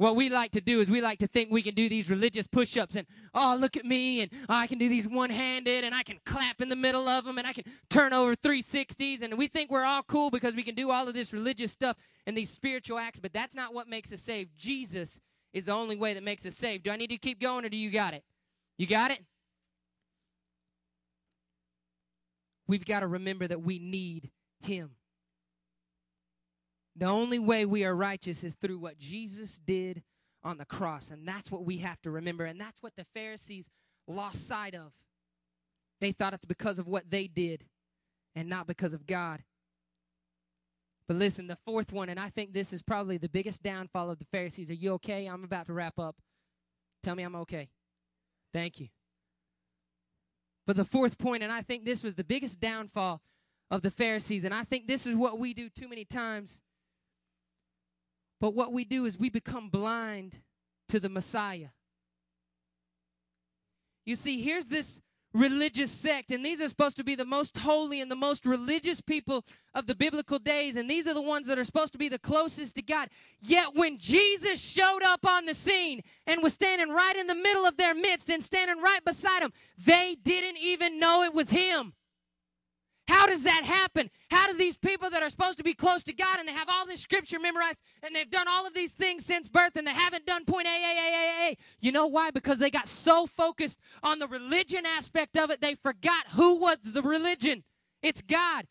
What 0.00 0.16
we 0.16 0.30
like 0.30 0.52
to 0.52 0.62
do 0.62 0.80
is 0.80 0.88
we 0.88 1.02
like 1.02 1.18
to 1.18 1.26
think 1.26 1.50
we 1.50 1.60
can 1.60 1.74
do 1.74 1.86
these 1.86 2.08
religious 2.08 2.46
push 2.46 2.74
ups 2.78 2.96
and, 2.96 3.06
oh, 3.34 3.54
look 3.60 3.76
at 3.76 3.84
me, 3.84 4.22
and 4.22 4.30
oh, 4.48 4.54
I 4.54 4.66
can 4.66 4.78
do 4.78 4.88
these 4.88 5.06
one 5.06 5.28
handed, 5.28 5.84
and 5.84 5.94
I 5.94 6.02
can 6.02 6.18
clap 6.24 6.62
in 6.62 6.70
the 6.70 6.74
middle 6.74 7.06
of 7.06 7.26
them, 7.26 7.36
and 7.36 7.46
I 7.46 7.52
can 7.52 7.64
turn 7.90 8.14
over 8.14 8.34
360s, 8.34 9.20
and 9.20 9.36
we 9.36 9.46
think 9.46 9.70
we're 9.70 9.84
all 9.84 10.02
cool 10.02 10.30
because 10.30 10.56
we 10.56 10.62
can 10.62 10.74
do 10.74 10.90
all 10.90 11.06
of 11.06 11.12
this 11.12 11.34
religious 11.34 11.72
stuff 11.72 11.98
and 12.26 12.34
these 12.34 12.48
spiritual 12.48 12.98
acts, 12.98 13.18
but 13.18 13.34
that's 13.34 13.54
not 13.54 13.74
what 13.74 13.88
makes 13.88 14.10
us 14.10 14.22
saved. 14.22 14.52
Jesus 14.56 15.20
is 15.52 15.66
the 15.66 15.72
only 15.72 15.96
way 15.96 16.14
that 16.14 16.22
makes 16.22 16.46
us 16.46 16.54
saved. 16.54 16.84
Do 16.84 16.92
I 16.92 16.96
need 16.96 17.10
to 17.10 17.18
keep 17.18 17.38
going, 17.38 17.66
or 17.66 17.68
do 17.68 17.76
you 17.76 17.90
got 17.90 18.14
it? 18.14 18.24
You 18.78 18.86
got 18.86 19.10
it? 19.10 19.22
We've 22.66 22.86
got 22.86 23.00
to 23.00 23.06
remember 23.06 23.46
that 23.46 23.60
we 23.60 23.78
need 23.78 24.30
Him. 24.62 24.92
The 26.96 27.06
only 27.06 27.38
way 27.38 27.64
we 27.64 27.84
are 27.84 27.94
righteous 27.94 28.42
is 28.44 28.54
through 28.54 28.78
what 28.78 28.98
Jesus 28.98 29.60
did 29.64 30.02
on 30.42 30.58
the 30.58 30.64
cross. 30.64 31.10
And 31.10 31.26
that's 31.26 31.50
what 31.50 31.64
we 31.64 31.78
have 31.78 32.00
to 32.02 32.10
remember. 32.10 32.44
And 32.44 32.60
that's 32.60 32.82
what 32.82 32.96
the 32.96 33.06
Pharisees 33.14 33.68
lost 34.06 34.46
sight 34.46 34.74
of. 34.74 34.92
They 36.00 36.12
thought 36.12 36.34
it's 36.34 36.44
because 36.44 36.78
of 36.78 36.88
what 36.88 37.10
they 37.10 37.26
did 37.26 37.64
and 38.34 38.48
not 38.48 38.66
because 38.66 38.94
of 38.94 39.06
God. 39.06 39.42
But 41.06 41.16
listen, 41.16 41.46
the 41.46 41.58
fourth 41.64 41.92
one, 41.92 42.08
and 42.08 42.20
I 42.20 42.30
think 42.30 42.52
this 42.52 42.72
is 42.72 42.82
probably 42.82 43.18
the 43.18 43.28
biggest 43.28 43.62
downfall 43.62 44.10
of 44.10 44.18
the 44.18 44.26
Pharisees. 44.26 44.70
Are 44.70 44.74
you 44.74 44.92
okay? 44.94 45.26
I'm 45.26 45.44
about 45.44 45.66
to 45.66 45.72
wrap 45.72 45.98
up. 45.98 46.16
Tell 47.02 47.14
me 47.14 47.22
I'm 47.22 47.36
okay. 47.36 47.68
Thank 48.52 48.80
you. 48.80 48.88
But 50.66 50.76
the 50.76 50.84
fourth 50.84 51.18
point, 51.18 51.42
and 51.42 51.52
I 51.52 51.62
think 51.62 51.84
this 51.84 52.02
was 52.04 52.14
the 52.14 52.24
biggest 52.24 52.60
downfall 52.60 53.20
of 53.70 53.82
the 53.82 53.90
Pharisees, 53.90 54.44
and 54.44 54.54
I 54.54 54.64
think 54.64 54.86
this 54.86 55.06
is 55.06 55.16
what 55.16 55.38
we 55.38 55.52
do 55.52 55.68
too 55.68 55.88
many 55.88 56.04
times 56.04 56.60
but 58.40 58.54
what 58.54 58.72
we 58.72 58.84
do 58.84 59.04
is 59.06 59.18
we 59.18 59.28
become 59.28 59.68
blind 59.68 60.38
to 60.88 60.98
the 60.98 61.08
Messiah. 61.08 61.68
You 64.04 64.16
see, 64.16 64.40
here's 64.40 64.64
this 64.66 65.00
religious 65.32 65.90
sect, 65.90 66.32
and 66.32 66.44
these 66.44 66.60
are 66.60 66.68
supposed 66.68 66.96
to 66.96 67.04
be 67.04 67.14
the 67.14 67.24
most 67.24 67.56
holy 67.58 68.00
and 68.00 68.10
the 68.10 68.16
most 68.16 68.44
religious 68.44 69.00
people 69.00 69.44
of 69.74 69.86
the 69.86 69.94
biblical 69.94 70.38
days, 70.38 70.74
and 70.74 70.90
these 70.90 71.06
are 71.06 71.14
the 71.14 71.22
ones 71.22 71.46
that 71.46 71.58
are 71.58 71.64
supposed 71.64 71.92
to 71.92 71.98
be 71.98 72.08
the 72.08 72.18
closest 72.18 72.74
to 72.74 72.82
God. 72.82 73.08
Yet 73.40 73.74
when 73.74 73.98
Jesus 73.98 74.60
showed 74.60 75.02
up 75.04 75.24
on 75.24 75.46
the 75.46 75.54
scene 75.54 76.00
and 76.26 76.42
was 76.42 76.54
standing 76.54 76.88
right 76.88 77.16
in 77.16 77.28
the 77.28 77.34
middle 77.34 77.64
of 77.64 77.76
their 77.76 77.94
midst 77.94 78.30
and 78.30 78.42
standing 78.42 78.82
right 78.82 79.04
beside 79.04 79.42
them, 79.42 79.52
they 79.78 80.16
didn't 80.20 80.58
even 80.58 80.98
know 80.98 81.22
it 81.22 81.34
was 81.34 81.50
him. 81.50 81.92
How 83.10 83.26
does 83.26 83.42
that 83.42 83.64
happen? 83.64 84.08
How 84.30 84.46
do 84.46 84.56
these 84.56 84.76
people 84.76 85.10
that 85.10 85.20
are 85.20 85.30
supposed 85.30 85.58
to 85.58 85.64
be 85.64 85.74
close 85.74 86.04
to 86.04 86.12
God 86.12 86.38
and 86.38 86.46
they 86.46 86.52
have 86.52 86.68
all 86.68 86.86
this 86.86 87.00
scripture 87.00 87.40
memorized 87.40 87.78
and 88.04 88.14
they've 88.14 88.30
done 88.30 88.46
all 88.48 88.68
of 88.68 88.72
these 88.72 88.92
things 88.92 89.26
since 89.26 89.48
birth 89.48 89.74
and 89.74 89.84
they 89.84 89.92
haven't 89.92 90.26
done 90.26 90.44
point 90.44 90.68
A, 90.68 90.70
A, 90.70 90.96
A, 90.96 91.14
A, 91.14 91.50
A? 91.50 91.56
You 91.80 91.90
know 91.90 92.06
why? 92.06 92.30
Because 92.30 92.58
they 92.58 92.70
got 92.70 92.86
so 92.86 93.26
focused 93.26 93.80
on 94.04 94.20
the 94.20 94.28
religion 94.28 94.86
aspect 94.86 95.36
of 95.36 95.50
it, 95.50 95.60
they 95.60 95.74
forgot 95.74 96.28
who 96.34 96.54
was 96.54 96.78
the 96.84 97.02
religion. 97.02 97.64
It's 98.00 98.22
God. 98.22 98.68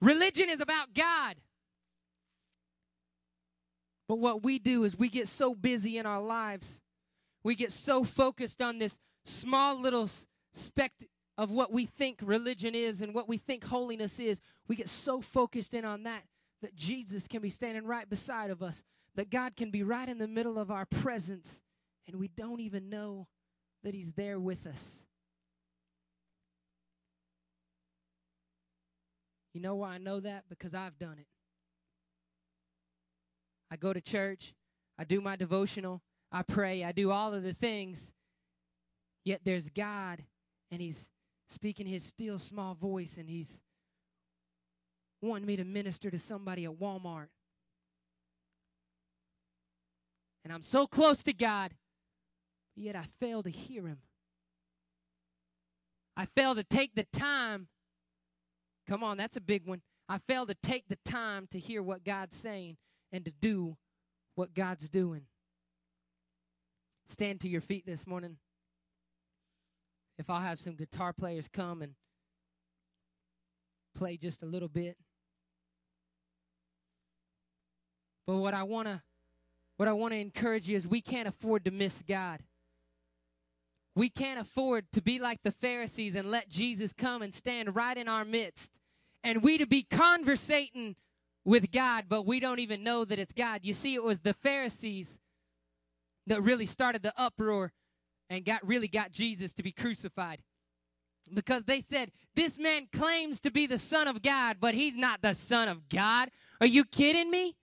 Religion 0.00 0.48
is 0.48 0.60
about 0.60 0.94
God. 0.94 1.38
But 4.08 4.20
what 4.20 4.44
we 4.44 4.60
do 4.60 4.84
is 4.84 4.96
we 4.96 5.08
get 5.08 5.26
so 5.26 5.52
busy 5.52 5.98
in 5.98 6.06
our 6.06 6.22
lives, 6.22 6.80
we 7.42 7.56
get 7.56 7.72
so 7.72 8.04
focused 8.04 8.62
on 8.62 8.78
this 8.78 9.00
small 9.24 9.80
little 9.80 10.08
spect 10.54 11.06
of 11.38 11.50
what 11.50 11.72
we 11.72 11.86
think 11.86 12.18
religion 12.22 12.74
is 12.74 13.02
and 13.02 13.14
what 13.14 13.28
we 13.28 13.38
think 13.38 13.64
holiness 13.64 14.18
is, 14.18 14.40
we 14.68 14.76
get 14.76 14.88
so 14.88 15.20
focused 15.20 15.74
in 15.74 15.84
on 15.84 16.02
that 16.02 16.24
that 16.62 16.76
Jesus 16.76 17.26
can 17.26 17.40
be 17.40 17.50
standing 17.50 17.86
right 17.86 18.08
beside 18.08 18.50
of 18.50 18.62
us, 18.62 18.82
that 19.14 19.30
God 19.30 19.56
can 19.56 19.70
be 19.70 19.82
right 19.82 20.08
in 20.08 20.18
the 20.18 20.28
middle 20.28 20.58
of 20.58 20.70
our 20.70 20.84
presence, 20.84 21.60
and 22.06 22.16
we 22.16 22.28
don't 22.28 22.60
even 22.60 22.90
know 22.90 23.26
that 23.82 23.94
He's 23.94 24.12
there 24.12 24.38
with 24.38 24.66
us. 24.66 24.98
You 29.54 29.60
know 29.60 29.76
why 29.76 29.94
I 29.94 29.98
know 29.98 30.20
that? 30.20 30.44
Because 30.48 30.74
I've 30.74 30.98
done 30.98 31.16
it. 31.18 31.26
I 33.70 33.76
go 33.76 33.92
to 33.92 34.00
church, 34.00 34.54
I 34.98 35.04
do 35.04 35.20
my 35.20 35.36
devotional, 35.36 36.02
I 36.32 36.42
pray, 36.42 36.84
I 36.84 36.92
do 36.92 37.10
all 37.10 37.32
of 37.32 37.42
the 37.42 37.54
things, 37.54 38.12
yet 39.24 39.40
there's 39.44 39.70
God, 39.70 40.22
and 40.70 40.80
He's 40.80 41.08
speaking 41.50 41.86
his 41.86 42.04
still 42.04 42.38
small 42.38 42.74
voice 42.74 43.16
and 43.18 43.28
he's 43.28 43.60
wanting 45.20 45.46
me 45.46 45.56
to 45.56 45.64
minister 45.64 46.10
to 46.10 46.18
somebody 46.18 46.64
at 46.64 46.72
Walmart. 46.72 47.26
And 50.44 50.52
I'm 50.52 50.62
so 50.62 50.86
close 50.86 51.22
to 51.24 51.32
God, 51.32 51.72
yet 52.74 52.96
I 52.96 53.04
fail 53.20 53.42
to 53.42 53.50
hear 53.50 53.86
him. 53.86 53.98
I 56.16 56.26
fail 56.36 56.54
to 56.54 56.64
take 56.64 56.94
the 56.94 57.06
time. 57.12 57.68
Come 58.88 59.02
on, 59.02 59.16
that's 59.16 59.36
a 59.36 59.40
big 59.40 59.66
one. 59.66 59.82
I 60.08 60.18
fail 60.18 60.46
to 60.46 60.54
take 60.54 60.88
the 60.88 60.98
time 61.04 61.46
to 61.50 61.58
hear 61.58 61.82
what 61.82 62.04
God's 62.04 62.36
saying 62.36 62.76
and 63.12 63.24
to 63.24 63.30
do 63.30 63.76
what 64.34 64.54
God's 64.54 64.88
doing. 64.88 65.22
Stand 67.08 67.40
to 67.40 67.48
your 67.48 67.60
feet 67.60 67.84
this 67.86 68.06
morning 68.06 68.36
if 70.20 70.28
I'll 70.28 70.40
have 70.40 70.58
some 70.58 70.74
guitar 70.74 71.12
players 71.12 71.48
come 71.48 71.82
and 71.82 71.94
play 73.94 74.16
just 74.16 74.42
a 74.42 74.46
little 74.46 74.68
bit. 74.68 74.96
But 78.26 78.36
what 78.36 78.54
I 78.54 78.62
want 78.62 78.86
to 78.86 79.02
what 79.78 79.88
I 79.88 79.92
want 79.92 80.12
to 80.12 80.18
encourage 80.18 80.68
you 80.68 80.76
is 80.76 80.86
we 80.86 81.00
can't 81.00 81.26
afford 81.26 81.64
to 81.64 81.70
miss 81.70 82.02
God. 82.06 82.40
We 83.96 84.10
can't 84.10 84.38
afford 84.38 84.92
to 84.92 85.00
be 85.00 85.18
like 85.18 85.42
the 85.42 85.50
Pharisees 85.50 86.14
and 86.14 86.30
let 86.30 86.50
Jesus 86.50 86.92
come 86.92 87.22
and 87.22 87.32
stand 87.32 87.74
right 87.74 87.96
in 87.96 88.06
our 88.06 88.26
midst. 88.26 88.72
And 89.24 89.42
we 89.42 89.56
to 89.56 89.66
be 89.66 89.82
conversating 89.82 90.96
with 91.46 91.72
God, 91.72 92.04
but 92.08 92.26
we 92.26 92.40
don't 92.40 92.58
even 92.58 92.84
know 92.84 93.06
that 93.06 93.18
it's 93.18 93.32
God. 93.32 93.60
You 93.62 93.72
see, 93.72 93.94
it 93.94 94.04
was 94.04 94.20
the 94.20 94.34
Pharisees 94.34 95.18
that 96.26 96.42
really 96.42 96.66
started 96.66 97.02
the 97.02 97.14
uproar 97.16 97.72
and 98.30 98.44
got 98.44 98.66
really 98.66 98.88
got 98.88 99.10
Jesus 99.12 99.52
to 99.54 99.62
be 99.62 99.72
crucified. 99.72 100.38
Because 101.34 101.64
they 101.64 101.80
said, 101.80 102.12
This 102.34 102.58
man 102.58 102.88
claims 102.92 103.40
to 103.40 103.50
be 103.50 103.66
the 103.66 103.78
Son 103.78 104.08
of 104.08 104.22
God, 104.22 104.56
but 104.60 104.74
he's 104.74 104.94
not 104.94 105.20
the 105.20 105.34
Son 105.34 105.68
of 105.68 105.88
God. 105.88 106.30
Are 106.60 106.66
you 106.66 106.84
kidding 106.84 107.30
me? 107.30 107.56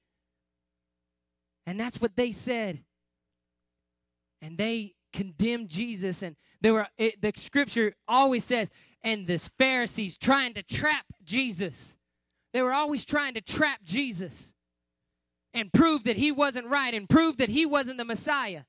And 1.66 1.80
that's 1.80 2.00
what 2.00 2.16
they 2.16 2.32
said. 2.32 2.84
And 4.42 4.58
they 4.58 4.94
condemned 5.12 5.70
Jesus. 5.70 6.22
And 6.22 6.36
there 6.62 6.74
were 6.74 6.88
it, 6.98 7.22
the 7.22 7.34
scripture 7.36 7.94
always 8.08 8.44
says, 8.44 8.70
and 9.04 9.28
this 9.28 9.50
Pharisees 9.58 10.18
trying 10.18 10.54
to 10.54 10.64
trap 10.64 11.06
Jesus. 11.24 11.98
They 12.54 12.62
were 12.62 12.74
always 12.74 13.06
trying 13.06 13.34
to 13.34 13.42
trap 13.42 13.80
Jesus 13.84 14.54
and 15.54 15.72
prove 15.74 16.04
that 16.06 16.18
he 16.18 16.32
wasn't 16.32 16.68
right 16.68 16.94
and 16.94 17.10
prove 17.10 17.38
that 17.38 17.50
he 17.50 17.66
wasn't 17.66 17.98
the 17.98 18.06
Messiah. 18.06 18.64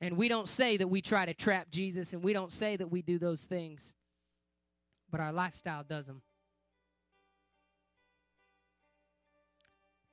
And 0.00 0.16
we 0.16 0.28
don't 0.28 0.48
say 0.48 0.76
that 0.76 0.88
we 0.88 1.02
try 1.02 1.26
to 1.26 1.34
trap 1.34 1.70
Jesus 1.70 2.12
and 2.12 2.22
we 2.22 2.32
don't 2.32 2.52
say 2.52 2.76
that 2.76 2.88
we 2.88 3.02
do 3.02 3.18
those 3.18 3.42
things, 3.42 3.94
but 5.10 5.20
our 5.20 5.32
lifestyle 5.32 5.82
does 5.82 6.06
them. 6.06 6.22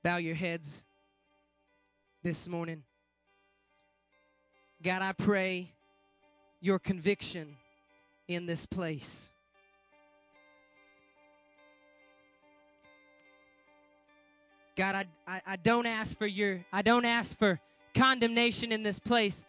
Bow 0.04 0.18
your 0.18 0.36
heads 0.36 0.86
this 2.24 2.48
morning. 2.48 2.84
God, 4.82 5.02
I 5.02 5.14
pray 5.14 5.72
your 6.62 6.80
conviction 6.80 7.56
in 8.28 8.46
this 8.46 8.66
place. 8.66 9.30
God, 14.76 14.96
I, 14.96 15.06
I, 15.28 15.42
I, 15.48 15.56
don't 15.56 15.86
ask 15.86 16.18
for 16.18 16.28
your 16.28 16.66
I 16.74 16.82
don't 16.82 17.06
ask 17.06 17.38
for 17.38 17.62
condemnation 17.96 18.72
in 18.72 18.84
this 18.84 19.00
place. 19.00 19.46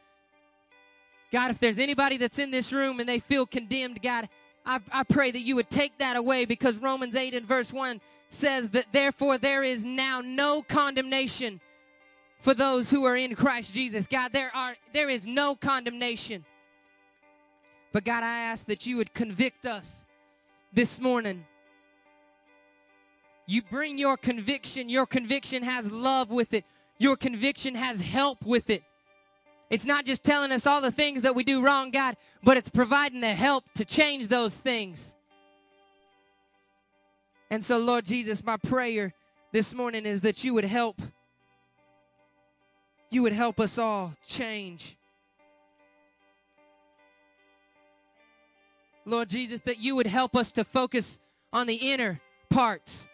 God, 1.37 1.51
if 1.51 1.59
there's 1.59 1.79
anybody 1.79 2.16
that's 2.16 2.38
in 2.38 2.51
this 2.51 2.72
room 2.72 2.99
and 2.99 3.07
they 3.07 3.18
feel 3.18 3.44
condemned, 3.44 4.01
God, 4.01 4.27
I, 4.64 4.81
I 4.90 5.03
pray 5.03 5.31
that 5.31 5.40
you 5.40 5.55
would 5.57 5.68
take 5.68 5.99
that 5.99 6.16
away 6.16 6.46
because 6.46 6.79
Romans 6.79 7.14
8 7.14 7.35
and 7.35 7.46
verse 7.46 7.75
1 7.75 8.01
says 8.31 8.70
that 8.70 8.87
therefore 8.90 9.37
there 9.37 9.62
is 9.62 9.85
now 9.85 10.22
no 10.25 10.62
condemnation 10.62 11.61
for 12.40 12.55
those 12.55 12.88
who 12.88 13.05
are 13.05 13.18
in 13.18 13.35
Christ 13.35 13.75
Jesus. 13.75 14.07
God, 14.07 14.33
there 14.33 14.51
are 14.57 14.77
there 14.94 15.11
is 15.11 15.27
no 15.27 15.55
condemnation. 15.55 16.42
But 17.92 18.07
God, 18.07 18.22
I 18.22 18.38
ask 18.38 18.64
that 18.64 18.87
you 18.87 18.96
would 18.96 19.12
convict 19.12 19.66
us 19.66 20.07
this 20.72 20.99
morning. 20.99 21.44
You 23.44 23.61
bring 23.61 23.99
your 23.99 24.16
conviction. 24.16 24.88
Your 24.88 25.05
conviction 25.05 25.64
has 25.64 25.92
love 25.92 26.31
with 26.31 26.55
it. 26.55 26.64
Your 26.96 27.14
conviction 27.14 27.75
has 27.75 28.01
help 28.01 28.42
with 28.42 28.70
it. 28.70 28.85
It's 29.68 29.85
not 29.85 30.05
just 30.05 30.22
telling 30.22 30.52
us 30.52 30.66
all 30.66 30.81
the 30.81 30.92
things 30.92 31.22
that 31.22 31.35
we 31.35 31.42
do 31.42 31.61
wrong, 31.61 31.90
God, 31.90 32.16
but 32.42 32.57
it's 32.57 32.68
providing 32.68 33.20
the 33.20 33.35
help 33.35 33.64
to 33.74 33.85
change 33.85 34.29
those 34.29 34.55
things. 34.55 35.14
And 37.50 37.64
so, 37.64 37.79
Lord 37.79 38.05
Jesus, 38.05 38.44
my 38.44 38.57
prayer 38.57 39.12
this 39.52 39.74
morning 39.74 40.07
is 40.07 40.20
that 40.20 40.44
you 40.44 40.55
would 40.55 40.64
help. 40.64 41.00
You 43.11 43.22
would 43.22 43.33
help 43.33 43.61
us 43.61 43.79
all 43.79 44.14
change. 44.26 44.96
Lord 49.05 49.29
Jesus, 49.29 49.61
that 49.61 49.79
you 49.79 49.94
would 49.94 50.09
help 50.09 50.35
us 50.37 50.50
to 50.52 50.64
focus 50.64 51.20
on 51.52 51.68
the 51.68 51.74
inner 51.74 52.20
parts 52.50 53.07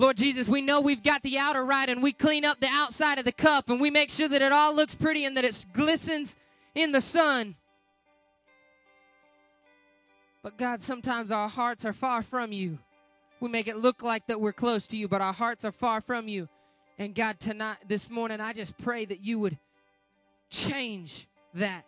Lord 0.00 0.16
Jesus, 0.16 0.48
we 0.48 0.62
know 0.62 0.80
we've 0.80 1.02
got 1.02 1.22
the 1.22 1.36
outer 1.36 1.62
right 1.62 1.86
and 1.86 2.02
we 2.02 2.14
clean 2.14 2.42
up 2.42 2.58
the 2.58 2.68
outside 2.68 3.18
of 3.18 3.26
the 3.26 3.32
cup 3.32 3.68
and 3.68 3.78
we 3.78 3.90
make 3.90 4.10
sure 4.10 4.28
that 4.28 4.40
it 4.40 4.50
all 4.50 4.74
looks 4.74 4.94
pretty 4.94 5.26
and 5.26 5.36
that 5.36 5.44
it 5.44 5.66
glistens 5.74 6.38
in 6.74 6.92
the 6.92 7.02
sun. 7.02 7.54
But 10.42 10.56
God, 10.56 10.80
sometimes 10.80 11.30
our 11.30 11.50
hearts 11.50 11.84
are 11.84 11.92
far 11.92 12.22
from 12.22 12.50
you. 12.50 12.78
We 13.40 13.50
make 13.50 13.68
it 13.68 13.76
look 13.76 14.02
like 14.02 14.26
that 14.28 14.40
we're 14.40 14.54
close 14.54 14.86
to 14.86 14.96
you, 14.96 15.06
but 15.06 15.20
our 15.20 15.34
hearts 15.34 15.66
are 15.66 15.72
far 15.72 16.00
from 16.00 16.28
you. 16.28 16.48
And 16.98 17.14
God, 17.14 17.38
tonight, 17.38 17.76
this 17.86 18.08
morning, 18.08 18.40
I 18.40 18.54
just 18.54 18.78
pray 18.78 19.04
that 19.04 19.22
you 19.22 19.38
would 19.38 19.58
change 20.48 21.28
that 21.52 21.84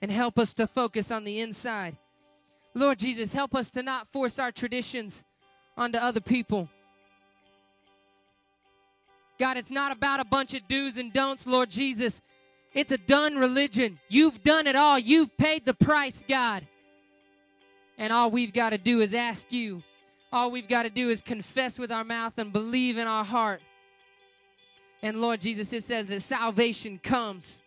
and 0.00 0.08
help 0.08 0.38
us 0.38 0.54
to 0.54 0.68
focus 0.68 1.10
on 1.10 1.24
the 1.24 1.40
inside. 1.40 1.96
Lord 2.74 3.00
Jesus, 3.00 3.32
help 3.32 3.56
us 3.56 3.70
to 3.70 3.82
not 3.82 4.06
force 4.06 4.38
our 4.38 4.52
traditions 4.52 5.24
onto 5.76 5.98
other 5.98 6.20
people. 6.20 6.68
God, 9.38 9.56
it's 9.56 9.70
not 9.70 9.92
about 9.92 10.20
a 10.20 10.24
bunch 10.24 10.54
of 10.54 10.66
do's 10.68 10.96
and 10.96 11.12
don'ts, 11.12 11.46
Lord 11.46 11.70
Jesus. 11.70 12.22
It's 12.72 12.92
a 12.92 12.98
done 12.98 13.36
religion. 13.36 13.98
You've 14.08 14.42
done 14.42 14.66
it 14.66 14.76
all. 14.76 14.98
You've 14.98 15.36
paid 15.36 15.64
the 15.64 15.74
price, 15.74 16.24
God. 16.28 16.66
And 17.98 18.12
all 18.12 18.30
we've 18.30 18.52
got 18.52 18.70
to 18.70 18.78
do 18.78 19.00
is 19.00 19.14
ask 19.14 19.52
you. 19.52 19.82
All 20.32 20.50
we've 20.50 20.68
got 20.68 20.82
to 20.84 20.90
do 20.90 21.10
is 21.10 21.20
confess 21.20 21.78
with 21.78 21.92
our 21.92 22.04
mouth 22.04 22.34
and 22.38 22.52
believe 22.52 22.98
in 22.98 23.06
our 23.06 23.24
heart. 23.24 23.60
And 25.02 25.20
Lord 25.20 25.40
Jesus, 25.40 25.72
it 25.72 25.84
says 25.84 26.06
that 26.06 26.22
salvation 26.22 26.98
comes 26.98 27.62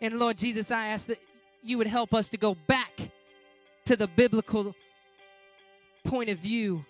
And 0.00 0.18
Lord 0.18 0.38
Jesus, 0.38 0.70
I 0.70 0.88
ask 0.88 1.06
that 1.06 1.18
you 1.62 1.76
would 1.78 1.86
help 1.86 2.14
us 2.14 2.28
to 2.28 2.38
go 2.38 2.56
back 2.66 3.10
to 3.84 3.96
the 3.96 4.06
biblical 4.06 4.74
point 6.04 6.30
of 6.30 6.38
view 6.38 6.84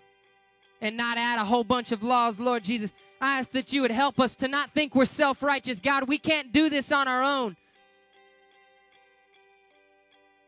and 0.80 0.96
not 0.96 1.18
add 1.18 1.38
a 1.38 1.44
whole 1.44 1.64
bunch 1.64 1.92
of 1.92 2.02
laws, 2.02 2.40
Lord 2.40 2.64
Jesus. 2.64 2.92
I 3.20 3.38
ask 3.38 3.50
that 3.50 3.72
you 3.72 3.82
would 3.82 3.90
help 3.90 4.18
us 4.18 4.34
to 4.36 4.48
not 4.48 4.72
think 4.72 4.94
we're 4.94 5.04
self 5.04 5.42
righteous. 5.42 5.80
God, 5.80 6.08
we 6.08 6.18
can't 6.18 6.52
do 6.52 6.70
this 6.70 6.90
on 6.90 7.06
our 7.06 7.22
own. 7.22 7.56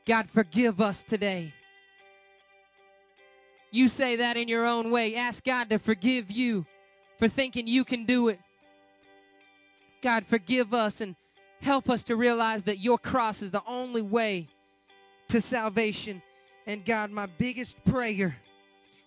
God, 0.06 0.30
forgive 0.30 0.80
us 0.80 1.02
today. 1.02 1.52
You 3.70 3.88
say 3.88 4.16
that 4.16 4.36
in 4.36 4.48
your 4.48 4.66
own 4.66 4.90
way. 4.90 5.14
Ask 5.14 5.44
God 5.44 5.70
to 5.70 5.78
forgive 5.78 6.30
you 6.30 6.66
for 7.18 7.28
thinking 7.28 7.66
you 7.66 7.84
can 7.84 8.04
do 8.04 8.28
it. 8.28 8.40
God, 10.02 10.26
forgive 10.26 10.74
us 10.74 11.00
and 11.00 11.14
help 11.60 11.88
us 11.88 12.02
to 12.04 12.16
realize 12.16 12.64
that 12.64 12.80
your 12.80 12.98
cross 12.98 13.40
is 13.40 13.50
the 13.50 13.62
only 13.66 14.02
way 14.02 14.48
to 15.28 15.40
salvation. 15.40 16.20
And 16.66 16.84
God, 16.84 17.10
my 17.10 17.26
biggest 17.26 17.82
prayer 17.84 18.36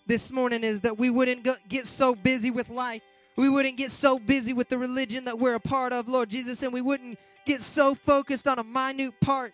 this 0.06 0.30
morning 0.30 0.62
is 0.62 0.80
that 0.80 0.98
we 0.98 1.10
wouldn't 1.10 1.46
get 1.68 1.86
so 1.86 2.14
busy 2.14 2.50
with 2.50 2.68
life. 2.68 3.02
We 3.36 3.48
wouldn't 3.48 3.76
get 3.76 3.90
so 3.90 4.18
busy 4.18 4.52
with 4.52 4.68
the 4.68 4.78
religion 4.78 5.24
that 5.26 5.38
we're 5.38 5.54
a 5.54 5.60
part 5.60 5.92
of, 5.92 6.08
Lord 6.08 6.30
Jesus, 6.30 6.62
and 6.62 6.72
we 6.72 6.80
wouldn't 6.80 7.18
get 7.44 7.60
so 7.60 7.94
focused 7.94 8.48
on 8.48 8.58
a 8.58 8.64
minute 8.64 9.20
part 9.20 9.52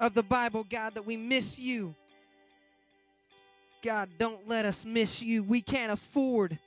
of 0.00 0.14
the 0.14 0.22
Bible, 0.22 0.66
God, 0.68 0.94
that 0.94 1.06
we 1.06 1.16
miss 1.16 1.58
you. 1.58 1.94
God, 3.82 4.08
don't 4.18 4.48
let 4.48 4.64
us 4.64 4.84
miss 4.84 5.22
you. 5.22 5.44
We 5.44 5.62
can't 5.62 5.92
afford 5.92 6.58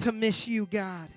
to 0.00 0.12
miss 0.12 0.46
you, 0.46 0.66
God. 0.66 1.08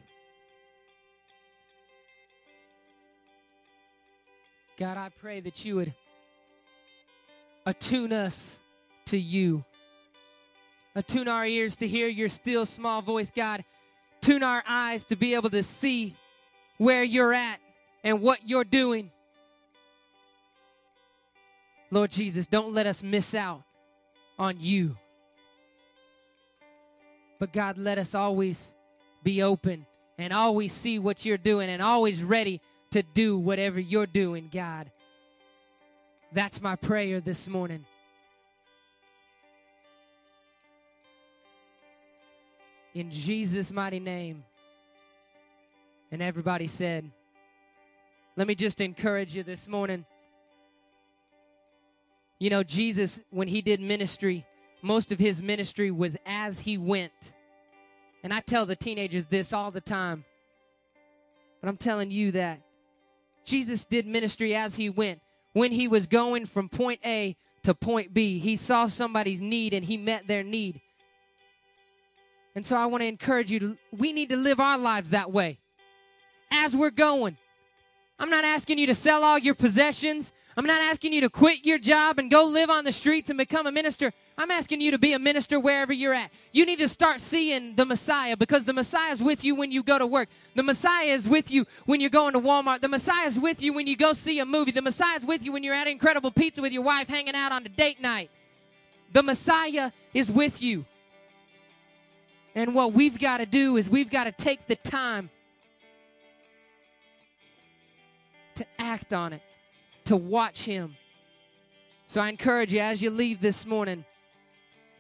God, 4.78 4.98
I 4.98 5.10
pray 5.10 5.40
that 5.42 5.66
you 5.66 5.76
would 5.76 5.94
attune 7.66 8.14
us 8.14 8.58
to 9.06 9.18
you. 9.18 9.66
Attune 10.98 11.28
our 11.28 11.46
ears 11.46 11.76
to 11.76 11.88
hear 11.88 12.08
your 12.08 12.28
still 12.28 12.66
small 12.66 13.04
voice, 13.04 13.30
God. 13.30 13.64
Tune 14.20 14.42
our 14.42 14.64
eyes 14.68 15.04
to 15.04 15.16
be 15.16 15.36
able 15.36 15.52
to 15.52 15.62
see 15.62 16.16
where 16.80 17.04
you're 17.04 17.36
at 17.36 17.60
and 18.04 18.20
what 18.20 18.40
you're 18.50 18.64
doing. 18.64 19.12
Lord 21.92 22.10
Jesus, 22.10 22.48
don't 22.48 22.74
let 22.74 22.88
us 22.88 23.04
miss 23.04 23.36
out 23.36 23.62
on 24.40 24.56
you. 24.60 24.98
But 27.38 27.54
God, 27.54 27.78
let 27.78 28.00
us 28.00 28.16
always 28.16 28.74
be 29.22 29.44
open 29.44 29.86
and 30.18 30.34
always 30.34 30.74
see 30.74 30.98
what 30.98 31.26
you're 31.26 31.38
doing 31.38 31.70
and 31.70 31.80
always 31.80 32.24
ready 32.24 32.60
to 32.90 33.04
do 33.04 33.38
whatever 33.38 33.80
you're 33.80 34.08
doing, 34.08 34.50
God. 34.52 34.90
That's 36.34 36.60
my 36.60 36.76
prayer 36.76 37.22
this 37.22 37.48
morning. 37.48 37.86
In 42.98 43.12
Jesus' 43.12 43.72
mighty 43.72 44.00
name. 44.00 44.44
And 46.12 46.20
everybody 46.20 46.66
said, 46.66 47.12
let 48.36 48.48
me 48.48 48.56
just 48.56 48.82
encourage 48.82 49.36
you 49.36 49.44
this 49.44 49.68
morning. 49.68 50.04
You 52.40 52.50
know, 52.50 52.64
Jesus, 52.64 53.20
when 53.30 53.48
he 53.48 53.62
did 53.62 53.82
ministry, 53.82 54.48
most 54.82 55.12
of 55.12 55.20
his 55.20 55.44
ministry 55.44 55.92
was 55.92 56.18
as 56.26 56.62
he 56.62 56.80
went. 56.80 57.34
And 58.24 58.34
I 58.34 58.40
tell 58.40 58.66
the 58.66 58.76
teenagers 58.76 59.28
this 59.28 59.54
all 59.54 59.70
the 59.70 59.80
time. 59.80 60.26
But 61.62 61.68
I'm 61.68 61.78
telling 61.78 62.10
you 62.10 62.32
that 62.32 62.62
Jesus 63.46 63.86
did 63.86 64.08
ministry 64.08 64.56
as 64.56 64.74
he 64.74 64.90
went. 64.90 65.22
When 65.54 65.72
he 65.72 65.88
was 65.88 66.08
going 66.08 66.48
from 66.48 66.68
point 66.68 67.02
A 67.06 67.38
to 67.62 67.76
point 67.76 68.16
B, 68.16 68.40
he 68.40 68.56
saw 68.56 68.88
somebody's 68.88 69.40
need 69.40 69.76
and 69.76 69.86
he 69.86 69.98
met 69.98 70.28
their 70.28 70.42
need. 70.42 70.82
And 72.58 72.66
so 72.66 72.76
I 72.76 72.88
want 72.88 73.04
to 73.04 73.06
encourage 73.06 73.52
you 73.52 73.60
to, 73.60 73.78
we 73.96 74.12
need 74.12 74.30
to 74.30 74.36
live 74.36 74.60
our 74.60 74.80
lives 74.80 75.12
that 75.12 75.32
way 75.32 75.60
as 76.50 76.76
we're 76.76 76.90
going. 76.90 77.38
I'm 78.18 78.32
not 78.32 78.46
asking 78.46 78.80
you 78.80 78.88
to 78.88 78.96
sell 78.96 79.24
all 79.24 79.38
your 79.38 79.54
possessions. 79.54 80.32
I'm 80.58 80.66
not 80.66 80.82
asking 80.82 81.14
you 81.14 81.22
to 81.22 81.30
quit 81.30 81.66
your 81.66 81.78
job 81.78 82.18
and 82.18 82.32
go 82.32 82.46
live 82.46 82.72
on 82.72 82.84
the 82.84 82.92
streets 82.92 83.30
and 83.30 83.38
become 83.38 83.68
a 83.68 83.72
minister. 83.72 84.12
I'm 84.40 84.50
asking 84.50 84.82
you 84.82 84.90
to 84.90 84.98
be 84.98 85.14
a 85.14 85.20
minister 85.20 85.60
wherever 85.60 85.94
you're 85.94 86.16
at. 86.16 86.32
You 86.52 86.66
need 86.66 86.80
to 86.80 86.88
start 86.88 87.22
seeing 87.22 87.76
the 87.76 87.86
Messiah 87.86 88.36
because 88.36 88.64
the 88.64 88.74
Messiah 88.74 89.12
is 89.12 89.22
with 89.22 89.44
you 89.44 89.54
when 89.54 89.72
you 89.72 89.84
go 89.84 90.00
to 90.00 90.08
work. 90.08 90.28
The 90.56 90.64
Messiah 90.64 91.10
is 91.10 91.28
with 91.28 91.52
you 91.52 91.68
when 91.86 92.02
you're 92.02 92.10
going 92.10 92.34
to 92.34 92.40
Walmart. 92.40 92.82
The 92.82 92.88
Messiah 92.88 93.28
is 93.28 93.38
with 93.38 93.62
you 93.62 93.72
when 93.72 93.86
you 93.86 93.96
go 93.96 94.14
see 94.14 94.40
a 94.40 94.46
movie. 94.48 94.72
The 94.72 94.82
Messiah 94.82 95.18
is 95.18 95.24
with 95.24 95.46
you 95.46 95.52
when 95.52 95.64
you're 95.64 95.76
at 95.76 95.86
incredible 95.86 96.32
pizza 96.32 96.64
with 96.64 96.74
your 96.74 96.82
wife 96.82 97.08
hanging 97.08 97.36
out 97.36 97.52
on 97.52 97.64
a 97.68 97.70
date 97.70 98.02
night. 98.02 98.32
The 99.14 99.22
Messiah 99.22 99.92
is 100.12 100.32
with 100.32 100.60
you. 100.60 100.86
And 102.58 102.74
what 102.74 102.92
we've 102.92 103.20
got 103.20 103.38
to 103.38 103.46
do 103.46 103.78
is 103.78 103.88
we've 103.88 104.10
got 104.10 104.24
to 104.24 104.32
take 104.32 104.66
the 104.66 104.76
time 104.76 105.30
to 108.56 108.66
act 108.80 109.14
on 109.14 109.32
it 109.32 109.44
to 110.06 110.18
watch 110.18 110.64
him. 110.64 110.96
So 112.08 112.20
I 112.20 112.30
encourage 112.30 112.74
you 112.74 112.80
as 112.80 113.00
you 113.00 113.12
leave 113.12 113.42
this 113.42 113.64
morning, 113.64 114.06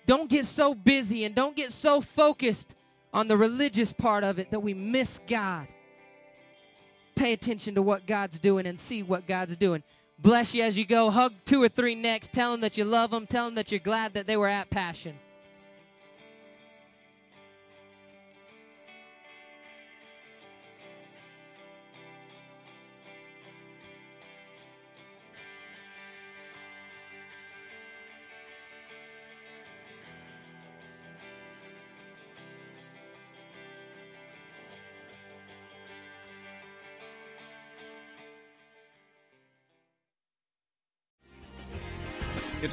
don't 0.05 0.29
get 0.29 0.45
so 0.45 0.75
busy 0.75 1.23
and 1.23 1.33
don't 1.33 1.55
get 1.55 1.71
so 1.71 1.99
focused 1.99 2.75
on 3.11 3.27
the 3.27 3.35
religious 3.35 3.91
part 3.91 4.23
of 4.23 4.37
it 4.37 4.51
that 4.51 4.59
we 4.59 4.75
miss 4.75 5.19
God. 5.27 5.67
Pay 7.15 7.33
attention 7.33 7.73
to 7.73 7.81
what 7.81 8.05
God's 8.05 8.37
doing 8.37 8.67
and 8.67 8.79
see 8.79 9.01
what 9.01 9.25
God's 9.25 9.55
doing. 9.55 9.81
Bless 10.19 10.53
you 10.53 10.61
as 10.61 10.77
you 10.77 10.85
go. 10.85 11.09
Hug 11.09 11.33
two 11.43 11.63
or 11.63 11.69
three 11.69 11.95
next. 11.95 12.31
Tell 12.33 12.51
them 12.51 12.61
that 12.61 12.77
you 12.77 12.85
love 12.85 13.09
them. 13.09 13.25
Tell 13.25 13.45
them 13.45 13.55
that 13.55 13.71
you're 13.71 13.79
glad 13.79 14.13
that 14.13 14.27
they 14.27 14.37
were 14.37 14.47
at 14.47 14.69
Passion. 14.69 15.15